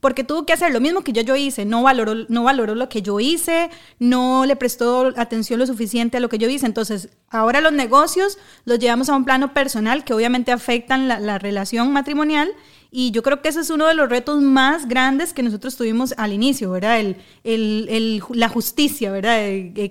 porque 0.00 0.24
tuvo 0.24 0.46
que 0.46 0.52
hacer 0.52 0.72
lo 0.72 0.80
mismo 0.80 1.02
que 1.02 1.12
yo, 1.12 1.22
yo 1.22 1.36
hice, 1.36 1.64
no 1.64 1.82
valoró, 1.82 2.14
no 2.28 2.44
valoró 2.44 2.74
lo 2.74 2.88
que 2.88 3.02
yo 3.02 3.20
hice, 3.20 3.70
no 3.98 4.46
le 4.46 4.56
prestó 4.56 5.12
atención 5.16 5.58
lo 5.58 5.66
suficiente 5.66 6.16
a 6.16 6.20
lo 6.20 6.28
que 6.28 6.38
yo 6.38 6.48
hice. 6.48 6.66
Entonces, 6.66 7.10
ahora 7.28 7.60
los 7.60 7.72
negocios 7.72 8.38
los 8.64 8.78
llevamos 8.78 9.08
a 9.08 9.16
un 9.16 9.24
plano 9.24 9.54
personal 9.54 10.04
que 10.04 10.14
obviamente 10.14 10.52
afectan 10.52 11.08
la, 11.08 11.20
la 11.20 11.38
relación 11.38 11.92
matrimonial 11.92 12.52
y 12.98 13.10
yo 13.10 13.22
creo 13.22 13.42
que 13.42 13.48
ese 13.48 13.60
es 13.60 13.70
uno 13.70 13.86
de 13.86 13.94
los 13.94 14.08
retos 14.08 14.40
más 14.40 14.88
grandes 14.88 15.32
que 15.32 15.42
nosotros 15.42 15.76
tuvimos 15.76 16.14
al 16.16 16.32
inicio, 16.32 16.70
¿verdad? 16.70 17.00
El, 17.00 17.16
el, 17.44 17.86
el, 17.90 18.22
la 18.32 18.48
justicia, 18.48 19.10
¿verdad? 19.10 19.38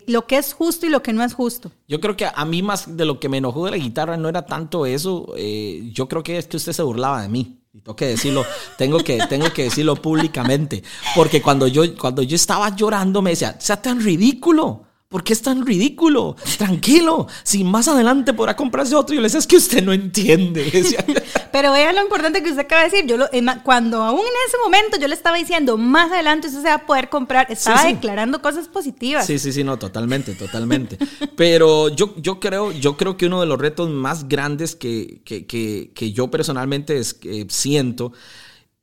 lo 0.08 0.26
que 0.26 0.38
es 0.38 0.54
justo 0.54 0.86
y 0.86 0.90
lo 0.90 1.04
que 1.04 1.14
no 1.14 1.24
es 1.24 1.34
justo. 1.34 1.72
Yo 1.88 2.00
creo 2.00 2.16
que 2.16 2.26
a 2.26 2.46
mí 2.46 2.62
más 2.62 2.98
de 2.98 3.06
lo 3.06 3.20
que 3.20 3.30
me 3.30 3.38
enojó 3.38 3.66
de 3.66 3.72
la 3.72 3.78
guitarra 3.78 4.18
no 4.18 4.30
era 4.30 4.46
tanto 4.46 4.86
eso, 4.86 5.34
eh, 5.38 5.90
yo 5.94 6.08
creo 6.08 6.24
que 6.24 6.38
es 6.38 6.48
que 6.48 6.58
usted 6.58 6.72
se 6.72 6.82
burlaba 6.82 7.22
de 7.22 7.30
mí. 7.30 7.60
Y 7.76 7.82
tengo 7.82 7.94
que 7.98 8.06
decirlo, 8.08 8.46
tengo 8.78 9.00
que, 9.00 9.18
tengo 9.28 9.52
que 9.52 9.64
decirlo 9.64 9.98
públicamente. 9.98 10.82
Porque 11.14 11.42
cuando 11.42 11.68
yo, 11.68 11.98
cuando 11.98 12.22
yo 12.22 12.38
estaba 12.38 12.74
llorando 12.74 13.22
me 13.22 13.32
decía, 13.32 13.58
sea 13.60 13.82
tan 13.82 14.02
ridículo. 14.02 14.85
¿Por 15.08 15.24
qué 15.24 15.34
es 15.34 15.42
tan 15.42 15.66
ridículo? 15.66 16.36
Tranquilo, 16.58 17.28
si 17.44 17.64
más 17.64 17.88
adelante 17.88 18.34
podrá 18.34 18.56
comprarse 18.56 18.96
otro. 18.96 19.14
Yo 19.14 19.22
le 19.22 19.28
decía, 19.28 19.40
es 19.40 19.46
que 19.46 19.58
usted 19.58 19.84
no 19.84 19.94
entiende. 19.94 20.72
Pero 21.52 21.72
vea 21.72 21.94
lo 21.94 22.02
importante 22.02 22.42
que 22.42 22.50
usted 22.50 22.64
acaba 22.66 22.82
de 22.82 22.90
decir. 22.90 23.06
Yo 23.06 23.18
lo, 23.18 23.28
cuando 23.64 24.02
aún 24.02 24.20
en 24.20 24.48
ese 24.48 24.58
momento 24.64 24.98
yo 25.00 25.08
le 25.08 25.14
estaba 25.14 25.38
diciendo, 25.38 25.78
más 25.78 26.12
adelante 26.12 26.48
usted 26.48 26.62
se 26.62 26.68
va 26.68 26.74
a 26.74 26.86
poder 26.86 27.10
comprar, 27.10 27.46
estaba 27.52 27.84
declarando 27.84 28.42
cosas 28.42 28.68
positivas. 28.68 29.28
Sí, 29.28 29.38
sí, 29.38 29.54
sí, 29.54 29.64
no, 29.64 29.78
totalmente, 29.78 30.34
totalmente. 30.34 30.98
Pero 31.36 31.90
yo, 31.90 32.16
yo, 32.18 32.40
creo, 32.40 32.72
yo 32.72 32.98
creo 32.98 33.16
que 33.16 33.28
uno 33.28 33.40
de 33.40 33.46
los 33.46 33.60
retos 33.60 33.90
más 33.90 34.28
grandes 34.28 34.76
que, 34.76 35.22
que, 35.24 35.46
que, 35.46 36.12
yo 36.14 36.32
personalmente 36.32 36.98
es, 36.98 37.20
siento 37.50 38.12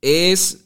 es 0.01 0.65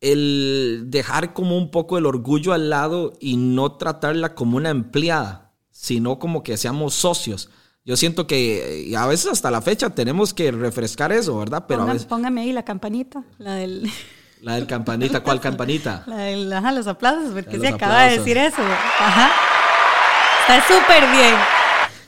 el 0.00 0.84
dejar 0.86 1.32
como 1.32 1.56
un 1.56 1.70
poco 1.70 1.98
el 1.98 2.06
orgullo 2.06 2.52
al 2.52 2.70
lado 2.70 3.12
y 3.20 3.36
no 3.36 3.72
tratarla 3.72 4.34
como 4.34 4.56
una 4.56 4.70
empleada, 4.70 5.52
sino 5.70 6.18
como 6.18 6.42
que 6.42 6.56
seamos 6.56 6.94
socios. 6.94 7.50
Yo 7.84 7.96
siento 7.96 8.26
que 8.26 8.92
a 8.96 9.06
veces 9.06 9.30
hasta 9.30 9.50
la 9.50 9.62
fecha 9.62 9.90
tenemos 9.90 10.34
que 10.34 10.50
refrescar 10.50 11.12
eso, 11.12 11.38
¿verdad? 11.38 11.66
Pero 11.68 11.86
Póngame 12.08 12.40
ahí 12.42 12.52
la 12.52 12.64
campanita, 12.64 13.24
la 13.38 13.54
del... 13.54 13.90
La 14.42 14.56
del 14.56 14.66
campanita, 14.66 15.22
¿cuál 15.22 15.40
campanita? 15.40 16.04
La 16.06 16.18
del, 16.18 16.52
ajá, 16.52 16.70
los 16.70 16.86
aplausos, 16.86 17.32
porque 17.32 17.58
se 17.58 17.68
acaba 17.68 18.02
de 18.02 18.18
decir 18.18 18.36
eso. 18.36 18.60
Ajá. 19.00 19.30
Está 20.42 20.62
súper 20.68 21.10
bien. 21.10 21.34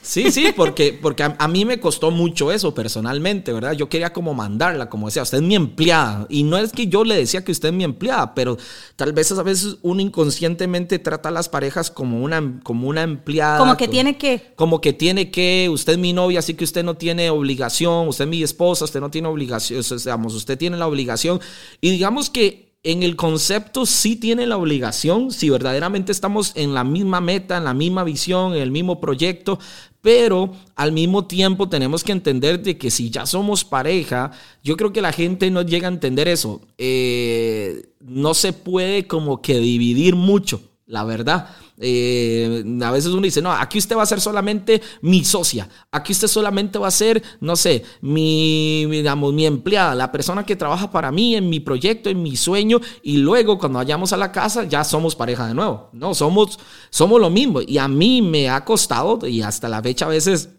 Sí, 0.09 0.33
sí, 0.33 0.55
porque, 0.57 0.99
porque 1.01 1.23
a, 1.23 1.49
mí 1.49 1.67
me 1.67 1.79
costó 1.79 2.11
mucho 2.11 2.51
eso 2.51 2.73
personalmente, 2.73 3.53
¿verdad? 3.53 3.73
Yo 3.73 3.91
quería 3.91 4.11
como 4.11 4.33
mandarla, 4.33 4.89
como 4.89 5.09
decía, 5.09 5.23
usted 5.23 5.37
es 5.37 5.45
mi 5.45 5.55
empleada. 5.55 6.27
Y 6.31 6.45
no 6.45 6.57
es 6.57 6.73
que 6.73 6.87
yo 6.87 7.05
le 7.05 7.15
decía 7.15 7.45
que 7.45 7.53
usted 7.53 7.69
es 7.69 7.75
mi 7.75 7.85
empleada, 7.85 8.35
pero 8.35 8.57
tal 8.97 9.13
vez 9.13 9.31
a 9.33 9.43
veces 9.43 9.77
uno 9.83 10.01
inconscientemente 10.01 10.99
trata 10.99 11.29
a 11.29 11.33
las 11.33 11.51
parejas 11.51 11.91
como 11.91 12.23
una, 12.23 12.59
como 12.63 12.89
una 12.89 13.03
empleada. 13.03 13.59
Como 13.59 13.77
que 13.77 13.87
tiene 13.87 14.17
que. 14.17 14.55
Como 14.57 14.81
que 14.81 14.95
tiene 14.95 15.31
que, 15.31 15.69
usted 15.71 15.93
es 15.93 15.99
mi 15.99 16.15
novia, 16.15 16.39
así 16.39 16.55
que 16.55 16.65
usted 16.65 16.85
no 16.85 16.97
tiene 16.97 17.29
obligación, 17.29 18.09
usted 18.09 18.25
es 18.25 18.31
mi 18.31 18.43
esposa, 18.43 18.87
usted 18.87 19.01
no 19.01 19.11
tiene 19.11 19.29
obligación, 19.29 19.83
digamos, 19.83 20.35
usted 20.35 20.57
tiene 20.57 20.79
la 20.79 20.87
obligación. 20.87 21.39
Y 21.83 21.91
digamos 21.91 22.31
que 22.31 22.68
en 22.83 23.03
el 23.03 23.17
concepto 23.17 23.87
sí 23.87 24.17
tiene 24.17 24.47
la 24.47 24.57
obligación, 24.57 25.31
si 25.31 25.51
verdaderamente 25.51 26.13
estamos 26.13 26.53
en 26.55 26.75
la 26.75 26.85
misma 26.85 27.21
meta, 27.21 27.57
en 27.57 27.65
la 27.65 27.75
misma 27.75 28.05
visión, 28.05 28.55
en 28.55 28.63
el 28.63 28.71
mismo 28.71 29.01
proyecto, 29.01 29.59
pero 30.01 30.53
al 30.77 30.93
mismo 30.93 31.27
tiempo 31.27 31.69
tenemos 31.69 32.05
que 32.05 32.13
entender 32.13 32.63
de 32.63 32.79
que 32.79 32.91
si 32.91 33.11
ya 33.11 33.27
somos 33.27 33.65
pareja, 33.65 34.31
yo 34.63 34.77
creo 34.77 34.93
que 34.93 35.03
la 35.03 35.13
gente 35.13 35.51
no 35.51 35.63
llega 35.63 35.89
a 35.89 35.93
entender 35.93 36.29
eso. 36.29 36.61
Eh, 36.79 37.91
no 38.01 38.35
se 38.35 38.53
puede 38.53 39.07
como 39.07 39.43
que 39.43 39.59
dividir 39.59 40.15
mucho, 40.15 40.63
la 40.87 41.05
verdad. 41.05 41.51
Eh, 41.81 42.65
a 42.83 42.91
veces 42.91 43.13
uno 43.13 43.23
dice, 43.23 43.41
no, 43.41 43.53
aquí 43.53 43.79
usted 43.79 43.97
va 43.97 44.03
a 44.03 44.07
ser 44.07 44.21
solamente 44.21 44.83
mi 45.01 45.25
socia, 45.25 45.69
aquí 45.93 46.13
usted 46.13 46.27
solamente 46.27 46.79
va 46.79 46.89
a 46.89 46.93
ser, 46.93 47.23
no 47.41 47.55
sé, 47.55 47.85
mi, 48.01 48.85
digamos, 48.87 49.33
mi 49.33 49.47
empleada, 49.47 49.95
la 49.95 50.11
persona 50.11 50.45
que 50.45 50.57
trabaja 50.57 50.91
para 50.91 51.13
mí 51.13 51.37
en 51.37 51.49
mi 51.49 51.61
proyecto, 51.61 52.11
en 52.11 52.23
mi 52.23 52.37
sueño, 52.37 52.81
y 53.03 53.19
luego 53.19 53.59
cuando 53.59 53.79
vayamos 53.79 54.13
a 54.13 54.17
la 54.17 54.33
casa 54.33 54.65
ya 54.65 54.83
somos 54.83 55.15
pareja 55.15 55.47
de 55.47 55.55
nuevo. 55.55 55.91
No, 55.93 56.15
somos, 56.15 56.59
somos 56.91 57.21
lo 57.21 57.31
mismo. 57.31 57.61
Y 57.61 57.79
a 57.79 57.87
mí 57.87 58.23
me 58.23 58.49
ha 58.49 58.65
costado, 58.65 59.27
y 59.27 59.43
hasta 59.43 59.69
la 59.69 59.83
fecha 59.83 60.07
a 60.07 60.09
veces... 60.09 60.51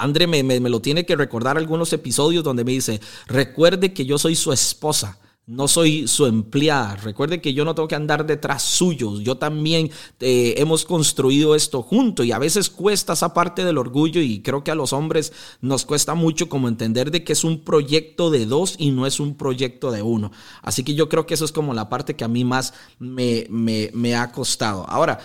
André 0.00 0.28
me, 0.28 0.44
me 0.44 0.70
lo 0.70 0.78
tiene 0.78 1.04
que 1.04 1.16
recordar 1.16 1.58
algunos 1.58 1.92
episodios 1.92 2.44
donde 2.44 2.62
me 2.62 2.70
dice, 2.70 3.00
recuerde 3.26 3.92
que 3.92 4.06
yo 4.06 4.16
soy 4.16 4.36
su 4.36 4.52
esposa 4.52 5.18
no 5.48 5.66
soy 5.66 6.06
su 6.06 6.26
empleada. 6.26 6.96
Recuerde 6.96 7.40
que 7.40 7.54
yo 7.54 7.64
no 7.64 7.74
tengo 7.74 7.88
que 7.88 7.94
andar 7.94 8.26
detrás 8.26 8.62
suyos. 8.62 9.20
Yo 9.20 9.38
también 9.38 9.90
eh, 10.20 10.54
hemos 10.58 10.84
construido 10.84 11.54
esto 11.54 11.82
junto 11.82 12.22
y 12.22 12.32
a 12.32 12.38
veces 12.38 12.68
cuesta 12.68 13.14
esa 13.14 13.32
parte 13.32 13.64
del 13.64 13.78
orgullo 13.78 14.20
y 14.20 14.42
creo 14.42 14.62
que 14.62 14.70
a 14.70 14.74
los 14.74 14.92
hombres 14.92 15.32
nos 15.62 15.86
cuesta 15.86 16.14
mucho 16.14 16.50
como 16.50 16.68
entender 16.68 17.10
de 17.10 17.24
que 17.24 17.32
es 17.32 17.44
un 17.44 17.64
proyecto 17.64 18.30
de 18.30 18.44
dos 18.44 18.74
y 18.78 18.90
no 18.90 19.06
es 19.06 19.20
un 19.20 19.36
proyecto 19.36 19.90
de 19.90 20.02
uno. 20.02 20.32
Así 20.60 20.84
que 20.84 20.94
yo 20.94 21.08
creo 21.08 21.26
que 21.26 21.32
eso 21.32 21.46
es 21.46 21.52
como 21.52 21.72
la 21.72 21.88
parte 21.88 22.14
que 22.14 22.24
a 22.24 22.28
mí 22.28 22.44
más 22.44 22.74
me, 22.98 23.46
me, 23.48 24.14
ha 24.16 24.30
costado. 24.30 24.86
Ahora, 24.86 25.18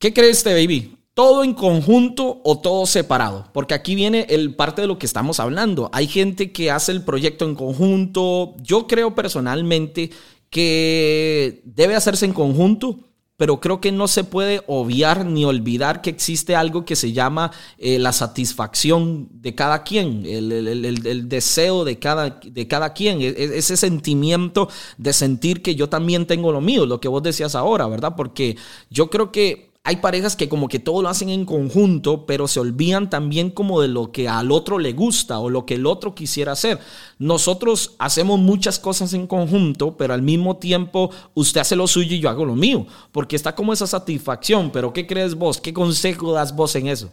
¿qué 0.00 0.12
crees, 0.12 0.38
este 0.38 0.54
baby? 0.54 1.03
Todo 1.14 1.44
en 1.44 1.54
conjunto 1.54 2.40
o 2.42 2.58
todo 2.58 2.86
separado, 2.86 3.48
porque 3.52 3.74
aquí 3.74 3.94
viene 3.94 4.26
el 4.28 4.56
parte 4.56 4.82
de 4.82 4.88
lo 4.88 4.98
que 4.98 5.06
estamos 5.06 5.38
hablando. 5.38 5.88
Hay 5.92 6.08
gente 6.08 6.50
que 6.50 6.72
hace 6.72 6.90
el 6.90 7.02
proyecto 7.02 7.44
en 7.44 7.54
conjunto. 7.54 8.54
Yo 8.60 8.88
creo 8.88 9.14
personalmente 9.14 10.10
que 10.50 11.62
debe 11.64 11.94
hacerse 11.94 12.26
en 12.26 12.32
conjunto, 12.32 12.98
pero 13.36 13.60
creo 13.60 13.80
que 13.80 13.92
no 13.92 14.08
se 14.08 14.24
puede 14.24 14.62
obviar 14.66 15.24
ni 15.24 15.44
olvidar 15.44 16.02
que 16.02 16.10
existe 16.10 16.56
algo 16.56 16.84
que 16.84 16.96
se 16.96 17.12
llama 17.12 17.52
eh, 17.78 17.98
la 18.00 18.12
satisfacción 18.12 19.28
de 19.30 19.54
cada 19.54 19.84
quien, 19.84 20.24
el, 20.26 21.28
deseo 21.28 21.84
de 21.84 21.98
cada, 21.98 22.40
de 22.44 22.68
cada 22.68 22.92
quien, 22.92 23.20
e, 23.20 23.28
e, 23.28 23.58
ese 23.58 23.76
sentimiento 23.76 24.68
de 24.98 25.12
sentir 25.12 25.62
que 25.62 25.74
yo 25.74 25.88
también 25.88 26.26
tengo 26.26 26.52
lo 26.52 26.60
mío, 26.60 26.86
lo 26.86 27.00
que 27.00 27.08
vos 27.08 27.22
decías 27.22 27.54
ahora, 27.54 27.88
¿verdad? 27.88 28.14
Porque 28.16 28.56
yo 28.90 29.10
creo 29.10 29.32
que 29.32 29.73
hay 29.86 29.96
parejas 29.96 30.34
que 30.34 30.48
como 30.48 30.66
que 30.66 30.78
todo 30.78 31.02
lo 31.02 31.10
hacen 31.10 31.28
en 31.28 31.44
conjunto, 31.44 32.24
pero 32.24 32.48
se 32.48 32.58
olvidan 32.58 33.10
también 33.10 33.50
como 33.50 33.82
de 33.82 33.88
lo 33.88 34.12
que 34.12 34.30
al 34.30 34.50
otro 34.50 34.78
le 34.78 34.94
gusta 34.94 35.38
o 35.40 35.50
lo 35.50 35.66
que 35.66 35.74
el 35.74 35.84
otro 35.84 36.14
quisiera 36.14 36.52
hacer. 36.52 36.78
Nosotros 37.18 37.94
hacemos 37.98 38.40
muchas 38.40 38.78
cosas 38.78 39.12
en 39.12 39.26
conjunto, 39.26 39.98
pero 39.98 40.14
al 40.14 40.22
mismo 40.22 40.56
tiempo 40.56 41.10
usted 41.34 41.60
hace 41.60 41.76
lo 41.76 41.86
suyo 41.86 42.16
y 42.16 42.20
yo 42.20 42.30
hago 42.30 42.46
lo 42.46 42.56
mío, 42.56 42.86
porque 43.12 43.36
está 43.36 43.54
como 43.54 43.74
esa 43.74 43.86
satisfacción. 43.86 44.70
Pero 44.72 44.94
¿qué 44.94 45.06
crees 45.06 45.34
vos? 45.34 45.60
¿Qué 45.60 45.74
consejo 45.74 46.32
das 46.32 46.56
vos 46.56 46.74
en 46.76 46.86
eso? 46.86 47.12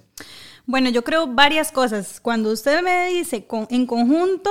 Bueno, 0.66 0.90
yo 0.90 1.04
creo 1.04 1.28
varias 1.28 1.74
cosas. 1.74 2.22
Cuando 2.22 2.54
usted 2.54 2.82
me 2.82 3.10
dice 3.10 3.46
en 3.70 3.86
conjunto 3.86 4.50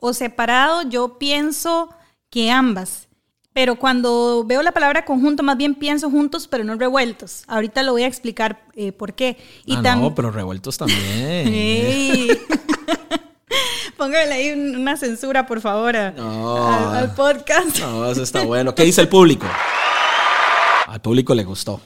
o 0.00 0.12
separado, 0.12 0.82
yo 0.88 1.18
pienso 1.18 1.90
que 2.30 2.50
ambas. 2.50 3.09
Pero 3.52 3.76
cuando 3.76 4.44
veo 4.46 4.62
la 4.62 4.72
palabra 4.72 5.04
conjunto, 5.04 5.42
más 5.42 5.56
bien 5.56 5.74
pienso 5.74 6.08
juntos, 6.08 6.46
pero 6.46 6.62
no 6.62 6.76
revueltos. 6.76 7.42
Ahorita 7.48 7.82
lo 7.82 7.92
voy 7.92 8.04
a 8.04 8.06
explicar 8.06 8.62
eh, 8.74 8.92
por 8.92 9.14
qué. 9.14 9.36
Y 9.64 9.74
ah, 9.74 9.96
no, 9.96 10.14
pero 10.14 10.30
revueltos 10.30 10.78
también. 10.78 12.38
Póngale 13.96 14.32
ahí 14.32 14.52
una 14.52 14.96
censura, 14.96 15.46
por 15.46 15.60
favor, 15.60 15.96
al, 15.96 17.14
podcast. 17.16 17.80
No, 17.80 18.10
eso 18.10 18.22
está 18.22 18.44
bueno. 18.44 18.74
¿Qué 18.74 18.84
dice 18.84 19.02
el 19.02 19.08
público? 19.08 19.46
Al 20.86 21.00
público 21.00 21.34
le 21.34 21.44
gustó. 21.44 21.80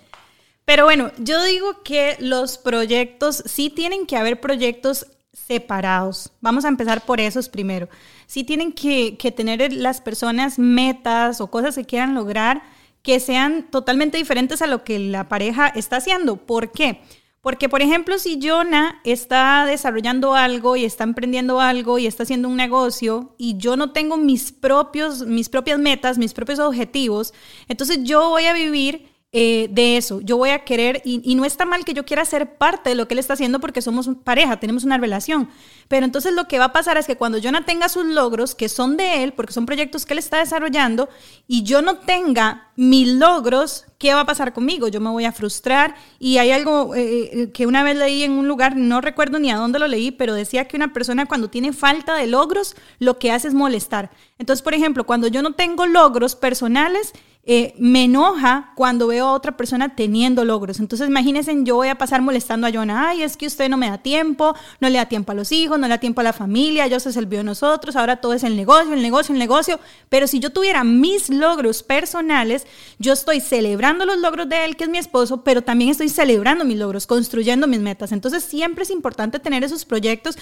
Pero 0.65 0.85
bueno, 0.85 1.11
yo 1.19 1.43
digo 1.45 1.83
que 1.83 2.17
los 2.21 2.57
proyectos, 2.59 3.43
sí 3.47 3.69
tienen 3.69 4.07
que 4.07 4.17
haber 4.17 4.41
proyectos 4.41 5.07
separados. 5.35 6.33
Vamos 6.41 6.65
a 6.65 6.69
empezar 6.69 7.05
por 7.05 7.21
esos 7.21 7.49
primero. 7.49 7.89
Sí 8.27 8.45
tienen 8.45 8.73
que, 8.73 9.17
tener 9.37 9.73
las 9.73 10.01
personas 10.01 10.59
metas 10.59 11.41
o 11.41 11.49
cosas 11.51 11.75
que 11.75 11.85
quieran 11.85 12.15
lograr 12.15 12.63
que 13.03 13.21
sean 13.21 13.65
totalmente 13.71 14.17
diferentes 14.17 14.63
a 14.63 14.67
lo 14.67 14.83
que 14.83 14.99
la 14.99 15.29
pareja 15.29 15.69
está 15.69 15.97
haciendo. 15.97 16.37
¿Por 16.37 16.73
qué? 16.73 17.03
Porque, 17.43 17.69
por 17.69 17.83
ejemplo, 17.83 18.19
si 18.19 18.41
Jonah 18.43 19.03
está 19.05 19.67
desarrollando 19.67 20.33
algo 20.35 20.77
y 20.77 20.87
está 20.87 21.05
emprendiendo 21.05 21.61
algo 21.61 21.99
y 21.99 22.07
está 22.07 22.23
haciendo 22.23 22.49
un 22.49 22.57
negocio 22.57 23.35
y 23.37 23.59
yo 23.59 23.77
no 23.77 23.93
tengo 23.93 24.17
mis, 24.17 24.53
propios, 24.53 25.27
mis 25.27 25.51
propias 25.51 25.79
metas, 25.79 26.17
mis 26.17 26.33
propios 26.33 26.59
objetivos, 26.59 27.35
entonces 27.69 27.99
yo 28.05 28.31
voy 28.31 28.47
a 28.47 28.55
vivir 28.55 29.14
eh, 29.37 29.67
de 29.69 29.97
eso. 29.97 30.21
Yo 30.21 30.37
voy 30.37 30.51
a 30.51 30.61
querer, 30.61 31.03
y, 31.05 31.35
no 31.35 31.45
está 31.45 31.65
mal 31.65 31.85
que 31.85 31.93
yo 31.93 32.05
quiera 32.05 32.25
ser 32.25 32.57
parte 32.57 32.91
de 32.91 32.95
lo 32.95 33.09
que 33.09 33.15
él 33.15 33.19
está 33.19 33.33
haciendo 33.33 33.59
porque 33.59 33.83
somos 33.83 34.09
pareja, 34.23 34.61
tenemos 34.61 34.85
una 34.85 34.97
relación. 34.97 35.49
Pero 35.89 36.07
entonces 36.07 36.35
lo 36.35 36.47
que 36.47 36.61
va 36.61 36.67
a 36.67 36.73
pasar 36.73 36.99
es 36.99 37.07
que 37.09 37.17
cuando 37.17 37.39
yo 37.39 37.51
no 37.51 37.65
tenga 37.65 37.89
sus 37.89 38.07
logros, 38.07 38.55
que 38.55 38.69
son 38.69 38.97
de 38.97 39.25
él, 39.25 39.33
porque 39.33 39.53
son 39.53 39.67
proyectos 39.67 40.07
que 40.07 40.13
él 40.13 40.21
está 40.21 40.39
desarrollando, 40.39 41.09
y 41.49 41.65
yo 41.65 41.83
no 41.83 41.99
tenga 41.99 42.71
mis 42.77 43.09
logros, 43.09 43.87
¿qué 43.99 44.15
va 44.15 44.21
a 44.21 44.27
pasar 44.27 44.53
conmigo? 44.53 44.87
Yo 44.87 45.01
me 45.01 45.11
voy 45.11 45.25
a 45.25 45.33
frustrar. 45.33 45.97
Y 46.21 46.39
hay 46.39 46.53
algo 46.53 46.95
eh, 46.95 47.31
eh, 47.33 47.51
que 47.53 47.67
una 47.67 47.83
vez 47.83 47.97
leí 47.97 48.23
en 48.23 48.33
un 48.33 48.47
lugar, 48.47 48.77
no 48.77 49.01
recuerdo 49.01 49.41
ni 49.41 49.51
a 49.51 49.57
dónde 49.57 49.81
lo 49.81 49.89
leí, 49.89 50.13
pero 50.13 50.35
decía 50.35 50.67
que 50.67 50.77
una 50.77 50.93
persona 50.93 51.27
cuando 51.27 51.51
tiene 51.51 51.73
falta 51.73 52.15
de 52.15 52.29
logros, 52.29 52.77
lo 53.01 53.19
que 53.19 53.33
hace 53.33 53.49
es 53.49 53.55
molestar. 53.55 54.11
Entonces, 54.39 54.63
por 54.63 54.75
ejemplo, 54.75 55.05
cuando 55.05 55.27
yo 55.27 55.43
no 55.43 55.55
tengo 55.55 55.87
logros 55.87 56.37
personales, 56.37 57.13
eh, 57.47 57.75
me 57.77 58.05
enoja 58.05 58.73
cuando 58.75 59.07
veo 59.09 59.27
a 59.27 59.33
otra 59.33 59.55
persona 59.55 59.95
teniendo 59.95 60.47
logros. 60.47 60.81
Entonces, 60.81 61.09
imagínense, 61.09 61.55
yo 61.63 61.77
voy 61.77 61.89
a 61.89 61.97
pasar 61.97 62.23
molestando 62.23 62.67
a 62.67 62.71
Jonah, 62.71 63.11
ay, 63.11 63.23
es 63.23 63.37
que 63.37 63.47
usted 63.47 63.69
no 63.69 63.77
me 63.77 63.91
da 63.91 63.99
tiempo, 63.99 64.55
no 64.81 64.89
le 64.89 64.97
da 64.97 65.07
tiempo 65.07 65.33
a 65.33 65.35
los 65.35 65.53
hijos, 65.53 65.79
no 65.79 65.87
le 65.87 65.93
da 65.93 65.99
tiempo 65.99 66.23
a 66.23 66.25
la 66.25 66.33
familia, 66.33 66.87
yo 66.87 66.99
se 67.01 67.13
sirvió 67.13 67.41
de 67.41 67.45
nosotros, 67.45 67.97
ahora 67.97 68.17
todo 68.17 68.33
es 68.33 68.45
el 68.45 68.57
negocio, 68.57 68.95
el 68.95 69.03
negocio, 69.03 69.35
el 69.35 69.39
negocio. 69.39 69.79
Pero 70.09 70.27
si 70.27 70.41
yo 70.41 70.51
tuviera 70.51 70.85
mis 70.85 71.29
logros 71.29 71.83
personales, 71.83 72.67
yo 72.99 73.13
estoy 73.13 73.41
celebrando 73.41 74.07
los 74.07 74.19
logros 74.19 74.49
de 74.49 74.65
él, 74.65 74.77
que 74.77 74.85
es 74.85 74.91
mi 74.91 74.99
esposo, 74.99 75.45
pero 75.45 75.61
también 75.61 75.91
estoy 75.91 76.09
celebrando 76.09 76.65
mis 76.65 76.79
logros, 76.79 77.07
construyendo 77.07 77.67
mis 77.67 77.81
metas. 77.81 78.13
Entonces, 78.13 78.43
siempre 78.43 78.85
es 78.85 78.91
importante 78.91 79.39
tener 79.39 79.65
esos 79.65 79.85
proyectos 79.85 80.39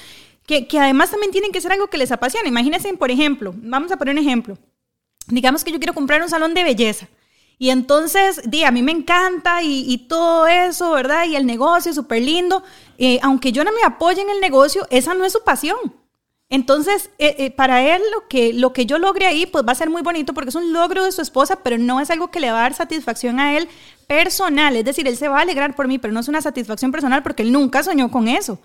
que, 0.46 0.68
que 0.68 0.78
además 0.78 1.10
también 1.10 1.32
tienen 1.32 1.50
que 1.50 1.60
ser 1.60 1.72
algo 1.72 1.88
que 1.88 1.98
les 1.98 2.12
apasione. 2.12 2.48
Imagínense, 2.48 2.94
por 2.94 3.10
ejemplo, 3.10 3.52
vamos 3.56 3.90
a 3.90 3.96
poner 3.96 4.14
un 4.14 4.20
ejemplo 4.20 4.56
digamos 5.26 5.64
que 5.64 5.72
yo 5.72 5.78
quiero 5.78 5.94
comprar 5.94 6.22
un 6.22 6.28
salón 6.28 6.54
de 6.54 6.64
belleza. 6.64 7.08
Y 7.58 7.70
entonces, 7.70 8.40
di, 8.44 8.64
a 8.64 8.72
mí 8.72 8.82
me 8.82 8.90
encanta 8.92 9.62
y, 9.62 9.96
todo 10.08 10.48
eso, 10.48 10.90
¿verdad? 10.90 11.26
Y 11.26 11.36
el 11.36 11.46
negocio 11.46 11.94
súper 11.94 12.22
lindo. 12.22 12.64
Eh, 12.98 13.20
aunque 13.22 13.52
yo 13.52 13.62
no 13.62 13.70
me 13.70 13.84
apoye 13.84 14.20
en 14.20 14.30
el 14.30 14.40
negocio, 14.40 14.86
esa 14.90 15.14
no 15.14 15.24
es 15.24 15.32
su 15.32 15.44
pasión. 15.44 15.78
Entonces, 16.48 17.10
eh, 17.18 17.36
eh, 17.38 17.50
para 17.50 17.80
él 17.94 18.02
lo 18.12 18.28
que, 18.28 18.52
lo 18.52 18.72
que 18.72 18.84
yo 18.84 18.98
logre 18.98 19.26
ahí, 19.26 19.46
pues 19.46 19.64
va 19.66 19.72
a 19.72 19.76
ser 19.76 19.88
muy 19.88 20.02
bonito 20.02 20.34
porque 20.34 20.50
es 20.50 20.54
un 20.54 20.72
logro 20.72 21.04
de 21.04 21.12
su 21.12 21.22
esposa, 21.22 21.60
pero 21.62 21.78
no 21.78 22.00
es 22.00 22.10
algo 22.10 22.30
que 22.30 22.40
le 22.40 22.50
va 22.50 22.58
a 22.58 22.62
dar 22.62 22.74
satisfacción 22.74 23.40
a 23.40 23.56
él 23.56 23.68
personal. 24.06 24.76
Es 24.76 24.84
decir, 24.84 25.06
él 25.06 25.16
se 25.16 25.28
va 25.28 25.38
a 25.38 25.42
alegrar 25.42 25.74
por 25.74 25.88
mí, 25.88 25.98
pero 25.98 26.12
no 26.12 26.20
es 26.20 26.28
una 26.28 26.42
satisfacción 26.42 26.92
personal 26.92 27.22
porque 27.22 27.42
él 27.42 27.52
nunca 27.52 27.82
soñó 27.82 28.10
con 28.10 28.28
eso. 28.28 28.58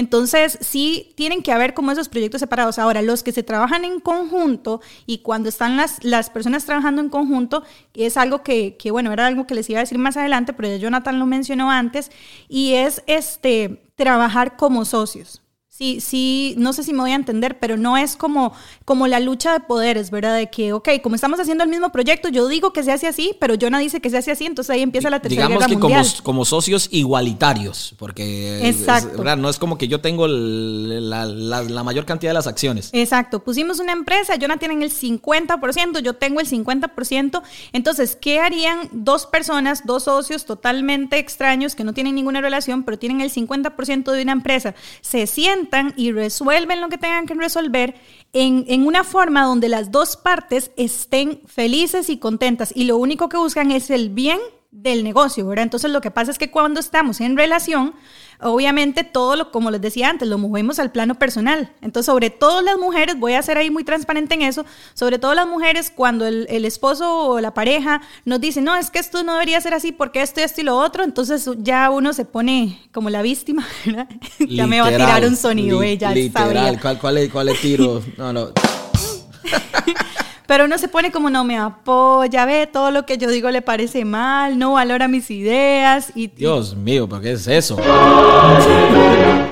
Entonces, 0.00 0.56
sí 0.62 1.12
tienen 1.14 1.42
que 1.42 1.52
haber 1.52 1.74
como 1.74 1.92
esos 1.92 2.08
proyectos 2.08 2.40
separados. 2.40 2.78
Ahora, 2.78 3.02
los 3.02 3.22
que 3.22 3.32
se 3.32 3.42
trabajan 3.42 3.84
en 3.84 4.00
conjunto 4.00 4.80
y 5.04 5.18
cuando 5.18 5.50
están 5.50 5.76
las, 5.76 6.02
las 6.02 6.30
personas 6.30 6.64
trabajando 6.64 7.02
en 7.02 7.10
conjunto, 7.10 7.64
es 7.92 8.16
algo 8.16 8.42
que, 8.42 8.78
que, 8.78 8.90
bueno, 8.90 9.12
era 9.12 9.26
algo 9.26 9.46
que 9.46 9.54
les 9.54 9.68
iba 9.68 9.78
a 9.78 9.82
decir 9.82 9.98
más 9.98 10.16
adelante, 10.16 10.54
pero 10.54 10.70
ya 10.70 10.76
Jonathan 10.78 11.18
lo 11.18 11.26
mencionó 11.26 11.70
antes, 11.70 12.10
y 12.48 12.72
es 12.76 13.02
este, 13.06 13.82
trabajar 13.94 14.56
como 14.56 14.86
socios. 14.86 15.42
Sí, 15.80 15.98
sí, 16.02 16.54
no 16.58 16.74
sé 16.74 16.82
si 16.82 16.92
me 16.92 17.00
voy 17.00 17.12
a 17.12 17.14
entender, 17.14 17.58
pero 17.58 17.78
no 17.78 17.96
es 17.96 18.14
como, 18.14 18.52
como 18.84 19.06
la 19.06 19.18
lucha 19.18 19.54
de 19.54 19.60
poderes, 19.60 20.10
¿verdad? 20.10 20.36
De 20.36 20.50
que, 20.50 20.74
ok, 20.74 20.90
como 21.02 21.14
estamos 21.14 21.40
haciendo 21.40 21.64
el 21.64 21.70
mismo 21.70 21.90
proyecto, 21.90 22.28
yo 22.28 22.48
digo 22.48 22.74
que 22.74 22.82
se 22.82 22.92
hace 22.92 23.06
así, 23.06 23.34
pero 23.40 23.54
Jonah 23.58 23.78
dice 23.78 23.98
que 24.02 24.10
se 24.10 24.18
hace 24.18 24.30
así, 24.30 24.44
entonces 24.44 24.68
ahí 24.68 24.82
empieza 24.82 25.08
la 25.08 25.20
tercera 25.20 25.46
Digamos 25.46 25.60
guerra 25.60 25.68
que 25.70 25.78
mundial. 25.78 26.06
Como, 26.16 26.22
como 26.22 26.44
socios 26.44 26.88
igualitarios, 26.90 27.94
porque 27.96 28.68
Exacto. 28.68 29.24
no 29.36 29.48
es 29.48 29.58
como 29.58 29.78
que 29.78 29.88
yo 29.88 30.02
tengo 30.02 30.28
la, 30.28 31.24
la, 31.24 31.82
mayor 31.82 32.04
cantidad 32.04 32.32
de 32.32 32.34
las 32.34 32.46
acciones. 32.46 32.90
Exacto, 32.92 33.42
pusimos 33.42 33.80
una 33.80 33.92
empresa, 33.92 34.34
Jonah 34.38 34.58
tiene 34.58 34.84
el 34.84 34.92
50%, 34.92 36.00
yo 36.00 36.12
tengo 36.12 36.40
el 36.40 36.46
50%, 36.46 37.42
entonces, 37.72 38.18
¿qué 38.20 38.40
harían 38.40 38.90
dos 38.92 39.24
personas, 39.24 39.86
dos 39.86 40.02
socios 40.02 40.44
totalmente 40.44 41.16
extraños 41.18 41.74
que 41.74 41.84
no 41.84 41.94
tienen 41.94 42.16
ninguna 42.16 42.42
relación, 42.42 42.82
pero 42.82 42.98
tienen 42.98 43.22
el 43.22 43.32
50% 43.32 44.12
de 44.12 44.22
una 44.22 44.32
empresa? 44.32 44.74
Se 45.00 45.26
sienten 45.26 45.69
y 45.96 46.12
resuelven 46.12 46.80
lo 46.80 46.88
que 46.88 46.98
tengan 46.98 47.26
que 47.26 47.34
resolver 47.34 47.94
en, 48.32 48.64
en, 48.68 48.86
una 48.86 49.04
forma 49.04 49.44
donde 49.44 49.68
las 49.68 49.90
dos 49.90 50.16
partes 50.16 50.70
estén 50.76 51.40
felices 51.46 52.10
y 52.10 52.18
contentas 52.18 52.72
y 52.74 52.84
lo 52.84 52.96
único 52.96 53.28
que 53.28 53.36
buscan 53.36 53.70
es 53.70 53.90
el 53.90 54.10
bien 54.10 54.38
del 54.70 55.02
negocio, 55.02 55.46
¿verdad? 55.46 55.64
Entonces 55.64 55.90
lo 55.90 56.00
que 56.00 56.10
pasa 56.10 56.30
es 56.30 56.38
que 56.38 56.50
cuando 56.50 56.80
estamos 56.80 57.20
en 57.20 57.36
relación, 57.36 57.94
obviamente 58.42 59.04
todo 59.04 59.36
lo, 59.36 59.50
como 59.50 59.70
les 59.70 59.80
decía 59.80 60.08
antes, 60.08 60.28
lo 60.28 60.38
movemos 60.38 60.78
al 60.78 60.90
plano 60.90 61.16
personal. 61.16 61.72
Entonces, 61.82 62.06
sobre 62.06 62.30
todo 62.30 62.62
las 62.62 62.78
mujeres, 62.78 63.18
voy 63.18 63.34
a 63.34 63.42
ser 63.42 63.58
ahí 63.58 63.70
muy 63.70 63.84
transparente 63.84 64.34
en 64.34 64.42
eso, 64.42 64.64
sobre 64.94 65.18
todo 65.18 65.34
las 65.34 65.46
mujeres, 65.46 65.92
cuando 65.94 66.26
el, 66.26 66.64
esposo 66.64 67.26
o 67.26 67.40
la 67.40 67.54
pareja 67.54 68.00
nos 68.24 68.40
dice, 68.40 68.60
no, 68.60 68.76
es 68.76 68.90
que 68.90 68.98
esto 68.98 69.22
no 69.22 69.32
debería 69.34 69.60
ser 69.60 69.74
así 69.74 69.92
porque 69.92 70.22
esto, 70.22 70.40
esto 70.40 70.60
y 70.60 70.64
lo 70.64 70.76
otro, 70.76 71.04
entonces 71.04 71.48
ya 71.58 71.90
uno 71.90 72.12
se 72.12 72.24
pone 72.24 72.80
como 72.92 73.10
la 73.10 73.22
víctima, 73.22 73.66
¿verdad? 73.84 74.08
ya 74.38 74.66
me 74.66 74.80
va 74.80 74.88
a 74.88 74.90
tirar 74.90 75.24
un 75.24 75.36
sonido, 75.36 75.82
ella 75.82 76.12
literal. 76.12 76.78
¿Cuál, 76.80 76.98
cuál, 76.98 77.18
es, 77.18 77.30
¿Cuál 77.30 77.48
es 77.48 77.60
tiro? 77.60 78.02
No, 78.16 78.32
no. 78.32 78.48
Pero 80.50 80.64
uno 80.64 80.78
se 80.78 80.88
pone 80.88 81.12
como 81.12 81.30
no 81.30 81.44
me 81.44 81.56
apoya, 81.56 82.44
ve, 82.44 82.66
todo 82.66 82.90
lo 82.90 83.06
que 83.06 83.18
yo 83.18 83.30
digo 83.30 83.52
le 83.52 83.62
parece 83.62 84.04
mal, 84.04 84.58
no 84.58 84.72
valora 84.72 85.06
mis 85.06 85.30
ideas. 85.30 86.10
Y, 86.16 86.26
Dios 86.26 86.74
mío, 86.74 87.08
¿pero 87.08 87.20
qué 87.20 87.32
es 87.34 87.46
eso? 87.46 87.76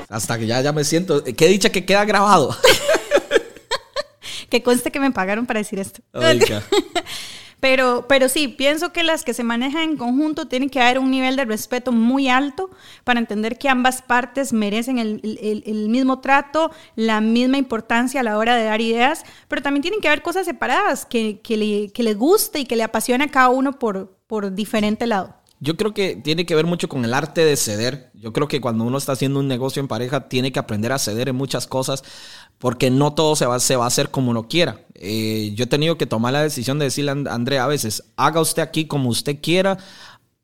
Hasta 0.09 0.37
que 0.37 0.45
ya, 0.45 0.59
ya 0.59 0.73
me 0.73 0.83
siento. 0.83 1.23
¿Qué 1.23 1.47
dicha 1.47 1.69
que 1.69 1.85
queda 1.85 2.03
grabado? 2.03 2.53
que 4.49 4.61
conste 4.61 4.91
que 4.91 4.99
me 4.99 5.11
pagaron 5.11 5.45
para 5.45 5.61
decir 5.61 5.79
esto. 5.79 6.01
Oiga. 6.11 6.63
Pero, 7.59 8.05
pero 8.07 8.29
sí, 8.29 8.47
pienso 8.47 8.93
que 8.93 9.03
las 9.03 9.23
que 9.23 9.33
se 9.33 9.43
manejan 9.43 9.81
en 9.81 9.97
conjunto 9.97 10.47
tienen 10.47 10.69
que 10.69 10.81
haber 10.81 10.99
un 10.99 11.11
nivel 11.11 11.35
de 11.35 11.45
respeto 11.45 11.91
muy 11.91 12.29
alto 12.29 12.69
para 13.03 13.19
entender 13.19 13.57
que 13.57 13.67
ambas 13.67 14.01
partes 14.01 14.53
merecen 14.53 14.97
el, 14.97 15.89
mismo 15.89 16.19
trato, 16.19 16.71
la 16.95 17.19
misma 17.19 17.57
importancia 17.57 18.21
a 18.21 18.23
la 18.23 18.37
hora 18.37 18.55
de 18.55 18.63
dar 18.63 18.79
ideas, 18.79 19.23
pero 19.47 19.61
también 19.61 19.81
tienen 19.81 19.99
que 19.99 20.07
haber 20.07 20.21
cosas 20.21 20.45
separadas 20.45 21.05
que, 21.05 21.41
que, 21.41 21.57
le, 21.57 21.91
que 21.91 22.03
les 22.03 22.17
guste 22.17 22.59
y 22.59 22.65
que 22.65 22.75
le 22.75 22.83
apasione 22.83 23.25
a 23.25 23.31
cada 23.31 23.49
uno 23.49 23.77
por, 23.77 24.17
por 24.27 24.53
diferente 24.53 25.05
lado. 25.05 25.35
Yo 25.61 25.75
creo 25.75 25.93
que 25.93 26.15
tiene 26.15 26.45
que 26.45 26.55
ver 26.55 26.65
mucho 26.65 26.87
con 26.87 27.03
el 27.03 27.13
arte 27.13 27.43
de 27.43 27.57
ceder. 27.57 28.11
Yo 28.13 28.31
creo 28.31 28.47
que 28.47 28.61
cuando 28.61 28.85
uno 28.85 28.97
está 28.97 29.11
haciendo 29.11 29.41
un 29.41 29.49
negocio 29.49 29.81
en 29.81 29.89
pareja, 29.89 30.29
tiene 30.29 30.53
que 30.53 30.59
aprender 30.59 30.93
a 30.93 30.99
ceder 30.99 31.27
en 31.27 31.35
muchas 31.35 31.67
cosas, 31.67 32.03
porque 32.59 32.89
no 32.89 33.13
todo 33.13 33.35
se 33.35 33.45
va, 33.45 33.59
se 33.59 33.75
va 33.75 33.83
a 33.83 33.87
hacer 33.87 34.09
como 34.09 34.31
uno 34.31 34.47
quiera. 34.47 34.85
Eh, 35.01 35.53
yo 35.55 35.63
he 35.63 35.67
tenido 35.67 35.97
que 35.97 36.05
tomar 36.05 36.33
la 36.33 36.43
decisión 36.43 36.77
de 36.77 36.85
decirle 36.85 37.11
a 37.11 37.33
Andrea 37.33 37.63
a 37.63 37.67
veces, 37.67 38.03
haga 38.17 38.41
usted 38.41 38.61
aquí 38.61 38.85
como 38.85 39.09
usted 39.09 39.39
quiera, 39.41 39.77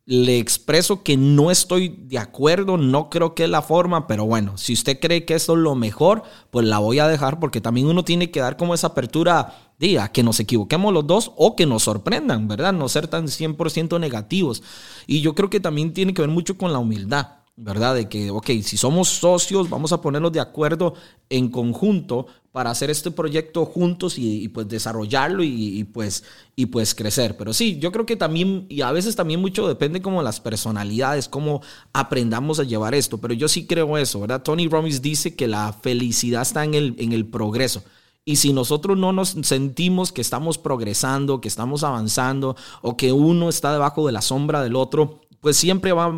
le 0.06 0.38
expreso 0.38 1.04
que 1.04 1.18
no 1.18 1.52
estoy 1.52 1.90
de 1.90 2.20
acuerdo, 2.20 2.78
no 2.78 3.10
creo 3.10 3.36
que 3.36 3.44
es 3.44 3.50
la 3.50 3.62
forma, 3.62 4.08
pero 4.08 4.26
bueno, 4.26 4.58
si 4.58 4.72
usted 4.72 5.00
cree 5.00 5.26
que 5.26 5.34
esto 5.34 5.54
es 5.54 5.60
lo 5.60 5.76
mejor, 5.76 6.24
pues 6.52 6.66
la 6.66 6.80
voy 6.80 7.00
a 7.00 7.08
dejar 7.08 7.40
porque 7.40 7.60
también 7.60 7.88
uno 7.88 8.06
tiene 8.06 8.32
que 8.32 8.40
dar 8.40 8.56
como 8.56 8.74
esa 8.74 8.88
apertura, 8.88 9.74
diga, 9.78 10.10
que 10.14 10.24
nos 10.24 10.40
equivoquemos 10.40 10.94
los 10.94 11.06
dos 11.06 11.32
o 11.36 11.58
que 11.58 11.66
nos 11.66 11.84
sorprendan, 11.84 12.48
¿verdad? 12.48 12.72
No 12.72 12.88
ser 12.88 13.08
tan 13.08 13.26
100% 13.26 14.00
negativos. 14.00 14.64
Y 15.06 15.20
yo 15.22 15.36
creo 15.36 15.50
que 15.50 15.60
también 15.60 15.92
tiene 15.92 16.14
que 16.14 16.22
ver 16.22 16.32
mucho 16.32 16.58
con 16.58 16.72
la 16.72 16.80
humildad. 16.80 17.45
¿Verdad? 17.58 17.96
De 17.96 18.10
que, 18.10 18.32
ok, 18.32 18.48
si 18.64 18.78
somos 18.78 19.08
socios, 19.08 19.70
vamos 19.70 19.94
a 19.94 20.02
ponernos 20.02 20.32
de 20.32 20.42
acuerdo 20.42 20.94
en 21.30 21.50
conjunto 21.50 22.28
para 22.52 22.70
hacer 22.70 22.90
este 22.90 23.12
proyecto 23.12 23.66
juntos 23.66 24.16
y, 24.18 24.48
pues 24.50 24.68
desarrollarlo 24.68 25.44
y, 25.44 25.84
pues, 25.86 26.24
y 26.56 26.68
pues 26.68 26.96
crecer. 26.96 27.36
Pero 27.38 27.54
sí, 27.54 27.80
yo 27.80 27.92
creo 27.92 28.06
que 28.06 28.16
también, 28.16 28.66
y 28.70 28.82
a 28.82 28.92
veces 28.92 29.16
también 29.16 29.42
mucho 29.42 29.68
depende 29.68 30.02
como 30.02 30.24
las 30.24 30.40
personalidades, 30.40 31.28
cómo 31.28 31.62
aprendamos 31.94 32.60
a 32.60 32.64
llevar 32.64 32.96
esto. 32.96 33.18
Pero 33.18 33.34
yo 33.34 33.48
sí 33.48 33.66
creo 33.68 33.98
eso, 33.98 34.22
¿verdad? 34.22 34.42
Tony 34.42 34.68
Robbins 34.68 35.02
dice 35.02 35.36
que 35.36 35.48
la 35.48 35.74
felicidad 35.74 36.44
está 36.44 36.64
en 36.64 36.74
el, 36.74 36.96
en 36.98 37.12
el 37.12 37.26
progreso. 37.26 37.84
Y 38.28 38.38
si 38.38 38.54
nosotros 38.54 38.98
no 38.98 39.14
nos 39.14 39.36
sentimos 39.44 40.12
que 40.12 40.22
estamos 40.22 40.58
progresando, 40.58 41.42
que 41.42 41.48
estamos 41.48 41.84
avanzando 41.84 42.56
o 42.82 42.98
que 42.98 43.12
uno 43.12 43.50
está 43.50 43.72
debajo 43.72 44.08
de 44.08 44.14
la 44.14 44.24
sombra 44.24 44.64
del 44.64 44.76
otro, 44.76 45.22
pues 45.46 45.58
siempre 45.58 45.92
va, 45.92 46.10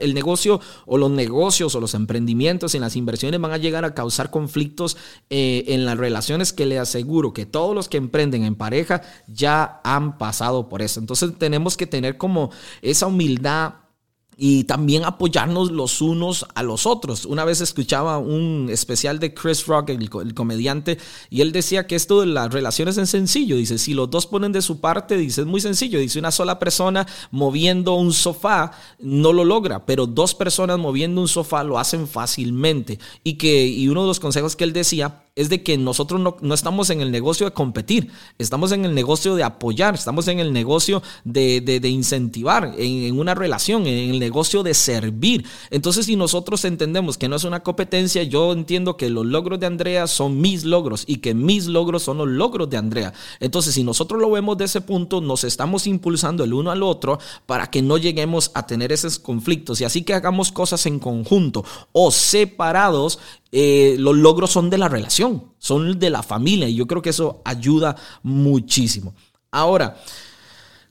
el 0.00 0.14
negocio 0.14 0.58
o 0.86 0.96
los 0.96 1.10
negocios 1.10 1.74
o 1.74 1.80
los 1.80 1.92
emprendimientos 1.92 2.74
en 2.74 2.80
las 2.80 2.96
inversiones 2.96 3.38
van 3.38 3.52
a 3.52 3.58
llegar 3.58 3.84
a 3.84 3.92
causar 3.92 4.30
conflictos 4.30 4.96
eh, 5.28 5.64
en 5.68 5.84
las 5.84 5.98
relaciones 5.98 6.54
que 6.54 6.64
le 6.64 6.78
aseguro 6.78 7.34
que 7.34 7.44
todos 7.44 7.74
los 7.74 7.90
que 7.90 7.98
emprenden 7.98 8.44
en 8.44 8.54
pareja 8.54 9.02
ya 9.26 9.82
han 9.84 10.16
pasado 10.16 10.70
por 10.70 10.80
eso. 10.80 10.98
Entonces 10.98 11.32
tenemos 11.36 11.76
que 11.76 11.86
tener 11.86 12.16
como 12.16 12.50
esa 12.80 13.06
humildad 13.08 13.74
y 14.40 14.62
también 14.64 15.04
apoyarnos 15.04 15.72
los 15.72 16.00
unos 16.00 16.46
a 16.54 16.62
los 16.62 16.86
otros. 16.86 17.24
Una 17.24 17.44
vez 17.44 17.60
escuchaba 17.60 18.18
un 18.18 18.68
especial 18.70 19.18
de 19.18 19.34
Chris 19.34 19.66
Rock, 19.66 19.90
el, 19.90 20.08
comediante, 20.34 20.96
y 21.28 21.40
él 21.40 21.50
decía 21.50 21.88
que 21.88 21.96
esto 21.96 22.20
de 22.20 22.26
las 22.26 22.52
relaciones 22.52 22.96
es 22.98 23.10
sencillo. 23.10 23.56
Dice, 23.56 23.78
si 23.78 23.94
los 23.94 24.08
dos 24.08 24.26
ponen 24.26 24.52
de 24.52 24.62
su 24.62 24.80
parte, 24.80 25.16
dice, 25.16 25.40
es 25.40 25.46
muy 25.48 25.60
sencillo. 25.60 25.98
Dice, 25.98 26.20
una 26.20 26.30
sola 26.30 26.60
persona 26.60 27.04
moviendo 27.32 27.94
un 27.94 28.12
sofá 28.12 28.70
no 29.00 29.32
lo 29.32 29.44
logra, 29.44 29.84
pero 29.84 30.06
dos 30.06 30.36
personas 30.36 30.78
moviendo 30.78 31.20
un 31.20 31.28
sofá 31.28 31.64
lo 31.64 31.76
hacen 31.76 32.06
fácilmente. 32.06 33.00
Y 33.24 33.34
que 33.34 33.66
y 33.66 33.88
uno 33.88 34.02
de 34.02 34.06
los 34.06 34.20
consejos 34.20 34.54
que 34.54 34.62
él 34.62 34.72
decía 34.72 35.24
es 35.38 35.48
de 35.48 35.62
que 35.62 35.78
nosotros 35.78 36.20
no, 36.20 36.54
estamos 36.54 36.90
en 36.90 37.00
el 37.00 37.12
negocio 37.12 37.46
de 37.46 37.52
competir, 37.52 38.10
estamos 38.38 38.72
en 38.72 38.84
el 38.84 38.92
negocio 38.92 39.36
de 39.36 39.44
apoyar, 39.44 39.94
estamos 39.94 40.26
en 40.26 40.40
el 40.40 40.52
negocio 40.52 41.00
de, 41.24 41.80
incentivar 41.84 42.74
en, 42.76 43.18
una 43.18 43.36
relación, 43.36 43.86
en 43.86 44.10
el 44.10 44.18
negocio 44.18 44.64
de 44.64 44.74
servir. 44.74 45.46
Entonces, 45.70 46.06
si 46.06 46.16
nosotros 46.16 46.64
entendemos 46.64 47.16
que 47.16 47.28
no 47.28 47.36
es 47.36 47.44
una 47.44 47.60
competencia, 47.60 48.24
yo 48.24 48.52
entiendo 48.52 48.96
que 48.96 49.10
los 49.10 49.24
logros 49.24 49.60
de 49.60 49.66
Andrea 49.66 50.08
son 50.08 50.40
mis 50.40 50.64
logros 50.64 51.04
y 51.06 51.18
que 51.18 51.34
mis 51.34 51.66
logros 51.66 52.02
son 52.02 52.18
los 52.18 52.26
logros 52.28 52.68
de 52.68 52.76
Andrea. 52.76 53.12
Entonces, 53.38 53.74
si 53.74 53.84
nosotros 53.84 54.20
lo 54.20 54.32
vemos 54.32 54.58
de 54.58 54.64
ese 54.64 54.80
punto, 54.80 55.20
nos 55.20 55.44
estamos 55.44 55.86
impulsando 55.86 56.42
el 56.42 56.52
uno 56.52 56.72
al 56.72 56.82
otro 56.82 57.20
para 57.46 57.68
que 57.68 57.80
no 57.80 57.96
lleguemos 57.96 58.50
a 58.54 58.66
tener 58.66 58.90
esos 58.90 59.20
conflictos 59.20 59.80
y 59.80 59.84
así 59.84 60.02
que 60.02 60.14
hagamos 60.14 60.50
cosas 60.50 60.84
en 60.86 60.98
conjunto 60.98 61.64
o 61.92 62.10
separados 62.10 63.20
eh, 63.50 63.96
los 63.98 64.16
logros 64.16 64.50
son 64.50 64.70
de 64.70 64.78
la 64.78 64.88
relación, 64.88 65.52
son 65.58 65.98
de 65.98 66.10
la 66.10 66.22
familia 66.22 66.68
y 66.68 66.74
yo 66.74 66.86
creo 66.86 67.02
que 67.02 67.10
eso 67.10 67.40
ayuda 67.44 67.96
muchísimo. 68.22 69.14
Ahora, 69.50 69.96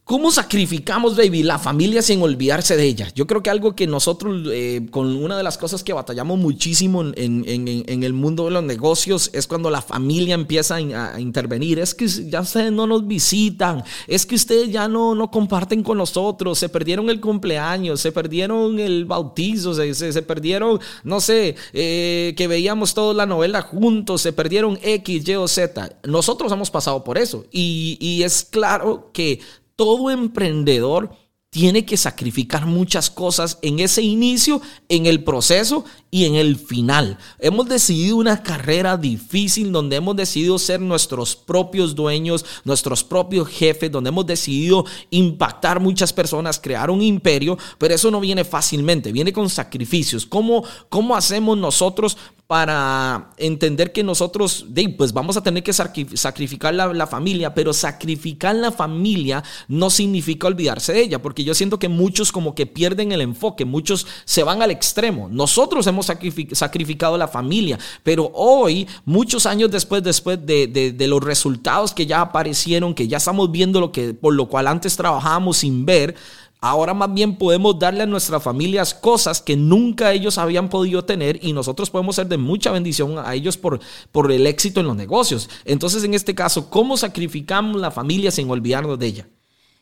¿Cómo 0.08 0.32
sacrificamos, 0.32 1.18
baby, 1.18 1.44
la 1.44 1.60
familia 1.60 2.02
sin 2.02 2.22
olvidarse 2.22 2.78
de 2.78 2.86
ella? 2.86 3.10
Yo 3.14 3.28
creo 3.28 3.44
que 3.44 3.50
algo 3.50 3.76
que 3.76 3.88
nosotros, 3.88 4.48
eh, 4.54 4.88
con 4.90 5.14
una 5.18 5.36
de 5.36 5.44
las 5.44 5.58
cosas 5.58 5.84
que 5.84 5.92
batallamos 5.92 6.40
muchísimo 6.40 7.04
en, 7.14 8.04
el 8.04 8.14
mundo 8.14 8.46
de 8.46 8.52
los 8.52 8.64
negocios, 8.64 9.30
es 9.34 9.48
cuando 9.48 9.70
la 9.70 9.82
familia 9.82 10.34
empieza 10.34 10.76
a, 10.76 11.20
intervenir. 11.20 11.80
Es 11.80 11.94
que 11.94 12.08
ya 12.08 12.40
ustedes 12.40 12.72
no 12.72 12.88
nos 12.88 13.06
visitan, 13.06 13.84
es 14.08 14.26
que 14.26 14.36
ustedes 14.36 14.72
ya 14.72 14.88
no, 14.88 15.14
no 15.14 15.30
comparten 15.30 15.84
con 15.84 15.98
nosotros, 15.98 16.58
se 16.58 16.70
perdieron 16.70 17.10
el 17.10 17.20
cumpleaños, 17.20 18.00
se 18.00 18.14
perdieron 18.14 18.80
el 18.80 19.04
bautizo, 19.04 19.74
se, 19.74 19.94
se, 19.94 20.22
perdieron, 20.22 20.80
no 21.04 21.20
sé, 21.20 21.58
eh, 21.74 22.34
que 22.38 22.48
veíamos 22.48 22.94
toda 22.94 23.14
la 23.14 23.26
novela 23.26 23.62
juntos, 23.62 24.22
se 24.22 24.32
perdieron 24.32 24.80
X, 24.82 25.28
Y 25.28 25.36
o 25.36 25.50
Z. 25.50 25.98
Nosotros 26.06 26.50
hemos 26.54 26.72
pasado 26.72 27.04
por 27.04 27.18
eso 27.18 27.44
y, 27.52 27.98
y 28.00 28.24
es 28.24 28.46
claro 28.50 29.10
que 29.12 29.42
todo 29.78 30.10
emprendedor 30.10 31.12
tiene 31.50 31.86
que 31.86 31.96
sacrificar 31.96 32.66
muchas 32.66 33.10
cosas 33.10 33.58
en 33.62 33.80
ese 33.80 34.02
inicio, 34.02 34.62
en 34.90 35.06
el 35.06 35.24
proceso 35.24 35.86
y 36.12 36.26
en 36.26 36.36
el 36.36 36.58
final. 36.58 37.18
Hemos 37.40 37.70
decidido 37.70 38.18
una 38.18 38.44
carrera 38.44 38.98
difícil 38.98 39.72
donde 39.72 39.96
hemos 39.96 40.16
decidido 40.18 40.60
ser 40.60 40.82
nuestros 40.82 41.38
propios 41.38 41.96
dueños, 41.96 42.46
nuestros 42.66 43.04
propios 43.04 43.48
jefes, 43.48 43.90
donde 43.90 44.10
hemos 44.10 44.26
decidido 44.26 44.86
impactar 45.10 45.80
muchas 45.80 46.12
personas, 46.12 46.60
crear 46.60 46.90
un 46.90 47.02
imperio, 47.02 47.58
pero 47.78 47.96
eso 47.96 48.12
no 48.12 48.20
viene 48.20 48.44
fácilmente, 48.44 49.14
viene 49.14 49.32
con 49.32 49.50
sacrificios. 49.50 50.26
¿Cómo, 50.26 50.66
cómo 50.90 51.16
hacemos 51.16 51.58
nosotros 51.58 52.18
para 52.48 53.32
entender 53.36 53.92
que 53.92 54.04
nosotros, 54.04 54.66
pues 54.98 55.12
vamos 55.12 55.36
a 55.36 55.44
tener 55.44 55.64
que 55.64 55.74
sacrificar 55.74 56.74
la, 56.74 57.06
familia, 57.06 57.54
pero 57.54 57.74
sacrificar 57.74 58.56
la 58.56 58.72
familia 58.72 59.44
no 59.68 59.90
significa 59.90 60.48
olvidarse 60.48 60.94
de 60.94 61.02
ella, 61.02 61.22
porque 61.22 61.44
yo 61.44 61.54
siento 61.54 61.78
que 61.78 61.90
muchos 61.90 62.32
como 62.32 62.56
que 62.56 62.66
pierden 62.66 63.12
el 63.12 63.20
enfoque, 63.20 63.66
muchos 63.66 64.08
se 64.24 64.44
van 64.44 64.62
al 64.62 64.72
extremo. 64.72 65.28
Nosotros 65.30 65.86
hemos 65.88 66.06
sacrificado 66.06 67.18
la 67.18 67.28
familia, 67.28 67.78
pero 68.02 68.32
hoy, 68.34 68.88
muchos 69.04 69.46
años 69.46 69.70
después, 69.70 70.02
después 70.02 70.40
de, 70.46 70.68
de 70.68 71.08
los 71.08 71.22
resultados 71.22 71.94
que 71.94 72.06
ya 72.06 72.22
aparecieron, 72.22 72.94
que 72.94 73.10
ya 73.10 73.18
estamos 73.18 73.52
viendo 73.52 73.82
lo 73.82 73.92
que, 73.92 74.14
por 74.14 74.34
lo 74.34 74.48
cual 74.48 74.68
antes 74.68 74.96
trabajábamos 74.96 75.58
sin 75.58 75.86
ver, 75.86 76.16
Ahora 76.60 76.94
más 76.94 77.14
bien 77.14 77.36
podemos 77.36 77.78
darle 77.78 78.04
a 78.04 78.08
nuestras 78.08 78.42
familias 78.42 78.94
cosas 78.94 79.42
que 79.42 79.56
nunca 79.56 80.12
ellos 80.12 80.38
habían 80.38 80.70
podido 80.70 81.06
tener 81.06 81.40
y 81.44 81.54
nosotros 81.54 81.92
podemos 81.92 82.16
ser 82.16 82.28
de 82.28 82.38
mucha 82.38 82.72
bendición 82.72 83.20
a 83.20 83.36
ellos 83.36 83.58
por, 83.58 83.80
por 84.12 84.32
el 84.32 84.48
éxito 84.48 84.80
en 84.80 84.88
los 84.88 84.96
negocios. 84.96 85.50
Entonces, 85.66 86.04
en 86.04 86.16
este 86.16 86.34
caso, 86.34 86.70
¿cómo 86.70 86.98
sacrificamos 86.98 87.80
la 87.80 87.92
familia 87.92 88.32
sin 88.32 88.50
olvidarnos 88.50 88.98
de 88.98 89.06
ella? 89.06 89.28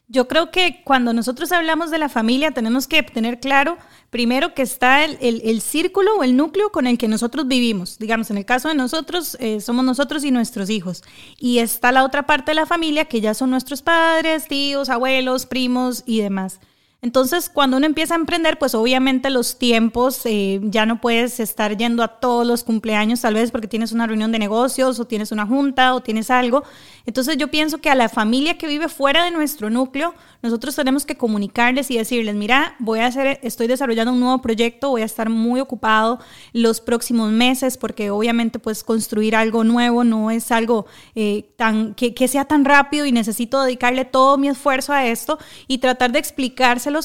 Yo 0.08 0.28
creo 0.28 0.52
que 0.52 0.82
cuando 0.84 1.14
nosotros 1.14 1.52
hablamos 1.52 1.90
de 1.90 1.98
la 1.98 2.10
familia 2.10 2.52
tenemos 2.52 2.88
que 2.88 3.02
tener 3.02 3.40
claro 3.40 3.78
primero 4.12 4.54
que 4.54 4.62
está 4.62 5.04
el, 5.04 5.62
círculo 5.62 6.18
o 6.18 6.24
el 6.24 6.38
núcleo 6.38 6.72
con 6.72 6.86
el 6.86 6.98
que 7.00 7.08
nosotros 7.08 7.48
vivimos. 7.48 7.98
Digamos, 7.98 8.30
en 8.30 8.38
el 8.38 8.46
caso 8.46 8.70
de 8.70 8.76
nosotros, 8.76 9.36
eh, 9.40 9.60
somos 9.62 9.84
nosotros 9.84 10.24
y 10.24 10.30
nuestros 10.30 10.70
hijos. 10.70 11.04
Y 11.40 11.58
está 11.58 11.92
la 11.92 12.04
otra 12.04 12.28
parte 12.28 12.52
de 12.52 12.56
la 12.56 12.68
familia 12.68 13.06
que 13.06 13.20
ya 13.20 13.34
son 13.34 13.50
nuestros 13.50 13.82
padres, 13.82 14.48
tíos, 14.48 14.90
abuelos, 14.90 15.48
primos 15.48 16.04
y 16.06 16.22
demás. 16.22 16.60
Entonces, 17.06 17.52
cuando 17.54 17.78
uno 17.78 17.86
empieza 17.86 18.16
a 18.16 18.18
emprender, 18.18 18.58
pues 18.58 18.74
obviamente 18.74 19.30
los 19.30 19.60
tiempos, 19.60 20.22
eh, 20.26 20.60
ya 20.64 20.88
no 20.88 21.00
puedes 21.00 21.40
estar 21.40 21.78
yendo 21.78 22.02
a 22.02 22.08
todos 22.08 22.48
los 22.48 22.64
cumpleaños, 22.64 23.22
tal 23.22 23.36
vez 23.36 23.52
porque 23.52 23.68
tienes 23.68 23.92
una 23.92 24.08
reunión 24.08 24.32
de 24.32 24.40
negocios 24.40 25.00
o 25.00 25.06
tienes 25.06 25.32
una 25.32 25.46
junta 25.46 25.94
o 25.94 26.02
tienes 26.02 26.32
algo. 26.32 26.64
Entonces, 27.06 27.38
yo 27.38 27.50
pienso 27.50 27.78
que 27.78 27.92
a 27.92 27.96
la 27.96 28.10
familia 28.10 28.58
que 28.58 28.66
vive 28.66 28.90
fuera 28.90 29.24
de 29.24 29.30
nuestro 29.30 29.70
núcleo, 29.70 30.16
nosotros 30.42 30.76
tenemos 30.76 31.06
que 31.06 31.16
comunicarles 31.16 31.92
y 31.92 31.98
decirles, 32.00 32.34
mira, 32.34 32.76
voy 32.80 33.02
a 33.02 33.06
hacer, 33.06 33.40
estoy 33.44 33.68
desarrollando 33.68 34.12
un 34.12 34.20
nuevo 34.20 34.42
proyecto, 34.42 34.90
voy 34.90 35.04
a 35.04 35.06
estar 35.06 35.30
muy 35.30 35.60
ocupado 35.60 36.20
los 36.54 36.82
próximos 36.82 37.32
meses, 37.32 37.78
porque 37.78 38.10
obviamente 38.10 38.58
pues 38.58 38.84
construir 38.84 39.36
algo 39.36 39.64
nuevo 39.64 40.04
no 40.04 40.32
es 40.32 40.52
algo 40.52 40.88
eh, 41.14 41.52
tan, 41.56 41.94
que, 41.94 42.16
que 42.16 42.28
sea 42.28 42.46
tan 42.46 42.66
rápido 42.66 43.06
y 43.06 43.12
necesito 43.12 43.62
dedicarle 43.62 44.06
todo 44.06 44.40
mi 44.40 44.48
esfuerzo 44.48 44.92
a 44.92 45.06
esto 45.06 45.38
y 45.68 45.78
tratar 45.78 46.12
de 46.12 46.18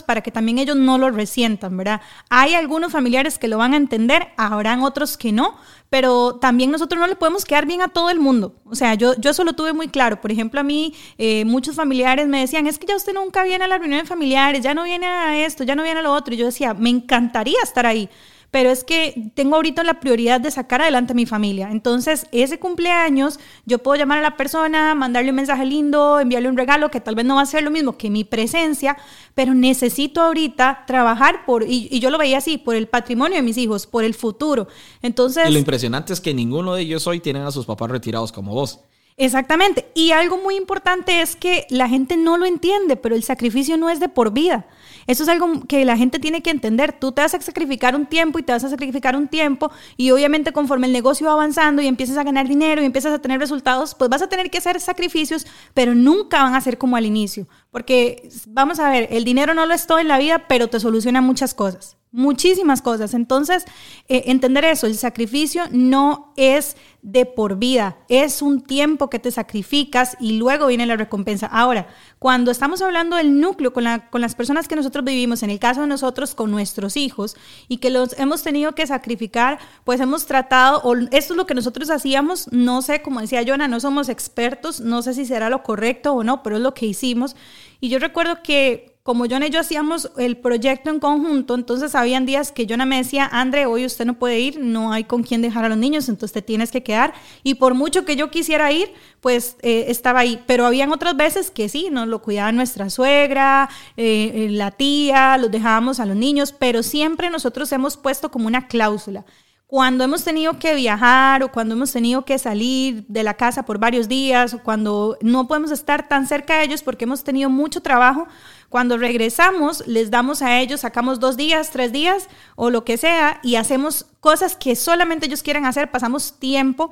para 0.02 0.20
que 0.20 0.30
también 0.30 0.58
ellos 0.58 0.76
no 0.76 0.98
lo 0.98 1.10
resientan, 1.10 1.76
¿verdad? 1.76 2.00
Hay 2.28 2.54
algunos 2.54 2.92
familiares 2.92 3.38
que 3.38 3.48
lo 3.48 3.58
van 3.58 3.74
a 3.74 3.76
entender, 3.76 4.28
habrán 4.36 4.82
otros 4.82 5.16
que 5.16 5.32
no, 5.32 5.56
pero 5.90 6.36
también 6.36 6.70
nosotros 6.70 7.00
no 7.00 7.06
le 7.06 7.16
podemos 7.16 7.44
quedar 7.44 7.66
bien 7.66 7.82
a 7.82 7.88
todo 7.88 8.10
el 8.10 8.20
mundo. 8.20 8.54
O 8.64 8.74
sea, 8.74 8.94
yo, 8.94 9.14
yo 9.16 9.30
eso 9.30 9.44
lo 9.44 9.54
tuve 9.54 9.72
muy 9.72 9.88
claro. 9.88 10.20
Por 10.20 10.30
ejemplo, 10.30 10.60
a 10.60 10.62
mí 10.62 10.94
eh, 11.18 11.44
muchos 11.44 11.74
familiares 11.74 12.28
me 12.28 12.40
decían, 12.40 12.66
es 12.66 12.78
que 12.78 12.86
ya 12.86 12.96
usted 12.96 13.12
nunca 13.12 13.42
viene 13.42 13.64
a 13.64 13.68
las 13.68 13.80
reuniones 13.80 14.08
familiares, 14.08 14.62
ya 14.62 14.72
no 14.72 14.84
viene 14.84 15.06
a 15.06 15.44
esto, 15.44 15.64
ya 15.64 15.74
no 15.74 15.82
viene 15.82 16.00
a 16.00 16.02
lo 16.02 16.12
otro. 16.12 16.32
Y 16.32 16.36
yo 16.36 16.46
decía, 16.46 16.74
me 16.74 16.90
encantaría 16.90 17.58
estar 17.62 17.86
ahí 17.86 18.08
pero 18.50 18.70
es 18.70 18.82
que 18.82 19.30
tengo 19.34 19.56
ahorita 19.56 19.84
la 19.84 20.00
prioridad 20.00 20.40
de 20.40 20.50
sacar 20.50 20.82
adelante 20.82 21.12
a 21.12 21.14
mi 21.14 21.26
familia. 21.26 21.70
Entonces, 21.70 22.26
ese 22.32 22.58
cumpleaños, 22.58 23.38
yo 23.64 23.78
puedo 23.78 23.96
llamar 23.96 24.18
a 24.18 24.22
la 24.22 24.36
persona, 24.36 24.94
mandarle 24.94 25.30
un 25.30 25.36
mensaje 25.36 25.64
lindo, 25.64 26.18
enviarle 26.18 26.48
un 26.48 26.56
regalo, 26.56 26.90
que 26.90 27.00
tal 27.00 27.14
vez 27.14 27.24
no 27.24 27.36
va 27.36 27.42
a 27.42 27.46
ser 27.46 27.62
lo 27.62 27.70
mismo 27.70 27.96
que 27.96 28.10
mi 28.10 28.24
presencia, 28.24 28.96
pero 29.34 29.54
necesito 29.54 30.20
ahorita 30.20 30.84
trabajar 30.86 31.44
por, 31.46 31.64
y, 31.66 32.00
yo 32.00 32.10
lo 32.10 32.18
veía 32.18 32.38
así, 32.38 32.58
por 32.58 32.74
el 32.74 32.88
patrimonio 32.88 33.36
de 33.36 33.42
mis 33.42 33.56
hijos, 33.56 33.86
por 33.86 34.02
el 34.02 34.14
futuro. 34.14 34.66
Entonces... 35.00 35.48
Y 35.48 35.52
lo 35.52 35.58
impresionante 35.58 36.12
es 36.12 36.20
que 36.20 36.34
ninguno 36.34 36.74
de 36.74 36.82
ellos 36.82 37.06
hoy 37.06 37.20
tienen 37.20 37.42
a 37.42 37.52
sus 37.52 37.66
papás 37.66 37.90
retirados 37.90 38.32
como 38.32 38.52
vos. 38.52 38.80
Exactamente. 39.16 39.90
Y 39.94 40.12
algo 40.12 40.38
muy 40.38 40.56
importante 40.56 41.20
es 41.20 41.36
que 41.36 41.66
la 41.68 41.88
gente 41.88 42.16
no 42.16 42.38
lo 42.38 42.46
entiende, 42.46 42.96
pero 42.96 43.14
el 43.14 43.22
sacrificio 43.22 43.76
no 43.76 43.90
es 43.90 44.00
de 44.00 44.08
por 44.08 44.32
vida. 44.32 44.66
Eso 45.06 45.22
es 45.22 45.28
algo 45.28 45.62
que 45.66 45.84
la 45.84 45.96
gente 45.96 46.18
tiene 46.18 46.42
que 46.42 46.50
entender. 46.50 46.92
Tú 46.92 47.12
te 47.12 47.22
vas 47.22 47.34
a 47.34 47.40
sacrificar 47.40 47.94
un 47.94 48.06
tiempo 48.06 48.38
y 48.38 48.42
te 48.42 48.52
vas 48.52 48.64
a 48.64 48.68
sacrificar 48.68 49.16
un 49.16 49.28
tiempo 49.28 49.70
y 49.96 50.10
obviamente 50.10 50.52
conforme 50.52 50.86
el 50.86 50.92
negocio 50.92 51.26
va 51.26 51.32
avanzando 51.32 51.82
y 51.82 51.86
empiezas 51.86 52.16
a 52.16 52.24
ganar 52.24 52.48
dinero 52.48 52.82
y 52.82 52.84
empiezas 52.84 53.12
a 53.12 53.18
tener 53.20 53.40
resultados, 53.40 53.94
pues 53.94 54.10
vas 54.10 54.22
a 54.22 54.28
tener 54.28 54.50
que 54.50 54.58
hacer 54.58 54.80
sacrificios, 54.80 55.46
pero 55.74 55.94
nunca 55.94 56.42
van 56.42 56.54
a 56.54 56.60
ser 56.60 56.78
como 56.78 56.96
al 56.96 57.06
inicio. 57.06 57.46
Porque 57.70 58.28
vamos 58.48 58.80
a 58.80 58.90
ver, 58.90 59.08
el 59.10 59.24
dinero 59.24 59.54
no 59.54 59.66
lo 59.66 59.74
es 59.74 59.86
todo 59.86 59.98
en 59.98 60.08
la 60.08 60.18
vida, 60.18 60.46
pero 60.48 60.68
te 60.68 60.80
soluciona 60.80 61.20
muchas 61.20 61.54
cosas 61.54 61.96
muchísimas 62.12 62.82
cosas. 62.82 63.14
Entonces, 63.14 63.64
eh, 64.08 64.24
entender 64.26 64.64
eso, 64.64 64.86
el 64.86 64.96
sacrificio 64.96 65.64
no 65.70 66.32
es 66.36 66.76
de 67.02 67.24
por 67.24 67.56
vida, 67.56 67.96
es 68.08 68.42
un 68.42 68.60
tiempo 68.60 69.08
que 69.08 69.18
te 69.18 69.30
sacrificas 69.30 70.18
y 70.20 70.32
luego 70.32 70.66
viene 70.66 70.84
la 70.84 70.96
recompensa. 70.96 71.46
Ahora, 71.46 71.88
cuando 72.18 72.50
estamos 72.50 72.82
hablando 72.82 73.16
del 73.16 73.40
núcleo 73.40 73.72
con, 73.72 73.84
con 74.10 74.20
las 74.20 74.34
personas 74.34 74.68
que 74.68 74.76
nosotros 74.76 75.04
vivimos, 75.04 75.42
en 75.42 75.48
el 75.48 75.58
caso 75.58 75.80
de 75.80 75.86
nosotros 75.86 76.34
con 76.34 76.50
nuestros 76.50 76.98
hijos 76.98 77.36
y 77.68 77.78
que 77.78 77.88
los 77.88 78.18
hemos 78.18 78.42
tenido 78.42 78.74
que 78.74 78.86
sacrificar, 78.86 79.58
pues 79.84 80.00
hemos 80.00 80.26
tratado, 80.26 80.82
o 80.82 80.94
esto 80.94 81.32
es 81.32 81.36
lo 81.36 81.46
que 81.46 81.54
nosotros 81.54 81.88
hacíamos, 81.88 82.52
no 82.52 82.82
sé, 82.82 83.00
como 83.00 83.20
decía 83.20 83.44
Jonah, 83.46 83.68
no 83.68 83.80
somos 83.80 84.10
expertos, 84.10 84.80
no 84.80 85.00
sé 85.00 85.14
si 85.14 85.24
será 85.24 85.48
lo 85.48 85.62
correcto 85.62 86.12
o 86.12 86.22
no, 86.22 86.42
pero 86.42 86.56
es 86.56 86.62
lo 86.62 86.74
que 86.74 86.86
hicimos. 86.86 87.34
Y 87.80 87.88
yo 87.88 87.98
recuerdo 87.98 88.42
que 88.42 88.90
como 89.02 89.24
Jonah 89.26 89.46
y 89.46 89.50
yo 89.50 89.60
hacíamos 89.60 90.10
el 90.18 90.36
proyecto 90.36 90.90
en 90.90 91.00
conjunto, 91.00 91.54
entonces 91.54 91.94
habían 91.94 92.26
días 92.26 92.52
que 92.52 92.66
Jonah 92.68 92.84
me 92.84 92.98
decía, 92.98 93.26
André, 93.32 93.64
hoy 93.64 93.86
usted 93.86 94.04
no 94.04 94.18
puede 94.18 94.38
ir, 94.38 94.60
no 94.60 94.92
hay 94.92 95.04
con 95.04 95.22
quién 95.22 95.40
dejar 95.40 95.64
a 95.64 95.70
los 95.70 95.78
niños, 95.78 96.08
entonces 96.08 96.32
te 96.34 96.42
tienes 96.42 96.70
que 96.70 96.82
quedar. 96.82 97.14
Y 97.42 97.54
por 97.54 97.74
mucho 97.74 98.04
que 98.04 98.14
yo 98.14 98.30
quisiera 98.30 98.70
ir, 98.70 98.92
pues 99.20 99.56
eh, 99.62 99.86
estaba 99.88 100.20
ahí. 100.20 100.42
Pero 100.46 100.66
habían 100.66 100.92
otras 100.92 101.16
veces 101.16 101.50
que 101.50 101.68
sí, 101.70 101.88
nos 101.90 102.08
lo 102.08 102.20
cuidaba 102.20 102.52
nuestra 102.52 102.90
suegra, 102.90 103.70
eh, 103.96 104.32
eh, 104.34 104.48
la 104.50 104.70
tía, 104.70 105.38
los 105.38 105.50
dejábamos 105.50 105.98
a 105.98 106.06
los 106.06 106.16
niños, 106.16 106.52
pero 106.52 106.82
siempre 106.82 107.30
nosotros 107.30 107.72
hemos 107.72 107.96
puesto 107.96 108.30
como 108.30 108.46
una 108.46 108.68
cláusula 108.68 109.24
cuando 109.70 110.02
hemos 110.02 110.24
tenido 110.24 110.58
que 110.58 110.74
viajar 110.74 111.44
o 111.44 111.52
cuando 111.52 111.76
hemos 111.76 111.92
tenido 111.92 112.24
que 112.24 112.40
salir 112.40 113.04
de 113.06 113.22
la 113.22 113.34
casa 113.34 113.64
por 113.64 113.78
varios 113.78 114.08
días 114.08 114.52
o 114.52 114.60
cuando 114.64 115.16
no 115.20 115.46
podemos 115.46 115.70
estar 115.70 116.08
tan 116.08 116.26
cerca 116.26 116.58
de 116.58 116.64
ellos 116.64 116.82
porque 116.82 117.04
hemos 117.04 117.22
tenido 117.22 117.48
mucho 117.50 117.80
trabajo, 117.80 118.26
cuando 118.68 118.98
regresamos 118.98 119.86
les 119.86 120.10
damos 120.10 120.42
a 120.42 120.58
ellos, 120.58 120.80
sacamos 120.80 121.20
dos 121.20 121.36
días, 121.36 121.70
tres 121.70 121.92
días 121.92 122.26
o 122.56 122.68
lo 122.70 122.82
que 122.82 122.96
sea 122.96 123.38
y 123.44 123.54
hacemos 123.54 124.06
cosas 124.18 124.56
que 124.56 124.74
solamente 124.74 125.26
ellos 125.26 125.44
quieren 125.44 125.64
hacer, 125.64 125.88
pasamos 125.92 126.32
tiempo. 126.40 126.90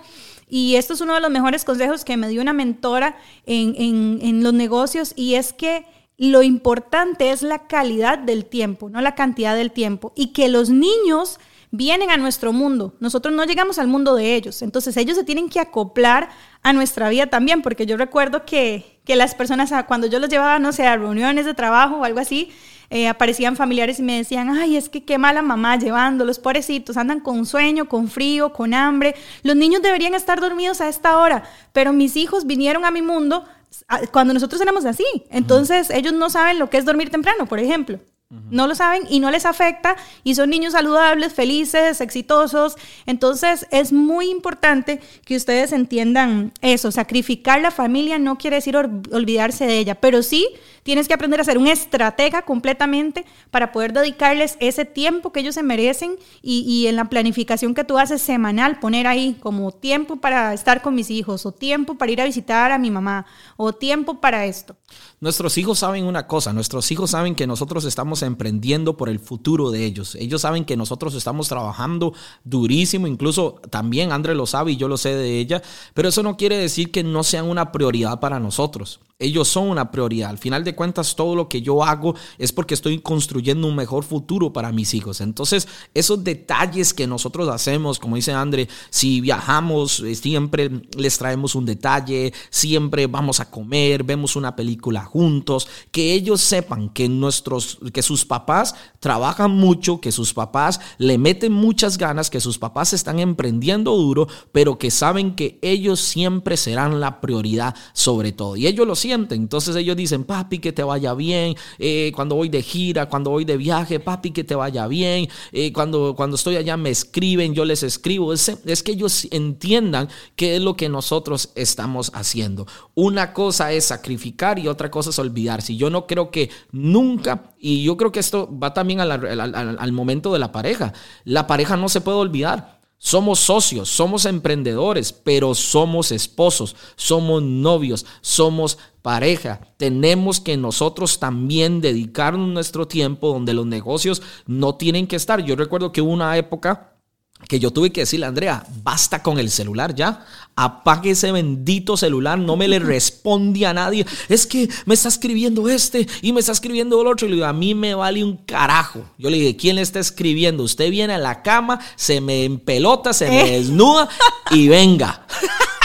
Y 0.48 0.76
esto 0.76 0.94
es 0.94 1.00
uno 1.00 1.14
de 1.14 1.20
los 1.20 1.32
mejores 1.32 1.64
consejos 1.64 2.04
que 2.04 2.16
me 2.16 2.28
dio 2.28 2.40
una 2.40 2.52
mentora 2.52 3.16
en, 3.44 3.74
en, 3.76 4.20
en 4.22 4.44
los 4.44 4.52
negocios 4.52 5.14
y 5.16 5.34
es 5.34 5.52
que 5.52 5.84
lo 6.16 6.44
importante 6.44 7.32
es 7.32 7.42
la 7.42 7.66
calidad 7.66 8.18
del 8.18 8.44
tiempo, 8.44 8.88
no 8.88 9.00
la 9.00 9.16
cantidad 9.16 9.56
del 9.56 9.72
tiempo. 9.72 10.12
Y 10.14 10.28
que 10.28 10.48
los 10.48 10.70
niños 10.70 11.40
vienen 11.70 12.10
a 12.10 12.16
nuestro 12.16 12.52
mundo. 12.52 12.94
Nosotros 13.00 13.34
no 13.34 13.44
llegamos 13.44 13.78
al 13.78 13.88
mundo 13.88 14.14
de 14.14 14.34
ellos. 14.34 14.62
Entonces 14.62 14.96
ellos 14.96 15.16
se 15.16 15.24
tienen 15.24 15.48
que 15.48 15.60
acoplar 15.60 16.28
a 16.62 16.72
nuestra 16.72 17.08
vida 17.08 17.26
también, 17.26 17.62
porque 17.62 17.86
yo 17.86 17.96
recuerdo 17.96 18.44
que, 18.44 19.00
que 19.04 19.16
las 19.16 19.34
personas, 19.34 19.72
ah, 19.72 19.86
cuando 19.86 20.06
yo 20.06 20.18
los 20.18 20.30
llevaba, 20.30 20.58
no 20.58 20.72
sé, 20.72 20.86
a 20.86 20.96
reuniones 20.96 21.44
de 21.46 21.54
trabajo 21.54 21.96
o 21.96 22.04
algo 22.04 22.20
así, 22.20 22.50
eh, 22.90 23.06
aparecían 23.06 23.54
familiares 23.54 23.98
y 23.98 24.02
me 24.02 24.16
decían, 24.16 24.48
ay, 24.48 24.76
es 24.76 24.88
que 24.88 25.04
qué 25.04 25.18
mala 25.18 25.42
mamá 25.42 25.76
llevándolos, 25.76 26.38
pobrecitos, 26.38 26.96
andan 26.96 27.20
con 27.20 27.44
sueño, 27.44 27.86
con 27.86 28.08
frío, 28.08 28.52
con 28.52 28.72
hambre. 28.72 29.14
Los 29.42 29.56
niños 29.56 29.82
deberían 29.82 30.14
estar 30.14 30.40
dormidos 30.40 30.80
a 30.80 30.88
esta 30.88 31.18
hora, 31.18 31.44
pero 31.72 31.92
mis 31.92 32.16
hijos 32.16 32.46
vinieron 32.46 32.86
a 32.86 32.90
mi 32.90 33.02
mundo 33.02 33.44
ah, 33.88 34.00
cuando 34.10 34.32
nosotros 34.32 34.60
éramos 34.62 34.86
así. 34.86 35.04
Entonces 35.30 35.90
ellos 35.90 36.14
no 36.14 36.30
saben 36.30 36.58
lo 36.58 36.70
que 36.70 36.78
es 36.78 36.86
dormir 36.86 37.10
temprano, 37.10 37.44
por 37.44 37.58
ejemplo. 37.58 38.00
No 38.30 38.66
lo 38.66 38.74
saben 38.74 39.04
y 39.08 39.20
no 39.20 39.30
les 39.30 39.46
afecta 39.46 39.96
y 40.22 40.34
son 40.34 40.50
niños 40.50 40.74
saludables, 40.74 41.32
felices, 41.32 42.02
exitosos. 42.02 42.76
Entonces 43.06 43.66
es 43.70 43.90
muy 43.90 44.28
importante 44.28 45.00
que 45.24 45.34
ustedes 45.34 45.72
entiendan 45.72 46.52
eso. 46.60 46.92
Sacrificar 46.92 47.62
la 47.62 47.70
familia 47.70 48.18
no 48.18 48.36
quiere 48.36 48.56
decir 48.56 48.76
olvidarse 48.76 49.64
de 49.66 49.78
ella, 49.78 49.94
pero 49.94 50.22
sí 50.22 50.46
Tienes 50.88 51.06
que 51.06 51.12
aprender 51.12 51.38
a 51.38 51.44
ser 51.44 51.58
un 51.58 51.66
estratega 51.66 52.40
completamente 52.40 53.26
para 53.50 53.72
poder 53.72 53.92
dedicarles 53.92 54.56
ese 54.58 54.86
tiempo 54.86 55.32
que 55.32 55.40
ellos 55.40 55.54
se 55.54 55.62
merecen 55.62 56.16
y, 56.40 56.86
en 56.86 56.96
la 56.96 57.04
planificación 57.04 57.74
que 57.74 57.84
tú 57.84 57.98
haces 57.98 58.22
semanal, 58.22 58.78
poner 58.78 59.06
ahí 59.06 59.36
como 59.38 59.70
tiempo 59.70 60.16
para 60.16 60.54
estar 60.54 60.80
con 60.80 60.94
mis 60.94 61.10
hijos 61.10 61.44
o 61.44 61.52
tiempo 61.52 61.96
para 61.96 62.12
ir 62.12 62.22
a 62.22 62.24
visitar 62.24 62.72
a 62.72 62.78
mi 62.78 62.90
mamá 62.90 63.26
o 63.58 63.74
tiempo 63.74 64.22
para 64.22 64.46
esto. 64.46 64.78
Nuestros 65.20 65.58
hijos 65.58 65.80
saben 65.80 66.04
una 66.04 66.28
cosa, 66.28 66.52
nuestros 66.52 66.92
hijos 66.92 67.10
saben 67.10 67.34
que 67.34 67.48
nosotros 67.48 67.84
estamos 67.84 68.22
emprendiendo 68.22 68.96
por 68.96 69.08
el 69.08 69.18
futuro 69.18 69.72
de 69.72 69.84
ellos. 69.84 70.14
Ellos 70.14 70.42
saben 70.42 70.64
que 70.64 70.76
nosotros 70.76 71.14
estamos 71.16 71.48
trabajando 71.48 72.12
durísimo, 72.44 73.08
incluso 73.08 73.60
también 73.68 74.12
André 74.12 74.36
lo 74.36 74.46
sabe 74.46 74.72
y 74.72 74.76
yo 74.76 74.86
lo 74.86 74.96
sé 74.96 75.16
de 75.16 75.40
ella, 75.40 75.60
pero 75.92 76.08
eso 76.08 76.22
no 76.22 76.36
quiere 76.36 76.56
decir 76.56 76.92
que 76.92 77.02
no 77.02 77.24
sean 77.24 77.46
una 77.46 77.72
prioridad 77.72 78.20
para 78.20 78.38
nosotros. 78.38 79.00
Ellos 79.20 79.48
son 79.48 79.68
una 79.68 79.90
prioridad. 79.90 80.30
Al 80.30 80.38
final 80.38 80.62
de 80.62 80.76
cuentas, 80.76 81.16
todo 81.16 81.34
lo 81.34 81.48
que 81.48 81.60
yo 81.60 81.82
hago 81.82 82.14
es 82.38 82.52
porque 82.52 82.74
estoy 82.74 83.00
construyendo 83.00 83.66
un 83.66 83.74
mejor 83.74 84.04
futuro 84.04 84.52
para 84.52 84.70
mis 84.70 84.94
hijos. 84.94 85.20
Entonces, 85.20 85.66
esos 85.92 86.22
detalles 86.22 86.94
que 86.94 87.08
nosotros 87.08 87.48
hacemos, 87.48 87.98
como 87.98 88.14
dice 88.14 88.32
André, 88.32 88.68
si 88.90 89.20
viajamos, 89.20 89.98
eh, 90.00 90.14
siempre 90.14 90.70
les 90.96 91.18
traemos 91.18 91.56
un 91.56 91.66
detalle, 91.66 92.32
siempre 92.50 93.08
vamos 93.08 93.40
a 93.40 93.50
comer, 93.50 94.04
vemos 94.04 94.36
una 94.36 94.54
película 94.54 95.07
juntos, 95.08 95.66
que 95.90 96.14
ellos 96.14 96.40
sepan 96.40 96.90
que 96.90 97.08
nuestros, 97.08 97.80
que 97.92 98.02
sus 98.02 98.24
papás 98.24 98.76
trabajan 99.00 99.50
mucho, 99.50 100.00
que 100.00 100.12
sus 100.12 100.32
papás 100.32 100.80
le 100.98 101.18
meten 101.18 101.52
muchas 101.52 101.98
ganas, 101.98 102.30
que 102.30 102.40
sus 102.40 102.58
papás 102.58 102.92
están 102.92 103.18
emprendiendo 103.18 103.96
duro, 103.96 104.28
pero 104.52 104.78
que 104.78 104.92
saben 104.92 105.34
que 105.34 105.58
ellos 105.62 105.98
siempre 105.98 106.56
serán 106.56 107.00
la 107.00 107.20
prioridad 107.20 107.74
sobre 107.92 108.30
todo. 108.30 108.56
Y 108.56 108.68
ellos 108.68 108.86
lo 108.86 108.94
entonces 109.12 109.76
ellos 109.76 109.96
dicen, 109.96 110.24
papi, 110.24 110.58
que 110.58 110.72
te 110.72 110.82
vaya 110.82 111.14
bien. 111.14 111.54
Eh, 111.78 112.12
cuando 112.14 112.34
voy 112.34 112.48
de 112.48 112.62
gira, 112.62 113.08
cuando 113.08 113.30
voy 113.30 113.44
de 113.44 113.56
viaje, 113.56 114.00
papi, 114.00 114.30
que 114.32 114.44
te 114.44 114.54
vaya 114.54 114.86
bien. 114.86 115.28
Eh, 115.52 115.72
cuando, 115.72 116.14
cuando 116.16 116.36
estoy 116.36 116.56
allá 116.56 116.76
me 116.76 116.90
escriben, 116.90 117.54
yo 117.54 117.64
les 117.64 117.82
escribo. 117.82 118.32
Es, 118.32 118.48
es 118.48 118.82
que 118.82 118.92
ellos 118.92 119.26
entiendan 119.30 120.08
qué 120.36 120.56
es 120.56 120.62
lo 120.62 120.76
que 120.76 120.88
nosotros 120.88 121.50
estamos 121.54 122.10
haciendo. 122.14 122.66
Una 122.94 123.32
cosa 123.32 123.72
es 123.72 123.86
sacrificar 123.86 124.58
y 124.58 124.68
otra 124.68 124.90
cosa 124.90 124.97
es 125.06 125.18
olvidarse. 125.18 125.76
Yo 125.76 125.90
no 125.90 126.06
creo 126.06 126.30
que 126.30 126.50
nunca, 126.72 127.52
y 127.58 127.82
yo 127.84 127.96
creo 127.96 128.12
que 128.12 128.20
esto 128.20 128.48
va 128.58 128.74
también 128.74 129.00
al, 129.00 129.10
al 129.10 129.92
momento 129.92 130.32
de 130.32 130.38
la 130.38 130.52
pareja, 130.52 130.92
la 131.24 131.46
pareja 131.46 131.76
no 131.76 131.88
se 131.88 132.00
puede 132.00 132.18
olvidar. 132.18 132.78
Somos 133.00 133.38
socios, 133.38 133.88
somos 133.88 134.24
emprendedores, 134.24 135.12
pero 135.12 135.54
somos 135.54 136.10
esposos, 136.10 136.74
somos 136.96 137.44
novios, 137.44 138.04
somos 138.22 138.76
pareja. 139.02 139.60
Tenemos 139.76 140.40
que 140.40 140.56
nosotros 140.56 141.20
también 141.20 141.80
dedicarnos 141.80 142.48
nuestro 142.48 142.88
tiempo 142.88 143.28
donde 143.28 143.54
los 143.54 143.66
negocios 143.66 144.20
no 144.46 144.74
tienen 144.74 145.06
que 145.06 145.14
estar. 145.14 145.44
Yo 145.44 145.54
recuerdo 145.54 145.92
que 145.92 146.00
una 146.00 146.36
época 146.36 146.97
que 147.46 147.60
yo 147.60 147.70
tuve 147.70 147.90
que 147.90 148.00
decirle 148.00 148.26
a 148.26 148.30
Andrea, 148.30 148.66
basta 148.82 149.22
con 149.22 149.38
el 149.38 149.50
celular 149.50 149.94
ya, 149.94 150.26
apague 150.56 151.10
ese 151.10 151.30
bendito 151.30 151.96
celular, 151.96 152.38
no 152.38 152.56
me 152.56 152.68
le 152.68 152.78
responde 152.80 153.64
a 153.66 153.72
nadie, 153.72 154.04
es 154.28 154.46
que 154.46 154.68
me 154.86 154.94
está 154.94 155.08
escribiendo 155.08 155.68
este 155.68 156.06
y 156.20 156.32
me 156.32 156.40
está 156.40 156.52
escribiendo 156.52 157.00
el 157.00 157.06
otro, 157.06 157.26
y 157.26 157.30
le 157.30 157.36
digo, 157.36 157.46
a 157.46 157.52
mí 157.52 157.74
me 157.74 157.94
vale 157.94 158.24
un 158.24 158.36
carajo. 158.36 159.04
Yo 159.18 159.30
le 159.30 159.38
dije, 159.38 159.56
¿quién 159.56 159.76
le 159.76 159.82
está 159.82 160.00
escribiendo? 160.00 160.62
Usted 160.62 160.90
viene 160.90 161.14
a 161.14 161.18
la 161.18 161.42
cama, 161.42 161.78
se 161.96 162.20
me 162.20 162.44
empelota, 162.44 163.12
se 163.12 163.28
me 163.28 163.42
eh. 163.42 163.58
desnuda 163.58 164.08
y 164.50 164.68
venga. 164.68 165.26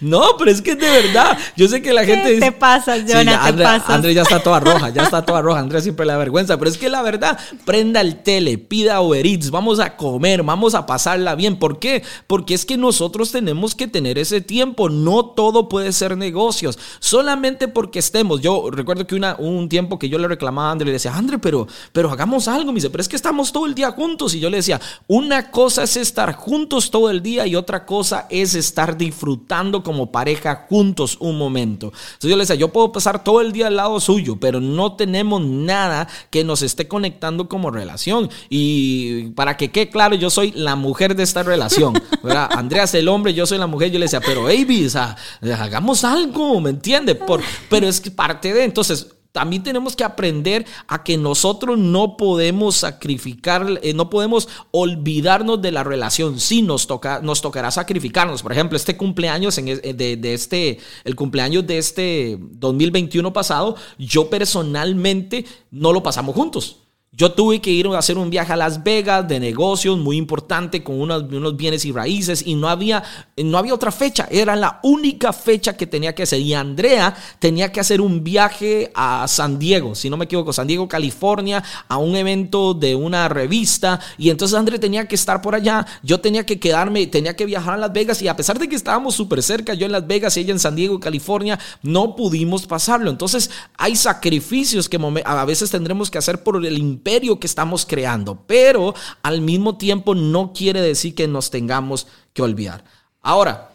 No, 0.00 0.36
pero 0.38 0.50
es 0.50 0.62
que 0.62 0.74
de 0.74 0.88
verdad. 0.88 1.36
Yo 1.56 1.68
sé 1.68 1.82
que 1.82 1.92
la 1.92 2.04
gente 2.04 2.28
dice. 2.30 2.40
Te 2.40 2.52
pasas, 2.52 3.04
te 3.04 3.24
pasas. 3.24 3.90
André 3.90 4.14
ya 4.14 4.22
está 4.22 4.42
toda 4.42 4.60
roja, 4.60 4.88
ya 4.90 5.02
está 5.02 5.24
toda 5.24 5.42
roja. 5.42 5.60
André 5.60 5.80
siempre 5.82 6.06
la 6.06 6.16
vergüenza. 6.16 6.58
Pero 6.58 6.70
es 6.70 6.78
que 6.78 6.88
la 6.88 7.02
verdad, 7.02 7.38
prenda 7.64 8.00
el 8.00 8.22
tele, 8.22 8.58
pida 8.58 9.00
Uber 9.00 9.26
Eats, 9.26 9.50
vamos 9.50 9.78
a 9.78 9.96
comer, 9.96 10.42
vamos 10.42 10.74
a 10.74 10.86
pasarla 10.86 11.34
bien. 11.34 11.58
¿Por 11.58 11.78
qué? 11.78 12.02
Porque 12.26 12.54
es 12.54 12.64
que 12.64 12.76
nosotros 12.76 13.30
tenemos 13.30 13.74
que 13.74 13.88
tener 13.88 14.18
ese 14.18 14.40
tiempo. 14.40 14.88
No 14.88 15.26
todo 15.26 15.68
puede 15.68 15.92
ser 15.92 16.16
negocios. 16.16 16.78
Solamente 16.98 17.68
porque 17.68 17.98
estemos. 17.98 18.40
Yo 18.40 18.70
recuerdo 18.70 19.06
que 19.06 19.14
una, 19.14 19.36
un 19.38 19.68
tiempo 19.68 19.98
que 19.98 20.08
yo 20.08 20.18
le 20.18 20.28
reclamaba 20.28 20.68
a 20.68 20.72
André, 20.72 20.86
le 20.86 20.92
decía, 20.92 21.14
André, 21.14 21.38
pero, 21.38 21.66
pero 21.92 22.10
hagamos 22.10 22.48
algo. 22.48 22.72
Me 22.72 22.76
dice, 22.76 22.90
pero 22.90 23.02
es 23.02 23.08
que 23.08 23.16
estamos 23.16 23.52
todo 23.52 23.66
el 23.66 23.74
día 23.74 23.90
juntos. 23.90 24.34
Y 24.34 24.40
yo 24.40 24.48
le 24.48 24.58
decía, 24.58 24.80
una 25.06 25.50
cosa 25.50 25.82
es 25.82 25.96
estar 25.96 26.34
juntos 26.34 26.90
todo 26.90 27.10
el 27.10 27.22
día 27.22 27.46
y 27.46 27.56
otra 27.56 27.84
cosa 27.84 28.26
es 28.30 28.54
estar 28.54 28.96
disfrutando 28.96 29.82
como 29.90 30.12
pareja 30.12 30.66
juntos 30.68 31.16
un 31.18 31.36
momento. 31.36 31.86
Entonces 31.86 32.30
yo 32.30 32.36
le 32.36 32.42
decía, 32.42 32.54
yo 32.54 32.68
puedo 32.68 32.92
pasar 32.92 33.24
todo 33.24 33.40
el 33.40 33.50
día 33.50 33.66
al 33.66 33.74
lado 33.74 33.98
suyo, 33.98 34.38
pero 34.38 34.60
no 34.60 34.94
tenemos 34.94 35.42
nada 35.42 36.06
que 36.30 36.44
nos 36.44 36.62
esté 36.62 36.86
conectando 36.86 37.48
como 37.48 37.72
relación. 37.72 38.30
Y 38.48 39.30
para 39.30 39.56
que 39.56 39.72
quede 39.72 39.90
claro, 39.90 40.14
yo 40.14 40.30
soy 40.30 40.52
la 40.52 40.76
mujer 40.76 41.16
de 41.16 41.24
esta 41.24 41.42
relación. 41.42 41.94
¿verdad? 42.22 42.48
Andrea 42.52 42.84
es 42.84 42.94
el 42.94 43.08
hombre, 43.08 43.34
yo 43.34 43.46
soy 43.46 43.58
la 43.58 43.66
mujer. 43.66 43.90
Yo 43.90 43.98
le 43.98 44.04
decía, 44.04 44.20
pero 44.20 44.44
baby, 44.44 44.86
o 44.86 44.90
sea, 44.90 45.16
hagamos 45.58 46.04
algo, 46.04 46.60
¿me 46.60 46.70
entiende? 46.70 47.16
Por, 47.16 47.42
pero 47.68 47.88
es 47.88 48.00
que 48.00 48.12
parte 48.12 48.52
de, 48.52 48.62
entonces, 48.62 49.08
también 49.32 49.62
tenemos 49.62 49.94
que 49.94 50.04
aprender 50.04 50.66
a 50.88 51.04
que 51.04 51.16
nosotros 51.16 51.78
no 51.78 52.16
podemos 52.16 52.76
sacrificar, 52.76 53.80
eh, 53.82 53.94
no 53.94 54.10
podemos 54.10 54.48
olvidarnos 54.70 55.62
de 55.62 55.72
la 55.72 55.84
relación. 55.84 56.40
Sí, 56.40 56.62
nos, 56.62 56.86
toca, 56.86 57.20
nos 57.22 57.40
tocará 57.40 57.70
sacrificarnos. 57.70 58.42
Por 58.42 58.52
ejemplo, 58.52 58.76
este 58.76 58.96
cumpleaños 58.96 59.56
en, 59.58 59.68
eh, 59.68 59.76
de, 59.94 60.16
de, 60.16 60.34
este, 60.34 60.78
el 61.04 61.14
cumpleaños 61.14 61.66
de 61.66 61.78
este 61.78 62.38
2021 62.40 63.32
pasado, 63.32 63.76
yo 63.98 64.28
personalmente 64.28 65.44
no 65.70 65.92
lo 65.92 66.02
pasamos 66.02 66.34
juntos. 66.34 66.89
Yo 67.12 67.32
tuve 67.32 67.60
que 67.60 67.72
ir 67.72 67.88
a 67.88 67.98
hacer 67.98 68.16
un 68.18 68.30
viaje 68.30 68.52
a 68.52 68.56
Las 68.56 68.84
Vegas 68.84 69.26
de 69.26 69.40
negocios 69.40 69.98
muy 69.98 70.16
importante 70.16 70.84
con 70.84 71.00
unos, 71.00 71.24
unos, 71.24 71.56
bienes 71.56 71.84
y 71.84 71.90
raíces 71.90 72.40
y 72.46 72.54
no 72.54 72.68
había, 72.68 73.02
no 73.36 73.58
había 73.58 73.74
otra 73.74 73.90
fecha. 73.90 74.28
Era 74.30 74.54
la 74.54 74.78
única 74.84 75.32
fecha 75.32 75.76
que 75.76 75.88
tenía 75.88 76.14
que 76.14 76.22
hacer. 76.22 76.38
Y 76.38 76.54
Andrea 76.54 77.12
tenía 77.40 77.72
que 77.72 77.80
hacer 77.80 78.00
un 78.00 78.22
viaje 78.22 78.92
a 78.94 79.26
San 79.26 79.58
Diego, 79.58 79.96
si 79.96 80.08
no 80.08 80.16
me 80.16 80.26
equivoco, 80.26 80.52
San 80.52 80.68
Diego, 80.68 80.86
California, 80.86 81.64
a 81.88 81.98
un 81.98 82.14
evento 82.14 82.74
de 82.74 82.94
una 82.94 83.28
revista. 83.28 83.98
Y 84.16 84.30
entonces 84.30 84.56
Andrea 84.56 84.78
tenía 84.78 85.08
que 85.08 85.16
estar 85.16 85.42
por 85.42 85.56
allá. 85.56 85.84
Yo 86.04 86.20
tenía 86.20 86.46
que 86.46 86.60
quedarme, 86.60 87.08
tenía 87.08 87.34
que 87.34 87.44
viajar 87.44 87.74
a 87.74 87.78
Las 87.78 87.92
Vegas. 87.92 88.22
Y 88.22 88.28
a 88.28 88.36
pesar 88.36 88.56
de 88.60 88.68
que 88.68 88.76
estábamos 88.76 89.16
súper 89.16 89.42
cerca, 89.42 89.74
yo 89.74 89.84
en 89.84 89.92
Las 89.92 90.06
Vegas 90.06 90.36
y 90.36 90.40
ella 90.40 90.52
en 90.52 90.60
San 90.60 90.76
Diego, 90.76 91.00
California, 91.00 91.58
no 91.82 92.14
pudimos 92.14 92.68
pasarlo. 92.68 93.10
Entonces 93.10 93.50
hay 93.76 93.96
sacrificios 93.96 94.88
que 94.88 95.00
a 95.24 95.44
veces 95.44 95.72
tendremos 95.72 96.08
que 96.08 96.18
hacer 96.18 96.44
por 96.44 96.64
el 96.64 96.99
imperio 97.00 97.40
que 97.40 97.46
estamos 97.46 97.86
creando, 97.86 98.44
pero 98.46 98.94
al 99.22 99.40
mismo 99.40 99.78
tiempo 99.78 100.14
no 100.14 100.52
quiere 100.52 100.82
decir 100.82 101.14
que 101.14 101.26
nos 101.26 101.50
tengamos 101.50 102.06
que 102.34 102.42
olvidar. 102.42 102.84
Ahora, 103.22 103.70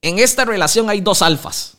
en 0.00 0.18
esta 0.18 0.46
relación 0.46 0.88
hay 0.88 1.02
dos 1.02 1.20
alfas. 1.20 1.74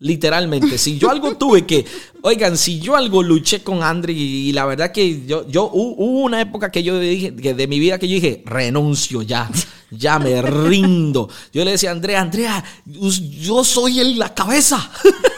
Literalmente, 0.00 0.76
si 0.78 0.98
yo 0.98 1.10
algo 1.10 1.36
tuve 1.38 1.66
que, 1.66 1.84
oigan, 2.22 2.58
si 2.58 2.80
yo 2.80 2.96
algo 2.96 3.22
luché 3.22 3.62
con 3.62 3.82
Andre 3.82 4.12
y, 4.12 4.52
la 4.52 4.66
verdad 4.66 4.90
que 4.90 5.24
yo, 5.24 5.46
yo 5.48 5.70
hubo 5.72 6.22
una 6.22 6.40
época 6.40 6.70
que 6.70 6.82
yo 6.82 6.98
dije, 6.98 7.34
que 7.34 7.54
de 7.54 7.66
mi 7.68 7.78
vida 7.78 7.98
que 7.98 8.08
yo 8.08 8.14
dije, 8.14 8.42
renuncio 8.44 9.22
ya, 9.22 9.48
ya 9.90 10.18
me 10.18 10.42
rindo. 10.68 11.28
Yo 11.52 11.64
le 11.64 11.72
decía 11.72 11.90
a 11.90 11.92
Andrea, 11.92 12.20
Andrea, 12.20 12.64
yo 12.84 13.62
soy 13.62 14.14
la 14.14 14.34
cabeza. 14.34 14.90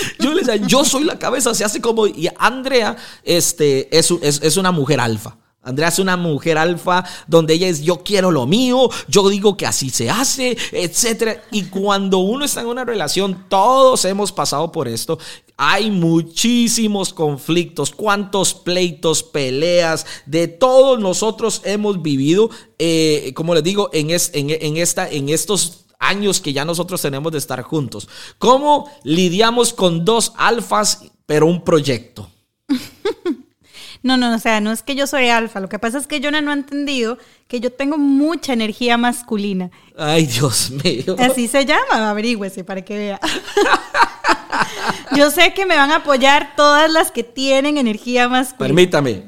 yo 0.18 0.34
le 0.34 0.42
decía, 0.42 0.56
yo 0.66 0.84
soy 0.84 1.04
la 1.04 1.18
cabeza, 1.18 1.54
se 1.54 1.64
hace 1.64 1.80
como, 1.80 2.06
y 2.06 2.28
Andrea 2.38 2.96
este, 3.22 3.96
es, 3.96 4.10
es, 4.22 4.40
es 4.42 4.56
una 4.56 4.72
mujer 4.72 5.00
alfa. 5.00 5.36
Andrea 5.62 5.88
es 5.88 5.98
una 5.98 6.16
mujer 6.16 6.56
alfa 6.56 7.04
donde 7.26 7.52
ella 7.52 7.68
es 7.68 7.82
yo 7.82 8.02
quiero 8.02 8.30
lo 8.30 8.46
mío, 8.46 8.88
yo 9.08 9.28
digo 9.28 9.58
que 9.58 9.66
así 9.66 9.90
se 9.90 10.08
hace, 10.08 10.56
etc. 10.72 11.40
Y 11.50 11.64
cuando 11.64 12.18
uno 12.18 12.46
está 12.46 12.62
en 12.62 12.68
una 12.68 12.86
relación, 12.86 13.44
todos 13.50 14.06
hemos 14.06 14.32
pasado 14.32 14.72
por 14.72 14.88
esto. 14.88 15.18
Hay 15.58 15.90
muchísimos 15.90 17.12
conflictos, 17.12 17.90
cuántos 17.90 18.54
pleitos, 18.54 19.22
peleas, 19.22 20.06
de 20.24 20.48
todos 20.48 20.98
nosotros 20.98 21.60
hemos 21.64 22.00
vivido, 22.00 22.48
eh, 22.78 23.32
como 23.34 23.54
les 23.54 23.62
digo, 23.62 23.90
en, 23.92 24.08
en, 24.10 24.76
esta, 24.78 25.10
en 25.10 25.28
estos 25.28 25.84
años 26.00 26.40
que 26.40 26.52
ya 26.52 26.64
nosotros 26.64 27.00
tenemos 27.00 27.30
de 27.30 27.38
estar 27.38 27.62
juntos. 27.62 28.08
¿Cómo 28.38 28.90
lidiamos 29.04 29.72
con 29.72 30.04
dos 30.04 30.32
alfas, 30.36 31.04
pero 31.26 31.46
un 31.46 31.62
proyecto? 31.62 32.28
No, 34.02 34.16
no, 34.16 34.34
o 34.34 34.38
sea, 34.38 34.62
no 34.62 34.72
es 34.72 34.82
que 34.82 34.94
yo 34.94 35.06
soy 35.06 35.28
alfa. 35.28 35.60
Lo 35.60 35.68
que 35.68 35.78
pasa 35.78 35.98
es 35.98 36.06
que 36.06 36.22
Jonah 36.22 36.40
no 36.40 36.52
ha 36.52 36.54
entendido 36.54 37.18
que 37.48 37.60
yo 37.60 37.70
tengo 37.70 37.98
mucha 37.98 38.54
energía 38.54 38.96
masculina. 38.96 39.70
Ay, 39.96 40.24
Dios 40.24 40.70
mío. 40.70 41.16
Así 41.18 41.48
se 41.48 41.66
llama, 41.66 42.08
averígüese 42.08 42.64
para 42.64 42.82
que 42.82 42.96
vea. 42.96 43.20
yo 45.16 45.30
sé 45.30 45.52
que 45.52 45.66
me 45.66 45.76
van 45.76 45.90
a 45.90 45.96
apoyar 45.96 46.54
todas 46.56 46.90
las 46.90 47.10
que 47.10 47.24
tienen 47.24 47.76
energía 47.76 48.26
masculina. 48.26 48.68
Permítame. 48.68 49.24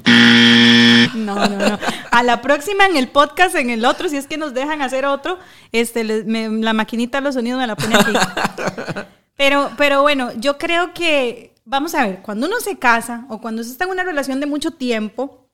No, 1.14 1.34
no, 1.34 1.56
no. 1.56 1.78
A 2.10 2.22
la 2.22 2.40
próxima 2.42 2.86
en 2.86 2.96
el 2.96 3.08
podcast, 3.08 3.54
en 3.56 3.70
el 3.70 3.84
otro, 3.84 4.08
si 4.08 4.16
es 4.16 4.26
que 4.26 4.38
nos 4.38 4.54
dejan 4.54 4.82
hacer 4.82 5.04
otro, 5.04 5.38
este, 5.72 6.04
la 6.04 6.72
maquinita 6.72 7.18
de 7.18 7.24
los 7.24 7.34
sonidos 7.34 7.60
me 7.60 7.66
la 7.66 7.76
pone 7.76 7.96
aquí. 7.96 8.12
Pero, 9.34 9.70
pero 9.76 10.02
bueno, 10.02 10.30
yo 10.36 10.56
creo 10.56 10.92
que 10.92 11.52
vamos 11.64 11.94
a 11.94 12.06
ver, 12.06 12.22
cuando 12.22 12.46
uno 12.46 12.60
se 12.60 12.78
casa 12.78 13.26
o 13.28 13.40
cuando 13.40 13.62
se 13.64 13.70
está 13.70 13.84
en 13.84 13.90
una 13.90 14.04
relación 14.04 14.40
de 14.40 14.46
mucho 14.46 14.72
tiempo, 14.72 15.48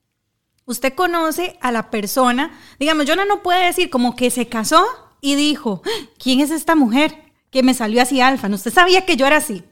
usted 0.65 0.95
conoce 0.95 1.57
a 1.61 1.73
la 1.73 1.91
persona, 1.91 2.59
digamos, 2.79 3.07
Jonah 3.07 3.25
no 3.25 3.43
puede 3.43 3.67
decir 3.67 3.91
como 3.91 4.17
que 4.17 4.31
se 4.31 4.49
casó 4.49 4.85
y 5.21 5.35
dijo, 5.35 5.83
¿quién 6.19 6.41
es 6.41 6.51
esta 6.51 6.75
mujer 6.75 7.33
que 7.51 7.63
me 7.63 7.75
salió 7.75 8.03
así 8.03 8.21
alfa? 8.21 8.49
No, 8.49 8.57
usted 8.57 8.73
sabía 8.73 9.07
que 9.07 9.17
yo 9.17 9.27
era 9.27 9.37
así. 9.37 9.65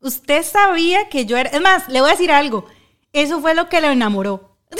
Usted 0.00 0.44
sabía 0.44 1.08
que 1.08 1.26
yo 1.26 1.36
era... 1.36 1.50
Es 1.50 1.60
más, 1.60 1.88
le 1.88 2.00
voy 2.00 2.10
a 2.10 2.12
decir 2.12 2.30
algo. 2.30 2.66
Eso 3.12 3.40
fue 3.40 3.54
lo 3.54 3.68
que 3.68 3.80
le 3.80 3.90
enamoró. 3.90 4.56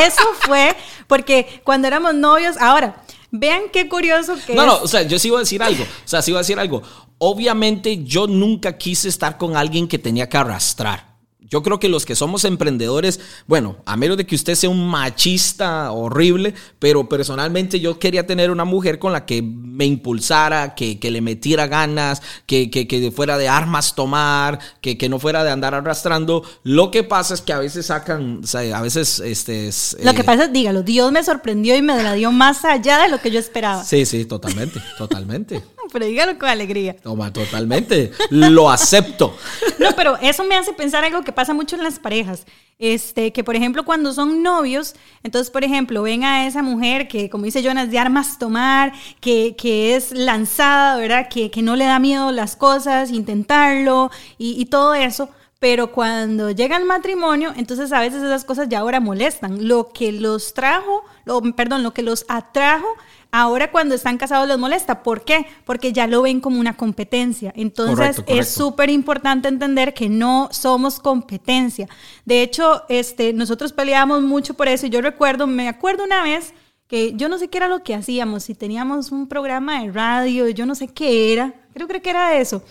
Eso 0.00 0.22
fue 0.40 0.76
porque 1.06 1.60
cuando 1.64 1.88
éramos 1.88 2.14
novios, 2.14 2.56
ahora, 2.58 3.02
vean 3.30 3.64
qué 3.72 3.88
curioso 3.88 4.36
que 4.46 4.54
No, 4.54 4.66
no, 4.66 4.76
o 4.76 4.88
sea, 4.88 5.02
yo 5.02 5.18
sí 5.18 5.28
iba 5.28 5.38
a 5.38 5.40
decir 5.40 5.62
algo. 5.62 5.84
O 5.84 6.08
sea, 6.08 6.22
sí 6.22 6.30
iba 6.30 6.40
a 6.40 6.42
decir 6.42 6.58
algo. 6.58 6.82
Obviamente 7.18 8.04
yo 8.04 8.26
nunca 8.26 8.76
quise 8.76 9.08
estar 9.08 9.38
con 9.38 9.56
alguien 9.56 9.88
que 9.88 9.98
tenía 9.98 10.28
que 10.28 10.36
arrastrar. 10.36 11.13
Yo 11.46 11.62
creo 11.62 11.78
que 11.78 11.90
los 11.90 12.06
que 12.06 12.16
somos 12.16 12.44
emprendedores, 12.46 13.20
bueno, 13.46 13.76
a 13.84 13.98
menos 13.98 14.16
de 14.16 14.24
que 14.24 14.34
usted 14.34 14.54
sea 14.54 14.70
un 14.70 14.88
machista 14.88 15.92
horrible, 15.92 16.54
pero 16.78 17.06
personalmente 17.06 17.80
yo 17.80 17.98
quería 17.98 18.26
tener 18.26 18.50
una 18.50 18.64
mujer 18.64 18.98
con 18.98 19.12
la 19.12 19.26
que 19.26 19.42
me 19.42 19.84
impulsara, 19.84 20.74
que, 20.74 20.98
le 21.02 21.20
metiera 21.20 21.66
ganas, 21.66 22.22
que, 22.46 22.70
que, 22.70 23.12
fuera 23.14 23.36
de 23.36 23.48
armas 23.48 23.94
tomar, 23.94 24.58
que, 24.80 25.08
no 25.08 25.18
fuera 25.18 25.44
de 25.44 25.50
andar 25.50 25.74
arrastrando. 25.74 26.44
Lo 26.62 26.90
que 26.90 27.02
pasa 27.02 27.34
es 27.34 27.42
que 27.42 27.52
a 27.52 27.58
veces 27.58 27.86
sacan, 27.86 28.40
o 28.42 28.46
sea, 28.46 28.78
a 28.78 28.80
veces 28.80 29.20
este 29.20 29.70
Lo 30.02 30.14
que 30.14 30.22
eh, 30.22 30.24
pasa 30.24 30.44
es, 30.44 30.52
dígalo, 30.52 30.82
Dios 30.82 31.12
me 31.12 31.22
sorprendió 31.22 31.76
y 31.76 31.82
me 31.82 32.02
la 32.02 32.14
dio 32.14 32.32
más 32.32 32.64
allá 32.64 33.02
de 33.02 33.08
lo 33.08 33.20
que 33.20 33.30
yo 33.30 33.38
esperaba. 33.38 33.84
Sí, 33.84 34.06
sí, 34.06 34.24
totalmente, 34.24 34.80
totalmente. 34.96 35.62
pero 35.92 36.06
dígalo 36.06 36.38
con 36.38 36.48
alegría. 36.48 36.96
Toma, 36.96 37.32
totalmente. 37.32 38.10
Lo 38.30 38.70
acepto. 38.70 39.36
No, 39.78 39.90
pero 39.94 40.16
eso 40.20 40.44
me 40.44 40.56
hace 40.56 40.72
pensar 40.72 41.04
algo 41.04 41.22
que 41.22 41.32
pasa 41.34 41.54
mucho 41.54 41.76
en 41.76 41.82
las 41.82 41.98
parejas. 41.98 42.46
Este, 42.78 43.32
que 43.32 43.44
por 43.44 43.54
ejemplo, 43.54 43.84
cuando 43.84 44.12
son 44.12 44.42
novios, 44.42 44.94
entonces, 45.22 45.50
por 45.50 45.64
ejemplo, 45.64 46.02
ven 46.02 46.24
a 46.24 46.46
esa 46.46 46.62
mujer 46.62 47.06
que, 47.08 47.30
como 47.30 47.44
dice 47.44 47.62
Jonas, 47.62 47.90
de 47.90 47.98
armas 47.98 48.38
tomar, 48.38 48.92
que, 49.20 49.54
que 49.56 49.94
es 49.94 50.12
lanzada, 50.12 50.96
¿verdad? 50.96 51.28
Que, 51.28 51.50
que, 51.50 51.62
no 51.62 51.76
le 51.76 51.84
da 51.84 51.98
miedo 51.98 52.32
las 52.32 52.56
cosas, 52.56 53.10
intentarlo 53.10 54.10
y, 54.38 54.60
y 54.60 54.66
todo 54.66 54.94
eso 54.94 55.30
pero 55.64 55.92
cuando 55.92 56.50
llega 56.50 56.76
el 56.76 56.84
matrimonio, 56.84 57.54
entonces 57.56 57.90
a 57.92 58.00
veces 58.00 58.22
esas 58.22 58.44
cosas 58.44 58.68
ya 58.68 58.80
ahora 58.80 59.00
molestan. 59.00 59.66
Lo 59.66 59.94
que 59.94 60.12
los 60.12 60.52
trajo, 60.52 61.06
lo, 61.24 61.40
perdón, 61.54 61.82
lo 61.82 61.92
que 61.92 62.02
los 62.02 62.24
atrajo 62.28 62.88
Ahora 63.36 63.72
cuando 63.72 63.96
están 63.96 64.16
casados 64.16 64.46
les 64.46 64.58
molesta. 64.58 65.02
¿Por 65.02 65.24
qué? 65.24 65.44
Porque 65.64 65.92
ya 65.92 66.06
lo 66.06 66.22
ven 66.22 66.40
como 66.40 66.60
una 66.60 66.76
competencia. 66.76 67.52
Entonces 67.56 68.22
es 68.28 68.48
súper 68.48 68.90
importante 68.90 69.48
entender 69.48 69.92
que 69.92 70.08
no 70.08 70.50
somos 70.52 71.00
competencia. 71.00 71.88
De 72.24 72.42
hecho, 72.42 72.84
este, 72.88 73.32
nosotros 73.32 73.72
peleábamos 73.72 74.22
mucho 74.22 74.54
por 74.54 74.68
eso. 74.68 74.86
Y 74.86 74.90
yo 74.90 75.00
recuerdo, 75.00 75.48
me 75.48 75.68
acuerdo 75.68 76.04
una 76.04 76.22
vez 76.22 76.54
que 76.86 77.14
yo 77.14 77.28
no 77.28 77.38
sé 77.38 77.48
qué 77.48 77.58
era 77.58 77.66
lo 77.66 77.82
que 77.82 77.96
hacíamos. 77.96 78.44
Si 78.44 78.54
teníamos 78.54 79.10
un 79.10 79.26
programa 79.26 79.82
de 79.82 79.90
radio, 79.90 80.48
yo 80.50 80.64
no 80.64 80.76
sé 80.76 80.86
qué 80.86 81.32
era. 81.32 81.54
Creo, 81.72 81.88
creo 81.88 82.02
que 82.02 82.10
era 82.10 82.38
eso. 82.38 82.62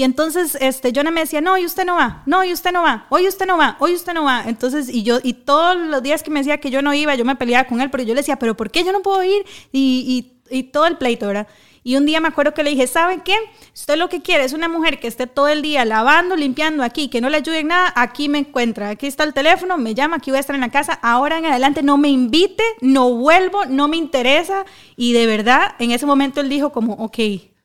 Y 0.00 0.02
entonces, 0.02 0.56
este, 0.62 0.92
Jonah 0.94 1.10
me 1.10 1.20
decía, 1.20 1.42
no, 1.42 1.58
y 1.58 1.66
usted 1.66 1.84
no 1.84 1.94
va, 1.94 2.22
no, 2.24 2.42
y 2.42 2.54
usted 2.54 2.72
no 2.72 2.80
va, 2.80 3.04
hoy 3.10 3.28
usted 3.28 3.44
no 3.44 3.58
va, 3.58 3.76
hoy 3.80 3.92
usted 3.92 4.14
no 4.14 4.24
va. 4.24 4.44
Entonces, 4.46 4.88
y 4.88 5.02
yo, 5.02 5.18
y 5.22 5.34
todos 5.34 5.76
los 5.76 6.02
días 6.02 6.22
que 6.22 6.30
me 6.30 6.40
decía 6.40 6.56
que 6.56 6.70
yo 6.70 6.80
no 6.80 6.94
iba, 6.94 7.14
yo 7.16 7.26
me 7.26 7.36
peleaba 7.36 7.68
con 7.68 7.82
él, 7.82 7.90
pero 7.90 8.02
yo 8.02 8.14
le 8.14 8.22
decía, 8.22 8.36
pero 8.36 8.56
¿por 8.56 8.70
qué 8.70 8.82
yo 8.82 8.92
no 8.92 9.02
puedo 9.02 9.22
ir? 9.22 9.44
Y, 9.72 10.32
y, 10.48 10.62
todo 10.62 10.86
el 10.86 10.96
pleito, 10.96 11.26
¿verdad? 11.26 11.48
Y 11.84 11.96
un 11.96 12.06
día 12.06 12.18
me 12.18 12.28
acuerdo 12.28 12.54
que 12.54 12.62
le 12.62 12.70
dije, 12.70 12.86
¿sabe 12.86 13.20
qué? 13.22 13.36
Usted 13.74 13.98
lo 13.98 14.08
que 14.08 14.22
quiere 14.22 14.42
es 14.42 14.54
una 14.54 14.70
mujer 14.70 15.00
que 15.00 15.06
esté 15.06 15.26
todo 15.26 15.48
el 15.48 15.60
día 15.60 15.84
lavando, 15.84 16.34
limpiando 16.34 16.82
aquí, 16.82 17.08
que 17.08 17.20
no 17.20 17.28
le 17.28 17.36
ayude 17.36 17.58
en 17.58 17.68
nada, 17.68 17.92
aquí 17.94 18.30
me 18.30 18.38
encuentra, 18.38 18.88
aquí 18.88 19.06
está 19.06 19.24
el 19.24 19.34
teléfono, 19.34 19.76
me 19.76 19.94
llama, 19.94 20.16
aquí 20.16 20.30
voy 20.30 20.38
a 20.38 20.40
estar 20.40 20.54
en 20.54 20.62
la 20.62 20.70
casa, 20.70 20.94
ahora 21.02 21.36
en 21.36 21.44
adelante 21.44 21.82
no 21.82 21.98
me 21.98 22.08
invite, 22.08 22.64
no 22.80 23.10
vuelvo, 23.10 23.66
no 23.66 23.86
me 23.86 23.98
interesa. 23.98 24.64
Y 24.96 25.12
de 25.12 25.26
verdad, 25.26 25.74
en 25.78 25.90
ese 25.90 26.06
momento 26.06 26.40
él 26.40 26.48
dijo 26.48 26.72
como, 26.72 26.94
ok, 26.94 27.18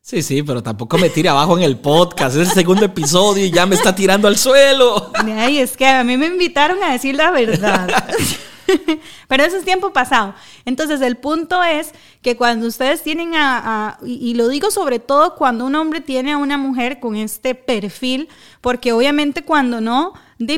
Sí, 0.08 0.22
sí, 0.22 0.44
pero 0.44 0.62
tampoco 0.62 1.00
me 1.00 1.10
tire 1.10 1.30
abajo 1.30 1.58
en 1.58 1.64
el 1.64 1.78
podcast. 1.78 2.36
Es 2.36 2.50
el 2.50 2.54
segundo 2.54 2.86
episodio 2.86 3.44
y 3.44 3.50
ya 3.50 3.66
me 3.66 3.74
está 3.74 3.96
tirando 3.96 4.28
al 4.28 4.38
suelo. 4.38 5.12
Ay, 5.16 5.58
es 5.58 5.76
que 5.76 5.88
a 5.88 6.04
mí 6.04 6.16
me 6.16 6.28
invitaron 6.28 6.78
a 6.84 6.92
decir 6.92 7.16
la 7.16 7.32
verdad. 7.32 7.88
Pero 9.28 9.44
eso 9.44 9.58
es 9.58 9.66
tiempo 9.66 9.92
pasado. 9.94 10.34
Entonces, 10.66 11.02
el 11.02 11.18
punto 11.18 11.64
es 11.64 11.92
que 12.22 12.36
cuando 12.36 12.68
ustedes 12.68 13.04
tienen 13.04 13.34
a, 13.36 13.98
y, 14.04 14.34
lo 14.34 14.48
digo 14.48 14.72
sobre 14.72 15.00
todo 15.00 15.36
cuando 15.36 15.66
un 15.66 15.76
hombre 15.76 16.02
tiene 16.02 16.34
a 16.34 16.38
una 16.38 16.58
mujer 16.58 17.00
con 17.00 17.16
este 17.16 17.56
perfil, 17.56 18.30
porque 18.62 18.92
obviamente 18.92 19.44
cuando 19.44 19.82
no, 19.82 20.14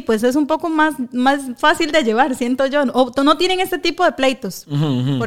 pues 0.05 0.23
es 0.23 0.35
un 0.35 0.47
poco 0.47 0.69
más, 0.69 0.95
más 1.11 1.41
fácil 1.57 1.91
de 1.91 2.03
llevar, 2.03 2.35
siento 2.35 2.65
yo. 2.65 2.83
O 2.93 3.11
no 3.23 3.37
tienen 3.37 3.59
este 3.59 3.77
tipo 3.77 4.03
de 4.03 4.11
pleitos. 4.13 4.65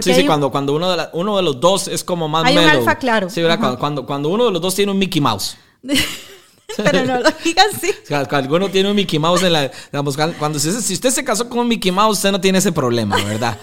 Sí, 0.00 0.14
sí, 0.14 0.26
cuando, 0.26 0.50
cuando 0.50 0.74
uno, 0.74 0.96
de 0.96 1.08
uno 1.12 1.36
de 1.36 1.42
los 1.42 1.60
dos 1.60 1.88
es 1.88 2.02
como 2.02 2.28
más 2.28 2.44
Hay 2.44 2.56
un 2.56 2.64
alfa 2.64 2.96
claro. 2.96 3.30
Sí, 3.30 3.42
¿verdad? 3.42 3.78
Cuando, 3.78 4.06
cuando 4.06 4.28
uno 4.28 4.46
de 4.46 4.52
los 4.52 4.62
dos 4.62 4.74
tiene 4.74 4.92
un 4.92 4.98
Mickey 4.98 5.20
Mouse. 5.20 5.56
Pero 6.76 7.04
no 7.04 7.20
lo 7.20 7.30
digas 7.44 7.66
así. 7.74 7.92
Cuando 8.08 8.36
alguno 8.36 8.68
tiene 8.68 8.90
un 8.90 8.96
Mickey 8.96 9.18
Mouse 9.18 9.42
en 9.42 9.52
la. 9.52 9.70
cuando, 10.38 10.58
si, 10.58 10.68
usted 10.68 11.10
se 11.10 11.24
casó 11.24 11.48
con 11.48 11.60
un 11.60 11.68
Mickey 11.68 11.92
Mouse, 11.92 12.18
usted 12.18 12.32
no 12.32 12.40
tiene 12.40 12.58
ese 12.58 12.72
problema, 12.72 13.16
¿verdad? 13.16 13.58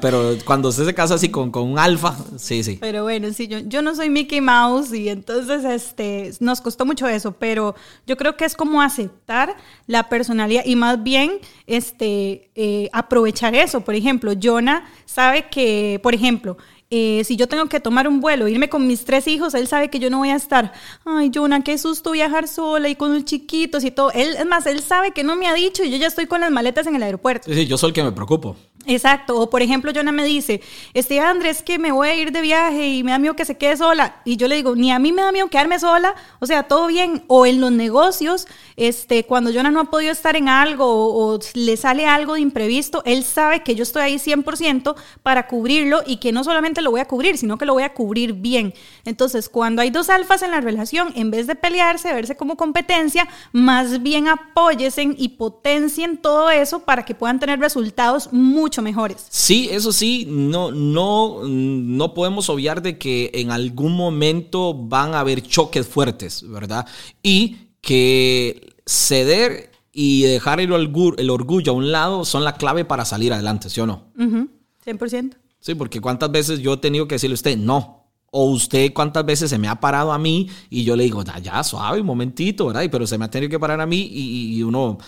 Pero 0.00 0.36
cuando 0.44 0.70
usted 0.70 0.86
se 0.86 0.94
casa 0.94 1.14
así 1.14 1.28
con, 1.28 1.50
con 1.50 1.64
un 1.64 1.78
alfa, 1.78 2.16
sí, 2.38 2.62
sí. 2.62 2.78
Pero 2.80 3.02
bueno, 3.02 3.32
sí, 3.32 3.46
yo, 3.46 3.58
yo 3.58 3.82
no 3.82 3.94
soy 3.94 4.08
Mickey 4.08 4.40
Mouse 4.40 4.92
y 4.92 5.08
entonces 5.08 5.64
este, 5.64 6.32
nos 6.40 6.60
costó 6.60 6.86
mucho 6.86 7.06
eso, 7.06 7.32
pero 7.32 7.74
yo 8.06 8.16
creo 8.16 8.36
que 8.36 8.44
es 8.44 8.54
como 8.54 8.80
aceptar 8.80 9.56
la 9.86 10.08
personalidad 10.08 10.64
y 10.64 10.76
más 10.76 11.02
bien 11.02 11.40
este, 11.66 12.50
eh, 12.54 12.88
aprovechar 12.92 13.54
eso. 13.54 13.82
Por 13.82 13.94
ejemplo, 13.94 14.32
Jonah 14.40 14.84
sabe 15.04 15.48
que, 15.50 16.00
por 16.02 16.14
ejemplo, 16.14 16.56
eh, 16.90 17.22
si 17.24 17.36
yo 17.36 17.46
tengo 17.46 17.66
que 17.66 17.78
tomar 17.78 18.08
un 18.08 18.20
vuelo, 18.20 18.48
irme 18.48 18.68
con 18.68 18.86
mis 18.86 19.04
tres 19.04 19.28
hijos, 19.28 19.54
él 19.54 19.68
sabe 19.68 19.90
que 19.90 20.00
yo 20.00 20.10
no 20.10 20.18
voy 20.18 20.30
a 20.30 20.36
estar, 20.36 20.72
ay, 21.04 21.30
Jonah, 21.32 21.62
qué 21.62 21.78
susto 21.78 22.10
viajar 22.10 22.48
sola 22.48 22.88
y 22.88 22.96
con 22.96 23.14
los 23.14 23.24
chiquitos 23.24 23.84
y 23.84 23.92
todo. 23.92 24.10
Él, 24.10 24.34
es 24.36 24.46
más, 24.46 24.66
él 24.66 24.80
sabe 24.80 25.12
que 25.12 25.22
no 25.22 25.36
me 25.36 25.46
ha 25.46 25.54
dicho 25.54 25.84
y 25.84 25.90
yo 25.90 25.96
ya 25.98 26.08
estoy 26.08 26.26
con 26.26 26.40
las 26.40 26.50
maletas 26.50 26.88
en 26.88 26.96
el 26.96 27.02
aeropuerto. 27.04 27.48
Sí, 27.48 27.54
sí, 27.54 27.66
yo 27.66 27.78
soy 27.78 27.90
el 27.90 27.94
que 27.94 28.02
me 28.02 28.10
preocupo. 28.10 28.56
Exacto, 28.86 29.38
o 29.38 29.50
por 29.50 29.60
ejemplo, 29.60 29.92
Jonah 29.94 30.10
me 30.10 30.24
dice, 30.24 30.62
este 30.94 31.20
Andrés, 31.20 31.62
que 31.62 31.78
me 31.78 31.92
voy 31.92 32.08
a 32.08 32.14
ir 32.14 32.32
de 32.32 32.40
viaje 32.40 32.88
y 32.88 33.04
me 33.04 33.10
da 33.10 33.18
miedo 33.18 33.36
que 33.36 33.44
se 33.44 33.58
quede 33.58 33.76
sola. 33.76 34.16
Y 34.24 34.38
yo 34.38 34.48
le 34.48 34.56
digo, 34.56 34.74
ni 34.74 34.90
a 34.90 34.98
mí 34.98 35.12
me 35.12 35.20
da 35.20 35.32
miedo 35.32 35.48
quedarme 35.48 35.78
sola, 35.78 36.14
o 36.38 36.46
sea, 36.46 36.62
todo 36.62 36.86
bien. 36.86 37.22
O 37.26 37.44
en 37.44 37.60
los 37.60 37.70
negocios, 37.70 38.48
este, 38.76 39.24
cuando 39.24 39.52
Jonah 39.52 39.70
no 39.70 39.80
ha 39.80 39.84
podido 39.84 40.12
estar 40.12 40.34
en 40.34 40.48
algo 40.48 40.86
o, 40.86 41.38
le 41.54 41.76
sale 41.76 42.06
algo 42.06 42.34
de 42.34 42.40
imprevisto, 42.40 43.02
él 43.04 43.22
sabe 43.22 43.62
que 43.62 43.74
yo 43.74 43.82
estoy 43.82 44.02
ahí 44.02 44.14
100% 44.16 44.96
para 45.22 45.46
cubrirlo 45.46 46.02
y 46.06 46.16
que 46.16 46.32
no 46.32 46.42
solamente 46.42 46.80
lo 46.80 46.90
voy 46.90 47.00
a 47.00 47.04
cubrir, 47.08 47.36
sino 47.36 47.58
que 47.58 47.66
lo 47.66 47.74
voy 47.74 47.82
a 47.82 47.92
cubrir 47.92 48.32
bien. 48.32 48.72
Entonces, 49.04 49.50
cuando 49.50 49.82
hay 49.82 49.90
dos 49.90 50.08
alfas 50.08 50.40
en 50.40 50.52
la 50.52 50.60
relación, 50.62 51.12
en 51.16 51.30
vez 51.30 51.46
de 51.46 51.54
pelearse, 51.54 52.14
verse 52.14 52.34
como 52.34 52.56
competencia, 52.56 53.28
más 53.52 54.02
bien 54.02 54.26
apóyesen 54.26 55.14
y 55.18 55.30
potencien 55.30 56.16
todo 56.16 56.50
eso 56.50 56.80
para 56.80 57.04
que 57.04 57.14
puedan 57.14 57.38
tener 57.38 57.60
resultados 57.60 58.32
mucho 58.32 58.69
mejores. 58.78 59.26
Sí, 59.28 59.68
eso 59.70 59.92
sí, 59.92 60.26
no, 60.28 60.70
no, 60.70 61.42
no 61.44 62.14
podemos 62.14 62.48
obviar 62.48 62.82
de 62.82 62.98
que 62.98 63.30
en 63.34 63.50
algún 63.50 63.96
momento 63.96 64.74
van 64.74 65.14
a 65.14 65.20
haber 65.20 65.42
choques 65.42 65.86
fuertes, 65.86 66.48
¿verdad? 66.48 66.86
Y 67.22 67.56
que 67.80 68.74
ceder 68.86 69.70
y 69.92 70.22
dejar 70.22 70.60
el, 70.60 70.72
orgullo, 70.72 71.72
a 71.72 71.74
un 71.74 71.92
lado 71.92 72.24
son 72.24 72.44
la 72.44 72.54
clave 72.54 72.84
para 72.84 73.04
salir 73.04 73.32
adelante, 73.32 73.68
¿sí 73.68 73.80
o 73.80 73.86
no? 73.86 74.04
100%. 74.16 75.34
Sí, 75.60 75.74
porque 75.74 76.00
cuántas 76.00 76.30
veces 76.30 76.60
yo 76.60 76.74
he 76.74 76.76
tenido 76.78 77.06
que 77.06 77.16
decirle 77.16 77.34
a 77.34 77.42
usted, 77.42 77.56
no, 77.58 77.99
o 78.32 78.44
usted 78.44 78.92
cuántas 78.92 79.24
veces 79.24 79.50
se 79.50 79.58
me 79.58 79.66
ha 79.66 79.80
parado 79.80 80.12
a 80.12 80.18
mí 80.18 80.48
y 80.68 80.84
yo 80.84 80.94
le 80.94 81.02
digo, 81.02 81.24
ya, 81.42 81.64
suave, 81.64 82.00
un 82.00 82.06
momentito, 82.06 82.66
¿verdad? 82.66 82.84
Pero 82.90 83.06
se 83.06 83.18
me 83.18 83.24
ha 83.24 83.30
tenido 83.30 83.50
que 83.50 83.58
parar 83.58 83.80
a 83.80 83.86
mí 83.86 84.08
y, 84.10 84.62
uno 84.62 84.98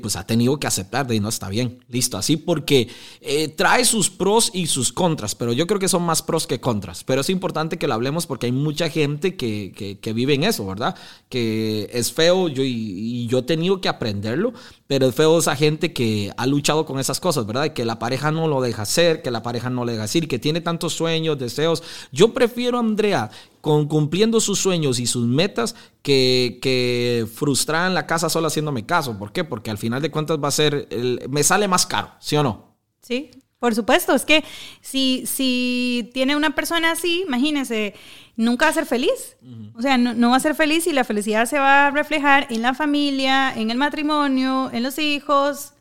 pues 0.00 0.16
ha 0.16 0.24
tenido 0.24 0.58
que 0.58 0.66
aceptar 0.66 1.06
de 1.06 1.20
no 1.20 1.28
está 1.28 1.48
bien, 1.48 1.80
listo, 1.88 2.16
así 2.16 2.36
porque 2.36 2.88
eh, 3.20 3.48
trae 3.48 3.84
sus 3.84 4.08
pros 4.08 4.50
y 4.54 4.66
sus 4.66 4.92
contras, 4.92 5.34
pero 5.34 5.52
yo 5.52 5.66
creo 5.66 5.78
que 5.78 5.88
son 5.88 6.04
más 6.04 6.22
pros 6.22 6.46
que 6.46 6.60
contras. 6.60 7.04
Pero 7.04 7.20
es 7.20 7.28
importante 7.28 7.76
que 7.76 7.86
lo 7.86 7.94
hablemos 7.94 8.26
porque 8.26 8.46
hay 8.46 8.52
mucha 8.52 8.88
gente 8.88 9.36
que, 9.36 9.98
que, 10.00 10.12
vive 10.14 10.34
en 10.34 10.44
eso, 10.44 10.64
¿verdad? 10.64 10.94
Que 11.28 11.90
es 11.92 12.12
feo 12.12 12.48
yo, 12.48 12.62
y, 12.62 13.26
yo 13.26 13.38
he 13.40 13.42
tenido 13.42 13.80
que 13.80 13.88
aprenderlo, 13.88 14.54
pero 14.86 15.08
es 15.08 15.14
feo 15.14 15.38
esa 15.38 15.56
gente 15.56 15.92
que 15.92 16.32
ha 16.36 16.46
luchado 16.46 16.86
con 16.86 16.98
esas 16.98 17.20
cosas, 17.20 17.46
¿verdad? 17.46 17.72
Que 17.72 17.84
la 17.84 17.98
pareja 17.98 18.30
no 18.30 18.48
lo 18.48 18.62
deja 18.62 18.82
hacer, 18.82 19.20
que 19.22 19.30
la 19.30 19.42
pareja 19.42 19.68
no 19.68 19.84
le 19.84 19.92
deja 19.92 20.02
decir, 20.02 20.28
que 20.28 20.38
tiene 20.38 20.60
tantos 20.60 20.94
sueños, 20.94 21.38
deseos. 21.38 21.82
Yo 22.12 22.32
prefiero 22.32 22.53
prefiero 22.54 22.78
Andrea 22.78 23.30
con 23.60 23.88
cumpliendo 23.88 24.40
sus 24.40 24.60
sueños 24.60 25.00
y 25.00 25.06
sus 25.06 25.26
metas 25.26 25.74
que, 26.02 26.58
que 26.62 27.26
frustrar 27.34 27.88
en 27.88 27.94
la 27.94 28.06
casa 28.06 28.28
solo 28.28 28.46
haciéndome 28.46 28.86
caso. 28.86 29.18
¿Por 29.18 29.32
qué? 29.32 29.42
Porque 29.42 29.70
al 29.70 29.78
final 29.78 30.00
de 30.00 30.10
cuentas 30.10 30.38
va 30.42 30.48
a 30.48 30.52
ser, 30.52 30.86
me 31.28 31.42
sale 31.42 31.66
más 31.66 31.84
caro, 31.84 32.12
¿sí 32.20 32.36
o 32.36 32.42
no? 32.44 32.76
Sí, 33.02 33.30
por 33.58 33.74
supuesto. 33.74 34.14
Es 34.14 34.24
que 34.24 34.44
si, 34.82 35.24
si 35.26 36.10
tiene 36.14 36.36
una 36.36 36.54
persona 36.54 36.92
así, 36.92 37.24
imagínese, 37.26 37.94
nunca 38.36 38.66
va 38.66 38.70
a 38.70 38.74
ser 38.74 38.86
feliz. 38.86 39.36
O 39.74 39.82
sea, 39.82 39.98
no, 39.98 40.14
no 40.14 40.30
va 40.30 40.36
a 40.36 40.40
ser 40.40 40.54
feliz 40.54 40.86
y 40.86 40.92
la 40.92 41.02
felicidad 41.02 41.46
se 41.46 41.58
va 41.58 41.88
a 41.88 41.90
reflejar 41.90 42.46
en 42.50 42.62
la 42.62 42.74
familia, 42.74 43.52
en 43.52 43.70
el 43.70 43.78
matrimonio, 43.78 44.70
en 44.72 44.82
los 44.84 44.98
hijos, 44.98 45.73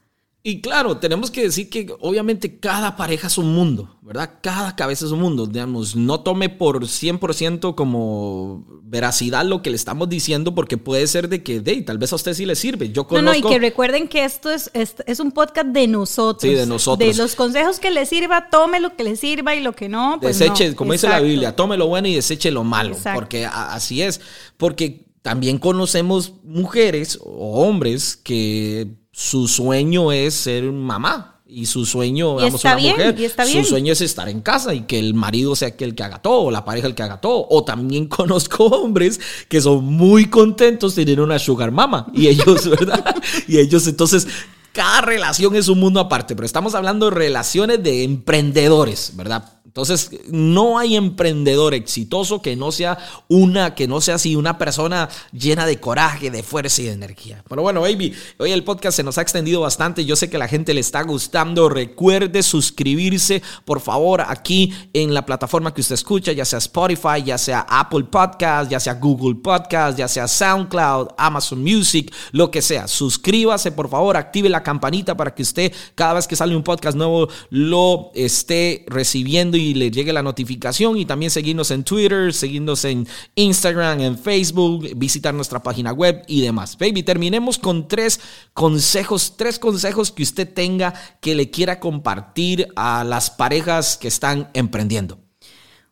y 0.46 0.60
claro, 0.60 0.98
tenemos 0.98 1.32
que 1.32 1.44
decir 1.44 1.70
que 1.70 1.88
obviamente 2.02 2.60
cada 2.60 2.98
pareja 2.98 3.28
es 3.28 3.38
un 3.38 3.56
mundo, 3.56 3.98
¿verdad? 4.02 4.40
Cada 4.42 4.76
cabeza 4.76 5.06
es 5.06 5.12
un 5.12 5.22
mundo. 5.22 5.46
Digamos, 5.46 5.96
no 5.96 6.20
tome 6.20 6.50
por 6.50 6.84
100% 6.84 7.76
como 7.76 8.66
veracidad 8.84 9.46
lo 9.46 9.62
que 9.62 9.70
le 9.70 9.78
estamos 9.78 10.10
diciendo 10.10 10.54
porque 10.54 10.76
puede 10.76 11.08
ser 11.08 11.30
de 11.30 11.44
que, 11.44 11.62
de, 11.62 11.82
tal 11.84 11.98
vez 11.98 12.12
a 12.12 12.18
usted 12.18 12.34
sí 12.34 12.46
le 12.46 12.58
sirve. 12.58 12.92
Yo 12.92 13.08
conozco... 13.08 13.26
No, 13.26 13.32
no, 13.32 13.38
y 13.38 13.54
que 13.54 13.58
recuerden 13.58 14.10
que 14.10 14.26
esto 14.26 14.52
es, 14.52 14.70
es, 14.74 15.20
un 15.22 15.32
podcast 15.32 15.68
de 15.68 15.88
nosotros. 15.88 16.52
Sí, 16.52 16.58
de 16.58 16.66
nosotros. 16.66 17.16
De 17.16 17.24
los 17.24 17.36
consejos 17.36 17.80
que 17.80 17.92
le 17.92 18.06
sirva, 18.06 18.50
tome 18.50 18.82
lo 18.82 18.98
que 18.98 19.06
le 19.06 19.16
sirva 19.16 19.56
y 19.56 19.62
lo 19.62 19.72
que 19.72 19.88
no, 19.88 20.18
pues 20.20 20.40
Deseche, 20.40 20.76
como 20.76 20.92
dice 20.92 21.08
la 21.08 21.22
Biblia, 21.22 21.56
tome 21.56 21.78
lo 21.78 21.88
bueno 21.88 22.10
y 22.10 22.16
deseche 22.16 22.52
lo 22.52 22.66
malo. 22.66 22.98
Porque 23.16 23.46
así 23.46 24.02
es. 24.02 24.20
Porque 24.58 25.06
también 25.22 25.58
conocemos 25.58 26.34
mujeres 26.44 27.18
o 27.24 27.66
hombres 27.66 28.18
que 28.18 29.03
su 29.14 29.48
sueño 29.48 30.12
es 30.12 30.34
ser 30.34 30.64
mamá. 30.64 31.30
Y 31.46 31.68
su 31.68 31.86
sueño, 31.86 32.42
y 32.42 32.48
está 32.48 32.76
bien, 32.76 33.16
y 33.16 33.26
está 33.26 33.46
su 33.46 33.64
sueño 33.64 33.94
es 33.94 34.02
estar 34.02 34.28
en 34.28 34.42
casa 34.42 34.74
y 34.74 34.82
que 34.82 34.98
el 34.98 35.14
marido 35.14 35.56
sea 35.56 35.68
aquel 35.68 35.94
que 35.94 36.02
haga 36.02 36.20
todo, 36.20 36.42
o 36.46 36.52
la 36.52 36.66
pareja 36.66 36.88
el 36.88 36.96
que 36.96 37.04
haga 37.04 37.22
todo. 37.22 37.46
O 37.48 37.64
también 37.64 38.08
conozco 38.08 38.66
hombres 38.66 39.20
que 39.48 39.62
son 39.62 39.86
muy 39.86 40.26
contentos 40.26 40.96
de 40.96 41.06
tener 41.06 41.22
una 41.22 41.38
sugar 41.38 41.72
mama. 41.72 42.08
Y 42.12 42.28
ellos, 42.28 42.68
¿verdad? 42.70 43.16
y 43.48 43.60
ellos 43.60 43.86
entonces 43.86 44.28
cada 44.72 45.02
relación 45.02 45.56
es 45.56 45.68
un 45.68 45.80
mundo 45.80 46.00
aparte, 46.00 46.36
pero 46.36 46.48
estamos 46.48 46.74
hablando 46.74 47.12
de 47.12 47.16
relaciones 47.16 47.84
de 47.84 48.04
emprendedores, 48.04 49.14
¿verdad? 49.16 49.48
Entonces, 49.74 50.12
no 50.30 50.78
hay 50.78 50.96
emprendedor 50.96 51.74
exitoso 51.74 52.44
que 52.44 52.56
no 52.56 52.72
sea 52.72 53.00
una, 53.28 53.74
que 53.74 53.88
no 53.88 54.02
sea 54.02 54.16
así, 54.16 54.36
una 54.36 54.60
persona 54.60 55.10
llena 55.32 55.66
de 55.66 55.80
coraje, 55.80 56.30
de 56.30 56.44
fuerza 56.44 56.84
y 56.84 56.86
de 56.86 56.92
energía. 56.92 57.44
Pero 57.50 57.64
bueno, 57.64 57.82
baby, 57.82 58.14
hoy 58.38 58.52
el 58.52 58.64
podcast 58.64 58.98
se 58.98 59.02
nos 59.02 59.18
ha 59.18 59.24
extendido 59.24 59.62
bastante. 59.62 60.06
Yo 60.06 60.16
sé 60.16 60.30
que 60.30 60.38
la 60.38 60.48
gente 60.48 60.76
le 60.76 60.80
está 60.80 61.02
gustando. 61.02 61.70
Recuerde 61.70 62.44
suscribirse, 62.44 63.42
por 63.66 63.82
favor, 63.82 64.22
aquí 64.22 64.72
en 64.94 65.12
la 65.16 65.26
plataforma 65.26 65.74
que 65.74 65.82
usted 65.82 65.96
escucha, 65.96 66.34
ya 66.34 66.46
sea 66.46 66.60
Spotify, 66.60 67.24
ya 67.26 67.40
sea 67.40 67.66
Apple 67.68 68.04
Podcast, 68.04 68.70
ya 68.70 68.80
sea 68.80 68.94
Google 68.94 69.42
Podcast, 69.42 69.98
ya 69.98 70.08
sea 70.08 70.28
SoundCloud, 70.28 71.16
Amazon 71.18 71.64
Music, 71.64 72.14
lo 72.32 72.52
que 72.52 72.62
sea. 72.62 72.88
Suscríbase, 72.88 73.72
por 73.72 73.90
favor, 73.90 74.18
active 74.18 74.50
la 74.50 74.62
campanita 74.62 75.18
para 75.18 75.34
que 75.34 75.42
usted 75.42 75.74
cada 75.96 76.14
vez 76.14 76.28
que 76.28 76.36
sale 76.36 76.56
un 76.56 76.62
podcast 76.62 76.96
nuevo 76.96 77.28
lo 77.50 78.12
esté 78.14 78.86
recibiendo 78.88 79.58
y 79.58 79.63
le 79.74 79.92
llegue 79.92 80.12
la 80.12 80.24
notificación 80.24 80.98
y 80.98 81.06
también 81.06 81.30
seguirnos 81.30 81.72
en 81.72 81.84
Twitter, 81.84 82.34
seguirnos 82.34 82.86
en 82.86 83.08
Instagram, 83.36 84.02
en 84.02 84.18
Facebook, 84.18 84.90
visitar 84.96 85.34
nuestra 85.34 85.62
página 85.62 85.94
web 85.94 86.24
y 86.28 86.42
demás. 86.42 86.78
Baby, 86.78 87.04
terminemos 87.04 87.60
con 87.60 87.88
tres 87.88 88.20
consejos, 88.54 89.36
tres 89.38 89.60
consejos 89.60 90.12
que 90.12 90.24
usted 90.24 90.52
tenga 90.52 90.94
que 91.22 91.36
le 91.36 91.52
quiera 91.52 91.80
compartir 91.80 92.68
a 92.76 93.04
las 93.04 93.30
parejas 93.30 93.98
que 93.98 94.08
están 94.08 94.50
emprendiendo. 94.54 95.20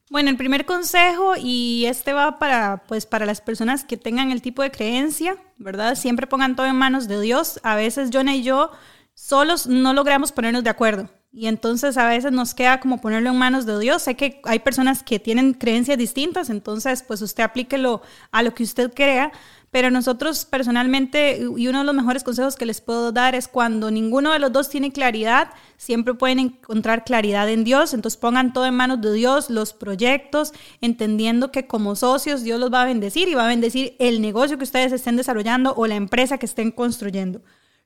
Bueno, 0.09 0.29
el 0.29 0.35
primer 0.35 0.65
consejo, 0.65 1.35
y 1.41 1.85
este 1.85 2.11
va 2.11 2.37
para, 2.37 2.83
pues, 2.85 3.05
para 3.05 3.25
las 3.25 3.39
personas 3.39 3.85
que 3.85 3.95
tengan 3.95 4.31
el 4.31 4.41
tipo 4.41 4.61
de 4.61 4.69
creencia, 4.69 5.37
¿verdad? 5.57 5.95
Siempre 5.95 6.27
pongan 6.27 6.57
todo 6.57 6.65
en 6.65 6.75
manos 6.75 7.07
de 7.07 7.21
Dios. 7.21 7.61
A 7.63 7.75
veces 7.75 8.09
Jonah 8.11 8.35
y 8.35 8.43
yo 8.43 8.71
solos 9.13 9.67
no 9.67 9.93
logramos 9.93 10.33
ponernos 10.33 10.65
de 10.65 10.69
acuerdo. 10.69 11.09
Y 11.33 11.47
entonces 11.47 11.97
a 11.97 12.09
veces 12.09 12.33
nos 12.33 12.53
queda 12.53 12.81
como 12.81 12.99
ponerlo 12.99 13.29
en 13.29 13.37
manos 13.37 13.65
de 13.65 13.79
Dios. 13.79 14.01
Sé 14.01 14.15
que 14.15 14.41
hay 14.43 14.59
personas 14.59 15.01
que 15.01 15.17
tienen 15.17 15.53
creencias 15.53 15.97
distintas, 15.97 16.49
entonces 16.49 17.03
pues 17.03 17.21
usted 17.21 17.43
aplíquelo 17.43 18.01
a 18.31 18.43
lo 18.43 18.53
que 18.53 18.63
usted 18.63 18.93
crea. 18.93 19.31
Pero 19.71 19.89
nosotros 19.89 20.43
personalmente, 20.43 21.37
y 21.55 21.67
uno 21.69 21.79
de 21.79 21.85
los 21.85 21.95
mejores 21.95 22.25
consejos 22.25 22.57
que 22.57 22.65
les 22.65 22.81
puedo 22.81 23.13
dar 23.13 23.35
es 23.35 23.47
cuando 23.47 23.89
ninguno 23.89 24.33
de 24.33 24.39
los 24.39 24.51
dos 24.51 24.69
tiene 24.69 24.91
claridad, 24.91 25.51
siempre 25.77 26.13
pueden 26.13 26.39
encontrar 26.39 27.05
claridad 27.05 27.47
en 27.47 27.63
Dios. 27.63 27.93
Entonces 27.93 28.19
pongan 28.19 28.51
todo 28.51 28.65
en 28.65 28.75
manos 28.75 28.99
de 28.99 29.13
Dios, 29.13 29.49
los 29.49 29.71
proyectos, 29.71 30.51
entendiendo 30.81 31.53
que 31.53 31.65
como 31.65 31.95
socios 31.95 32.43
Dios 32.43 32.59
los 32.59 32.73
va 32.73 32.81
a 32.81 32.85
bendecir 32.85 33.29
y 33.29 33.35
va 33.35 33.45
a 33.45 33.47
bendecir 33.47 33.95
el 33.99 34.21
negocio 34.21 34.57
que 34.57 34.65
ustedes 34.65 34.91
estén 34.91 35.15
desarrollando 35.15 35.73
o 35.75 35.87
la 35.87 35.95
empresa 35.95 36.37
que 36.37 36.45
estén 36.45 36.71
construyendo. 36.71 37.41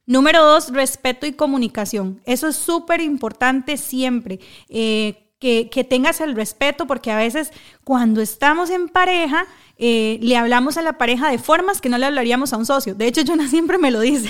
Número 0.06 0.44
dos, 0.44 0.72
respeto 0.72 1.26
y 1.26 1.34
comunicación. 1.34 2.22
Eso 2.26 2.48
es 2.48 2.56
súper 2.56 3.02
importante 3.02 3.78
siempre. 3.78 4.40
Eh, 4.70 5.22
que, 5.40 5.86
tengas 5.88 6.22
el 6.22 6.36
respeto, 6.36 6.88
porque 6.88 7.12
a 7.12 7.18
veces 7.18 7.52
cuando 7.84 8.22
estamos 8.22 8.70
en 8.72 8.90
pareja, 8.90 9.46
eh, 9.78 10.18
le 10.22 10.38
hablamos 10.38 10.78
a 10.78 10.82
la 10.82 10.98
pareja 10.98 11.30
de 11.30 11.38
formas 11.38 11.82
que 11.82 11.90
no 11.90 11.98
le 11.98 12.06
hablaríamos 12.08 12.52
a 12.54 12.58
un 12.58 12.66
socio. 12.66 12.96
De 12.96 13.08
hecho, 13.08 13.22
Jonah 13.26 13.48
siempre 13.48 13.78
me 13.78 13.92
lo 13.92 14.00
dice. 14.00 14.30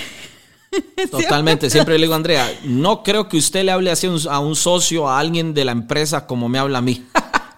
Totalmente, 1.12 1.70
siempre 1.70 1.98
le 1.98 2.06
digo, 2.06 2.16
Andrea, 2.16 2.52
no 2.64 3.02
creo 3.04 3.30
que 3.30 3.38
usted 3.38 3.64
le 3.64 3.72
hable 3.72 3.92
así 3.92 4.08
a 4.30 4.40
un 4.40 4.56
socio, 4.56 5.08
a 5.08 5.20
alguien 5.20 5.54
de 5.54 5.64
la 5.64 5.72
empresa 5.72 6.28
como 6.28 6.50
me 6.50 6.60
habla 6.60 6.80
a 6.80 6.82
mí. 6.82 7.06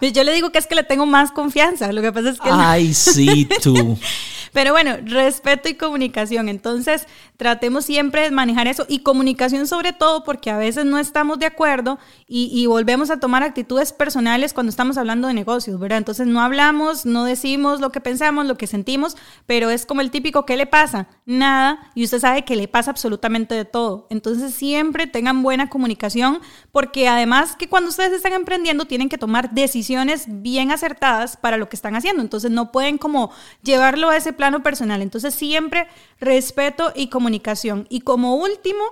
Yo 0.00 0.22
le 0.22 0.32
digo 0.32 0.50
que 0.50 0.58
es 0.58 0.68
que 0.68 0.76
le 0.76 0.84
tengo 0.84 1.06
más 1.06 1.32
confianza, 1.32 1.92
lo 1.92 2.00
que 2.00 2.12
pasa 2.12 2.30
es 2.30 2.40
que... 2.40 2.48
Ay, 2.52 2.94
sí, 2.94 3.48
tú. 3.60 3.98
Pero 4.52 4.72
bueno, 4.72 4.96
respeto 5.04 5.68
y 5.68 5.74
comunicación. 5.74 6.48
Entonces, 6.48 7.06
tratemos 7.38 7.84
siempre 7.84 8.22
de 8.22 8.32
manejar 8.32 8.66
eso 8.66 8.84
y 8.88 8.98
comunicación 8.98 9.68
sobre 9.68 9.92
todo 9.92 10.24
porque 10.24 10.50
a 10.50 10.58
veces 10.58 10.84
no 10.84 10.98
estamos 10.98 11.38
de 11.38 11.46
acuerdo 11.46 11.98
y, 12.26 12.66
volvemos 12.66 13.10
a 13.10 13.18
tomar 13.18 13.42
actitudes 13.42 13.92
personales 13.92 14.52
cuando 14.52 14.68
estamos 14.68 14.98
hablando 14.98 15.28
de 15.28 15.34
negocios, 15.34 15.80
¿verdad? 15.80 15.98
Entonces, 15.98 16.26
no 16.26 16.42
hablamos, 16.42 17.06
no 17.06 17.24
decimos 17.24 17.80
lo 17.80 17.90
que 17.90 18.00
pensamos, 18.00 18.44
lo 18.44 18.58
que 18.58 18.66
sentimos, 18.66 19.16
pero 19.46 19.70
es 19.70 19.86
como 19.86 20.02
el 20.02 20.10
típico, 20.10 20.44
¿qué 20.44 20.56
le 20.56 20.66
pasa? 20.66 21.06
Nada. 21.24 21.90
Y 21.94 22.04
usted 22.04 22.18
sabe 22.18 22.44
que 22.44 22.56
le 22.56 22.68
pasa 22.68 22.90
absolutamente 22.90 23.54
de 23.54 23.64
todo. 23.64 24.06
Entonces, 24.10 24.52
siempre 24.52 25.06
tengan 25.06 25.42
buena 25.42 25.70
comunicación 25.70 26.40
porque 26.72 27.08
además 27.08 27.56
que 27.56 27.68
cuando 27.68 27.88
ustedes 27.88 28.12
están 28.12 28.34
emprendiendo 28.34 28.84
tienen 28.84 29.08
que 29.08 29.16
tomar 29.16 29.52
decisiones 29.52 30.26
bien 30.28 30.70
acertadas 30.70 31.36
para 31.36 31.56
lo 31.56 31.68
que 31.68 31.76
están 31.76 31.94
haciendo. 31.94 32.20
Entonces, 32.20 32.50
no 32.50 32.72
pueden 32.72 32.98
como 32.98 33.30
llevarlo 33.62 34.10
a 34.10 34.16
ese 34.16 34.32
plano 34.34 34.62
personal. 34.62 35.00
Entonces 35.00 35.34
siempre 35.34 35.86
respeto 36.20 36.92
y 36.94 37.08
comunicación. 37.08 37.27
Y 37.34 38.00
como 38.00 38.36
último, 38.36 38.84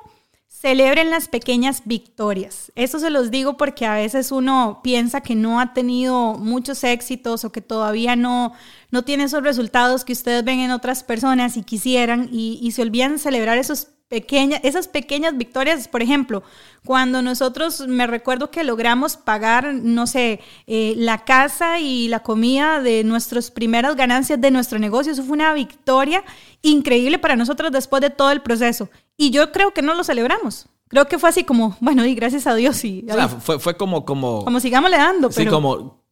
Celebren 0.59 1.11
las 1.11 1.28
pequeñas 1.28 1.82
victorias. 1.84 2.72
Eso 2.76 2.99
se 2.99 3.11
los 3.11 3.30
digo 3.30 3.59
porque 3.59 3.84
a 3.84 3.95
veces 3.95 4.32
uno 4.32 4.80
piensa 4.82 5.20
que 5.20 5.34
no 5.34 5.61
ha 5.61 5.74
tenido 5.74 6.34
muchos 6.39 6.82
éxitos 6.82 7.45
o 7.45 7.53
que 7.53 7.61
todavía 7.61 8.16
no, 8.16 8.55
no 8.91 9.05
tiene 9.05 9.24
esos 9.24 9.43
resultados 9.43 10.03
que 10.03 10.14
ustedes 10.14 10.43
ven 10.45 10.61
en 10.61 10.70
otras 10.70 11.05
personas 11.05 11.59
y 11.59 11.62
quisieran 11.62 12.30
y, 12.32 12.59
y 12.62 12.70
se 12.70 12.80
olvidan 12.80 13.18
celebrar 13.18 13.59
esos 13.59 13.89
pequeñas, 14.09 14.61
esas 14.63 14.89
pequeñas 14.89 15.37
victorias, 15.37 15.89
por 15.89 16.03
ejemplo, 16.03 16.43
cuando 16.85 17.23
nosotros 17.23 17.87
me 17.89 18.07
recuerdo 18.07 18.51
que 18.51 18.63
logramos 18.63 19.17
pagar, 19.17 19.75
no 19.75 20.07
sé, 20.07 20.41
eh, 20.67 20.95
la 20.97 21.25
casa 21.25 21.81
y 21.81 22.09
la 22.09 22.21
comida 22.21 22.81
de 22.81 23.03
nuestras 23.05 23.51
primeras 23.51 23.97
ganancias 23.97 24.41
de 24.41 24.51
nuestro 24.51 24.79
negocio, 24.79 25.13
eso 25.13 25.25
fue 25.25 25.35
una 25.35 25.53
victoria 25.53 26.23
increíble 26.63 27.19
para 27.19 27.37
nosotros 27.37 27.73
después 27.73 28.01
de 28.01 28.11
todo 28.11 28.31
el 28.31 28.43
proceso. 28.43 28.89
Y 29.17 29.31
yo 29.31 29.51
creo 29.51 29.73
que 29.73 29.83
no 29.83 29.95
lo 29.95 30.05
celebramos. 30.05 30.67
Creo 30.89 31.09
que 31.09 31.19
fue 31.19 31.29
así 31.29 31.45
como, 31.45 31.77
bueno, 31.81 32.07
y 32.07 32.15
gracias 32.15 32.47
a 32.47 32.55
Dios. 32.55 32.85
Y, 32.85 33.05
fue, 33.41 33.59
fue 33.59 33.77
como, 33.77 34.05
como... 34.05 34.45
Como 34.45 34.61
sigamos 34.61 34.91
le 34.91 34.99
dando. 34.99 35.33
Sí, 35.33 35.47
como 35.47 36.05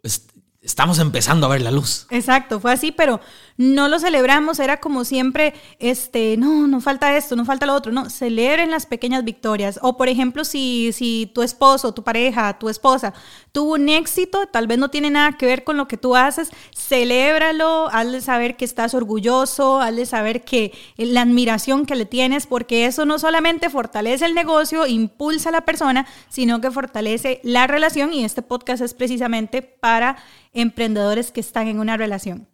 estamos 0.64 0.98
empezando 0.98 1.46
a 1.46 1.50
ver 1.50 1.60
la 1.60 1.70
luz. 1.70 2.06
Exacto, 2.10 2.58
fue 2.58 2.72
así, 2.72 2.90
pero 2.90 3.20
no 3.56 3.88
lo 3.88 3.98
celebramos, 3.98 4.58
era 4.58 4.78
como 4.78 5.04
siempre, 5.04 5.54
este, 5.78 6.36
no, 6.36 6.66
no 6.66 6.80
falta 6.80 7.16
esto, 7.16 7.36
no 7.36 7.44
falta 7.44 7.66
lo 7.66 7.74
otro, 7.74 7.92
no, 7.92 8.10
celebren 8.10 8.70
las 8.70 8.86
pequeñas 8.86 9.24
victorias. 9.24 9.78
O 9.82 9.96
por 9.96 10.08
ejemplo, 10.08 10.44
si, 10.44 10.92
si 10.92 11.30
tu 11.34 11.42
esposo, 11.42 11.94
tu 11.94 12.02
pareja, 12.02 12.58
tu 12.58 12.68
esposa 12.68 13.14
tuvo 13.52 13.74
un 13.74 13.88
éxito, 13.88 14.48
tal 14.48 14.66
vez 14.66 14.78
no 14.78 14.90
tiene 14.90 15.10
nada 15.10 15.36
que 15.38 15.46
ver 15.46 15.62
con 15.62 15.76
lo 15.76 15.86
que 15.86 15.96
tú 15.96 16.16
haces, 16.16 16.50
celébralo, 16.74 17.88
hazle 17.92 18.20
saber 18.20 18.56
que 18.56 18.64
estás 18.64 18.94
orgulloso, 18.94 19.80
hazle 19.80 20.06
saber 20.06 20.42
que 20.42 20.72
la 20.96 21.22
admiración 21.22 21.86
que 21.86 21.94
le 21.94 22.04
tienes, 22.04 22.48
porque 22.48 22.86
eso 22.86 23.04
no 23.04 23.20
solamente 23.20 23.70
fortalece 23.70 24.26
el 24.26 24.34
negocio, 24.34 24.86
impulsa 24.88 25.50
a 25.50 25.52
la 25.52 25.64
persona, 25.64 26.06
sino 26.28 26.60
que 26.60 26.72
fortalece 26.72 27.40
la 27.44 27.68
relación 27.68 28.12
y 28.12 28.24
este 28.24 28.42
podcast 28.42 28.82
es 28.82 28.94
precisamente 28.94 29.62
para 29.62 30.16
emprendedores 30.52 31.30
que 31.30 31.40
están 31.40 31.68
en 31.68 31.78
una 31.78 31.96
relación. 31.96 32.48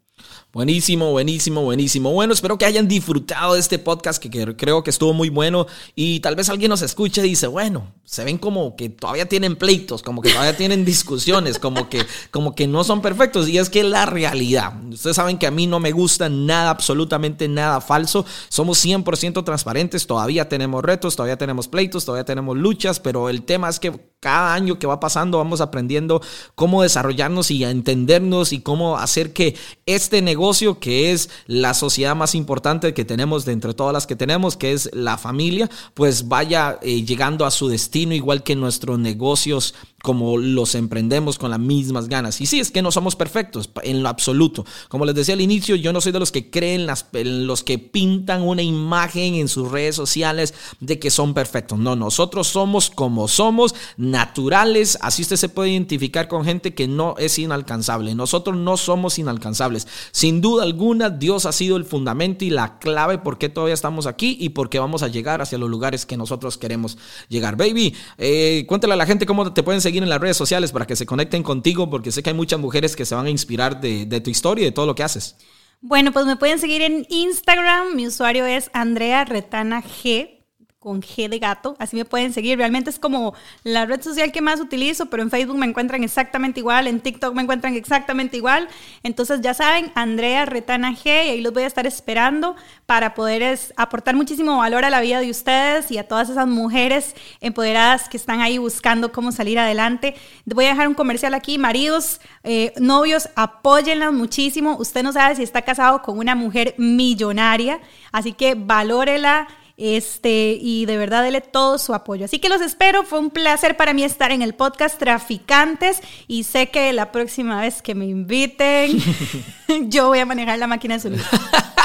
Buenísimo, 0.53 1.13
buenísimo, 1.13 1.63
buenísimo. 1.63 2.13
Bueno, 2.13 2.33
espero 2.33 2.59
que 2.59 2.65
hayan 2.65 2.89
disfrutado 2.89 3.55
de 3.55 3.61
este 3.61 3.79
podcast 3.79 4.21
que, 4.21 4.57
creo 4.57 4.83
que 4.83 4.91
estuvo 4.91 5.13
muy 5.13 5.29
bueno 5.29 5.69
y 5.95 6.19
tal 6.19 6.35
vez 6.35 6.49
alguien 6.49 6.71
nos 6.71 6.83
escuche 6.83 7.25
y 7.25 7.31
dice, 7.31 7.47
bueno, 7.47 7.93
se 8.05 8.25
ven 8.25 8.37
como 8.37 8.75
que 8.75 8.89
todavía 8.89 9.29
tienen 9.29 9.55
pleitos, 9.55 10.03
como 10.03 10.21
que 10.21 10.31
todavía 10.31 10.57
tienen 10.57 10.85
discusiones, 10.85 11.61
como 11.61 11.89
que, 11.89 12.05
como 12.33 12.57
que 12.57 12.67
no 12.67 12.83
son 12.83 13.01
perfectos 13.01 13.49
y 13.49 13.59
es 13.59 13.71
que 13.71 13.85
la 13.85 14.07
realidad. 14.07 14.73
Ustedes 14.91 15.15
saben 15.15 15.39
que 15.39 15.47
a 15.47 15.53
mí 15.53 15.69
no 15.69 15.79
me 15.79 15.93
gusta 15.93 16.29
nada, 16.29 16.71
absolutamente 16.71 17.47
nada 17.47 17.81
falso. 17.81 18.27
Somos 18.49 18.85
100% 18.85 19.45
transparentes, 19.45 20.09
todavía 20.09 20.49
tenemos 20.49 20.83
retos, 20.83 21.15
todavía 21.15 21.39
tenemos 21.39 21.69
pleitos, 21.69 22.05
todavía 22.05 22.25
tenemos 22.25 22.57
luchas, 22.57 22.99
pero 22.99 23.29
el 23.29 23.45
tema 23.45 23.69
es 23.69 23.79
que 23.79 24.11
cada 24.21 24.53
año 24.53 24.79
que 24.79 24.87
va 24.87 25.01
pasando 25.01 25.39
vamos 25.39 25.61
aprendiendo 25.61 26.21
cómo 26.55 26.83
desarrollarnos 26.83 27.51
y 27.51 27.65
entendernos 27.65 28.53
y 28.53 28.61
cómo 28.61 28.99
hacer 28.99 29.33
que 29.33 29.57
este 29.87 30.21
negocio, 30.21 30.40
que 30.79 31.13
es 31.13 31.29
la 31.47 31.75
sociedad 31.75 32.17
más 32.17 32.35
importante 32.35 32.95
que 32.95 33.05
tenemos 33.05 33.45
de 33.45 33.53
entre 33.53 33.75
todas 33.75 33.93
las 33.93 34.07
que 34.07 34.17
tenemos, 34.17 34.57
que 34.57 34.73
es 34.73 34.89
la 34.93 35.19
familia, 35.19 35.69
pues 35.95 36.29
vaya 36.29 36.79
eh, 36.83 37.05
llegando 37.05 37.45
a 37.45 37.51
su 37.51 37.69
destino 37.69 38.15
igual 38.15 38.43
que 38.43 38.57
nuestros 38.57 38.99
negocios 38.99 39.75
como 40.03 40.39
los 40.39 40.75
emprendemos 40.75 41.39
con 41.39 41.51
las 41.51 41.61
mismas 41.61 42.09
ganas. 42.09 42.41
Y 42.41 42.47
sí, 42.47 42.61
es 42.61 42.71
que 42.71 42.83
no 42.83 42.91
somos 42.91 43.17
perfectos 43.17 43.71
en 43.83 44.03
lo 44.03 44.09
absoluto. 44.09 44.65
Como 44.89 45.05
les 45.05 45.15
decía 45.15 45.35
al 45.35 45.41
inicio, 45.41 45.77
yo 45.77 45.93
no 45.93 46.01
soy 46.01 46.13
de 46.13 46.19
los 46.19 46.33
que 46.33 46.51
creen, 46.51 46.87
las, 46.87 47.07
los 47.13 47.63
que 47.63 47.79
pintan 47.79 48.43
una 48.43 48.63
imagen 48.63 49.35
en 49.35 49.49
sus 49.49 49.71
redes 49.71 49.95
sociales 49.95 50.55
de 50.81 50.99
que 50.99 51.11
son 51.11 51.35
perfectos. 51.35 51.79
No, 51.79 51.97
nosotros 51.97 52.49
somos 52.49 52.91
como 52.91 53.29
somos, 53.29 53.75
naturales. 53.97 54.99
Así 55.03 55.23
usted 55.23 55.37
se 55.37 55.49
puede 55.49 55.71
identificar 55.71 56.29
con 56.29 56.45
gente 56.45 56.75
que 56.75 56.89
no 56.89 57.15
es 57.19 57.39
inalcanzable. 57.39 58.15
Nosotros 58.15 58.57
no 58.57 58.77
somos 58.77 59.19
inalcanzables. 59.19 59.87
Sin 60.13 60.41
duda 60.41 60.63
alguna, 60.63 61.11
Dios 61.11 61.45
ha 61.47 61.53
sido 61.53 61.77
el 61.77 61.85
fundamento 61.85 62.45
y 62.45 62.51
la 62.51 62.79
clave 62.79 63.19
por 63.19 63.39
qué 63.39 63.49
todavía 63.49 63.75
estamos 63.75 64.07
aquí 64.07 64.37
y 64.41 64.51
por 64.51 64.71
qué 64.71 64.79
vamos 64.79 65.03
a 65.03 65.09
llegar 65.09 65.43
hacia 65.43 65.59
los 65.59 65.69
lugares 65.69 66.07
que 66.07 66.17
nosotros 66.17 66.57
queremos 66.57 66.97
llegar. 67.29 67.57
Baby, 67.57 67.95
eh, 68.17 68.65
cuéntale 68.67 68.95
a 68.95 68.97
la 68.97 69.07
gente 69.07 69.27
cómo 69.27 69.53
te 69.53 69.63
pueden 69.63 69.81
seguir 69.81 69.90
seguir 69.91 70.03
en 70.05 70.09
las 70.09 70.21
redes 70.21 70.37
sociales 70.37 70.71
para 70.71 70.87
que 70.87 70.95
se 70.95 71.05
conecten 71.05 71.43
contigo, 71.43 71.91
porque 71.91 72.13
sé 72.13 72.23
que 72.23 72.31
hay 72.31 72.37
muchas 72.37 72.61
mujeres 72.61 72.95
que 72.95 73.05
se 73.05 73.15
van 73.15 73.27
a 73.27 73.31
inspirar 73.31 73.81
de, 73.81 74.07
de 74.07 74.21
tu 74.21 74.31
historia 74.31 74.63
y 74.63 74.67
de 74.67 74.73
todo 74.73 74.87
lo 74.87 74.95
que 74.95 75.03
haces. 75.03 75.37
Bueno, 75.81 76.13
pues 76.13 76.27
me 76.27 76.37
pueden 76.37 76.59
seguir 76.59 76.83
en 76.83 77.07
Instagram. 77.09 77.97
Mi 77.97 78.07
usuario 78.07 78.47
es 78.47 78.71
Andrea 78.73 79.25
Retana 79.25 79.83
G 79.83 80.40
con 80.81 81.03
G 81.03 81.29
de 81.29 81.39
gato, 81.39 81.77
así 81.79 81.95
me 81.95 82.07
pueden 82.07 82.33
seguir. 82.33 82.57
Realmente 82.57 82.89
es 82.89 82.99
como 82.99 83.35
la 83.65 83.85
red 83.85 84.01
social 84.01 84.33
que 84.33 84.41
más 84.41 84.61
utilizo, 84.61 85.07
pero 85.07 85.23
en 85.23 85.31
Facebook 85.31 85.59
me 85.59 85.67
encuentran 85.67 86.03
exactamente 86.03 86.61
igual, 86.61 86.87
en 86.87 87.01
TikTok 87.01 87.35
me 87.35 87.43
encuentran 87.43 87.75
exactamente 87.75 88.39
igual. 88.39 88.67
Entonces 89.03 89.43
ya 89.43 89.53
saben, 89.53 89.93
Andrea 89.95 90.47
Retana 90.47 90.93
G, 90.93 91.05
y 91.05 91.29
ahí 91.29 91.41
los 91.43 91.53
voy 91.53 91.65
a 91.65 91.67
estar 91.67 91.87
esperando 91.87 92.57
para 92.87 93.13
poder 93.13 93.59
aportar 93.77 94.17
muchísimo 94.17 94.57
valor 94.57 94.87
a 94.87 94.91
la 94.91 95.03
vida 95.03 95.21
de 95.21 95.31
ustedes 95.31 95.91
y 95.91 95.99
a 95.99 96.09
todas 96.09 96.31
esas 96.31 96.47
mujeres 96.47 97.15
empoderadas 97.43 98.09
que 98.09 98.17
están 98.17 98.41
ahí 98.41 98.57
buscando 98.57 99.13
cómo 99.13 99.33
salir 99.33 99.59
adelante. 99.59 100.15
Voy 100.47 100.65
a 100.65 100.69
dejar 100.71 100.89
un 100.89 100.95
comercial 100.95 101.35
aquí, 101.35 101.59
maridos, 101.59 102.23
eh, 102.43 102.73
novios, 102.81 103.29
apóyenlas 103.37 104.15
muchísimo. 104.15 104.79
Usted 104.79 105.03
no 105.03 105.13
sabe 105.13 105.37
si 105.37 105.43
está 105.43 105.61
casado 105.61 106.01
con 106.01 106.17
una 106.17 106.35
mujer 106.35 106.75
millonaria, 106.79 107.81
así 108.13 108.33
que 108.33 108.55
valórela 108.55 109.47
este, 109.81 110.59
y 110.61 110.85
de 110.85 110.99
verdad 110.99 111.23
dele 111.23 111.41
todo 111.41 111.79
su 111.79 111.95
apoyo. 111.95 112.27
Así 112.27 112.39
que 112.39 112.51
los 112.51 112.61
espero, 112.61 113.03
fue 113.03 113.19
un 113.19 113.31
placer 113.31 113.77
para 113.77 113.95
mí 113.95 114.05
estar 114.05 114.31
en 114.31 114.43
el 114.43 114.55
podcast 114.55 114.99
Traficantes 114.99 116.03
y 116.29 116.45
sé 116.45 116.69
que 116.69 116.93
la 116.93 117.11
próxima 117.13 117.61
vez 117.63 117.81
que 117.81 117.95
me 117.95 118.05
inviten, 118.05 118.99
yo 119.89 120.09
voy 120.09 120.19
a 120.19 120.27
manejar 120.27 120.59
la 120.59 120.67
máquina 120.67 120.95
de 120.95 121.01
sonido. 121.01 121.25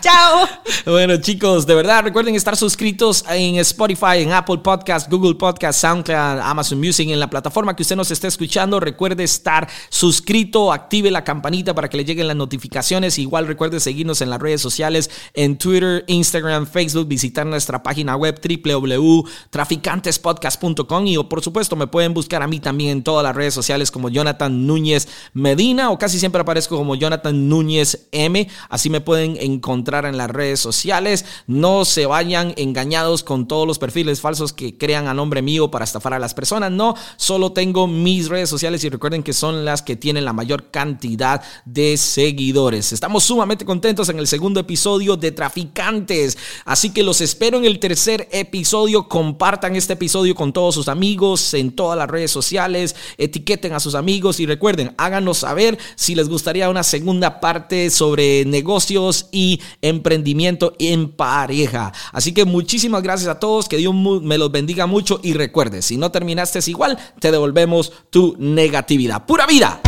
Chao. 0.02 0.48
Bueno, 0.86 1.18
chicos, 1.18 1.66
de 1.66 1.74
verdad, 1.74 2.02
recuerden 2.02 2.34
estar 2.34 2.56
suscritos 2.56 3.22
en 3.28 3.56
Spotify, 3.56 4.22
en 4.22 4.32
Apple 4.32 4.56
Podcast, 4.58 5.10
Google 5.10 5.34
Podcast, 5.34 5.78
SoundCloud, 5.78 6.40
Amazon 6.40 6.80
Music, 6.80 7.10
en 7.10 7.20
la 7.20 7.28
plataforma 7.28 7.76
que 7.76 7.82
usted 7.82 7.96
nos 7.96 8.10
esté 8.10 8.28
escuchando. 8.28 8.80
Recuerde 8.80 9.24
estar 9.24 9.68
suscrito, 9.90 10.72
active 10.72 11.10
la 11.10 11.22
campanita 11.22 11.74
para 11.74 11.90
que 11.90 11.98
le 11.98 12.06
lleguen 12.06 12.28
las 12.28 12.36
notificaciones. 12.36 13.18
Igual 13.18 13.46
recuerde 13.46 13.78
seguirnos 13.78 14.22
en 14.22 14.30
las 14.30 14.40
redes 14.40 14.62
sociales, 14.62 15.10
en 15.34 15.58
Twitter, 15.58 16.02
Instagram, 16.06 16.66
Facebook, 16.66 17.06
visitar 17.06 17.44
nuestra 17.46 17.82
página 17.82 18.16
web 18.16 18.40
www.traficantespodcast.com 18.40 21.06
y 21.06 21.18
por 21.24 21.42
supuesto 21.42 21.76
me 21.76 21.88
pueden 21.88 22.14
buscar 22.14 22.42
a 22.42 22.46
mí 22.46 22.58
también 22.60 22.90
en 22.90 23.02
todas 23.02 23.22
las 23.22 23.36
redes 23.36 23.52
sociales 23.52 23.90
como 23.90 24.08
Jonathan 24.08 24.66
Núñez 24.66 25.08
Medina 25.34 25.90
o 25.90 25.98
casi 25.98 26.18
siempre 26.18 26.40
aparezco 26.40 26.78
como 26.78 26.94
Jonathan 26.94 27.48
Núñez 27.48 28.08
M. 28.12 28.48
Así 28.70 28.88
me 28.88 29.02
pueden 29.02 29.36
encontrar 29.38 29.89
en 29.94 30.16
las 30.16 30.30
redes 30.30 30.60
sociales. 30.60 31.24
No 31.46 31.84
se 31.84 32.06
vayan 32.06 32.54
engañados 32.56 33.22
con 33.22 33.46
todos 33.46 33.66
los 33.66 33.78
perfiles 33.78 34.20
falsos 34.20 34.52
que 34.52 34.78
crean 34.78 35.08
a 35.08 35.14
nombre 35.14 35.42
mío 35.42 35.70
para 35.70 35.84
estafar 35.84 36.14
a 36.14 36.18
las 36.18 36.34
personas. 36.34 36.70
No, 36.70 36.94
solo 37.16 37.52
tengo 37.52 37.86
mis 37.86 38.28
redes 38.28 38.48
sociales 38.48 38.84
y 38.84 38.88
recuerden 38.88 39.22
que 39.22 39.32
son 39.32 39.64
las 39.64 39.82
que 39.82 39.96
tienen 39.96 40.24
la 40.24 40.32
mayor 40.32 40.70
cantidad 40.70 41.42
de 41.64 41.96
seguidores. 41.96 42.92
Estamos 42.92 43.24
sumamente 43.24 43.64
contentos 43.64 44.08
en 44.08 44.18
el 44.18 44.26
segundo 44.26 44.60
episodio 44.60 45.16
de 45.16 45.32
Traficantes. 45.32 46.38
Así 46.64 46.90
que 46.90 47.02
los 47.02 47.20
espero 47.20 47.58
en 47.58 47.64
el 47.64 47.78
tercer 47.78 48.28
episodio. 48.32 49.08
Compartan 49.08 49.76
este 49.76 49.94
episodio 49.94 50.34
con 50.34 50.52
todos 50.52 50.74
sus 50.74 50.88
amigos 50.88 51.54
en 51.54 51.72
todas 51.72 51.98
las 51.98 52.08
redes 52.08 52.30
sociales. 52.30 52.94
Etiqueten 53.18 53.72
a 53.72 53.80
sus 53.80 53.94
amigos 53.94 54.40
y 54.40 54.46
recuerden, 54.46 54.94
háganos 54.96 55.38
saber 55.38 55.78
si 55.96 56.14
les 56.14 56.28
gustaría 56.28 56.70
una 56.70 56.82
segunda 56.82 57.40
parte 57.40 57.90
sobre 57.90 58.44
negocios 58.44 59.28
y 59.32 59.60
emprendimiento 59.82 60.74
en 60.78 61.10
pareja. 61.10 61.92
Así 62.12 62.32
que 62.32 62.44
muchísimas 62.44 63.02
gracias 63.02 63.28
a 63.28 63.38
todos, 63.38 63.68
que 63.68 63.76
Dios 63.76 63.94
me 63.94 64.38
los 64.38 64.52
bendiga 64.52 64.86
mucho 64.86 65.20
y 65.22 65.32
recuerde, 65.32 65.82
si 65.82 65.96
no 65.96 66.10
terminaste 66.10 66.60
igual, 66.66 66.98
te 67.18 67.30
devolvemos 67.30 67.92
tu 68.10 68.36
negatividad. 68.38 69.24
Pura 69.24 69.46
vida. 69.46 69.80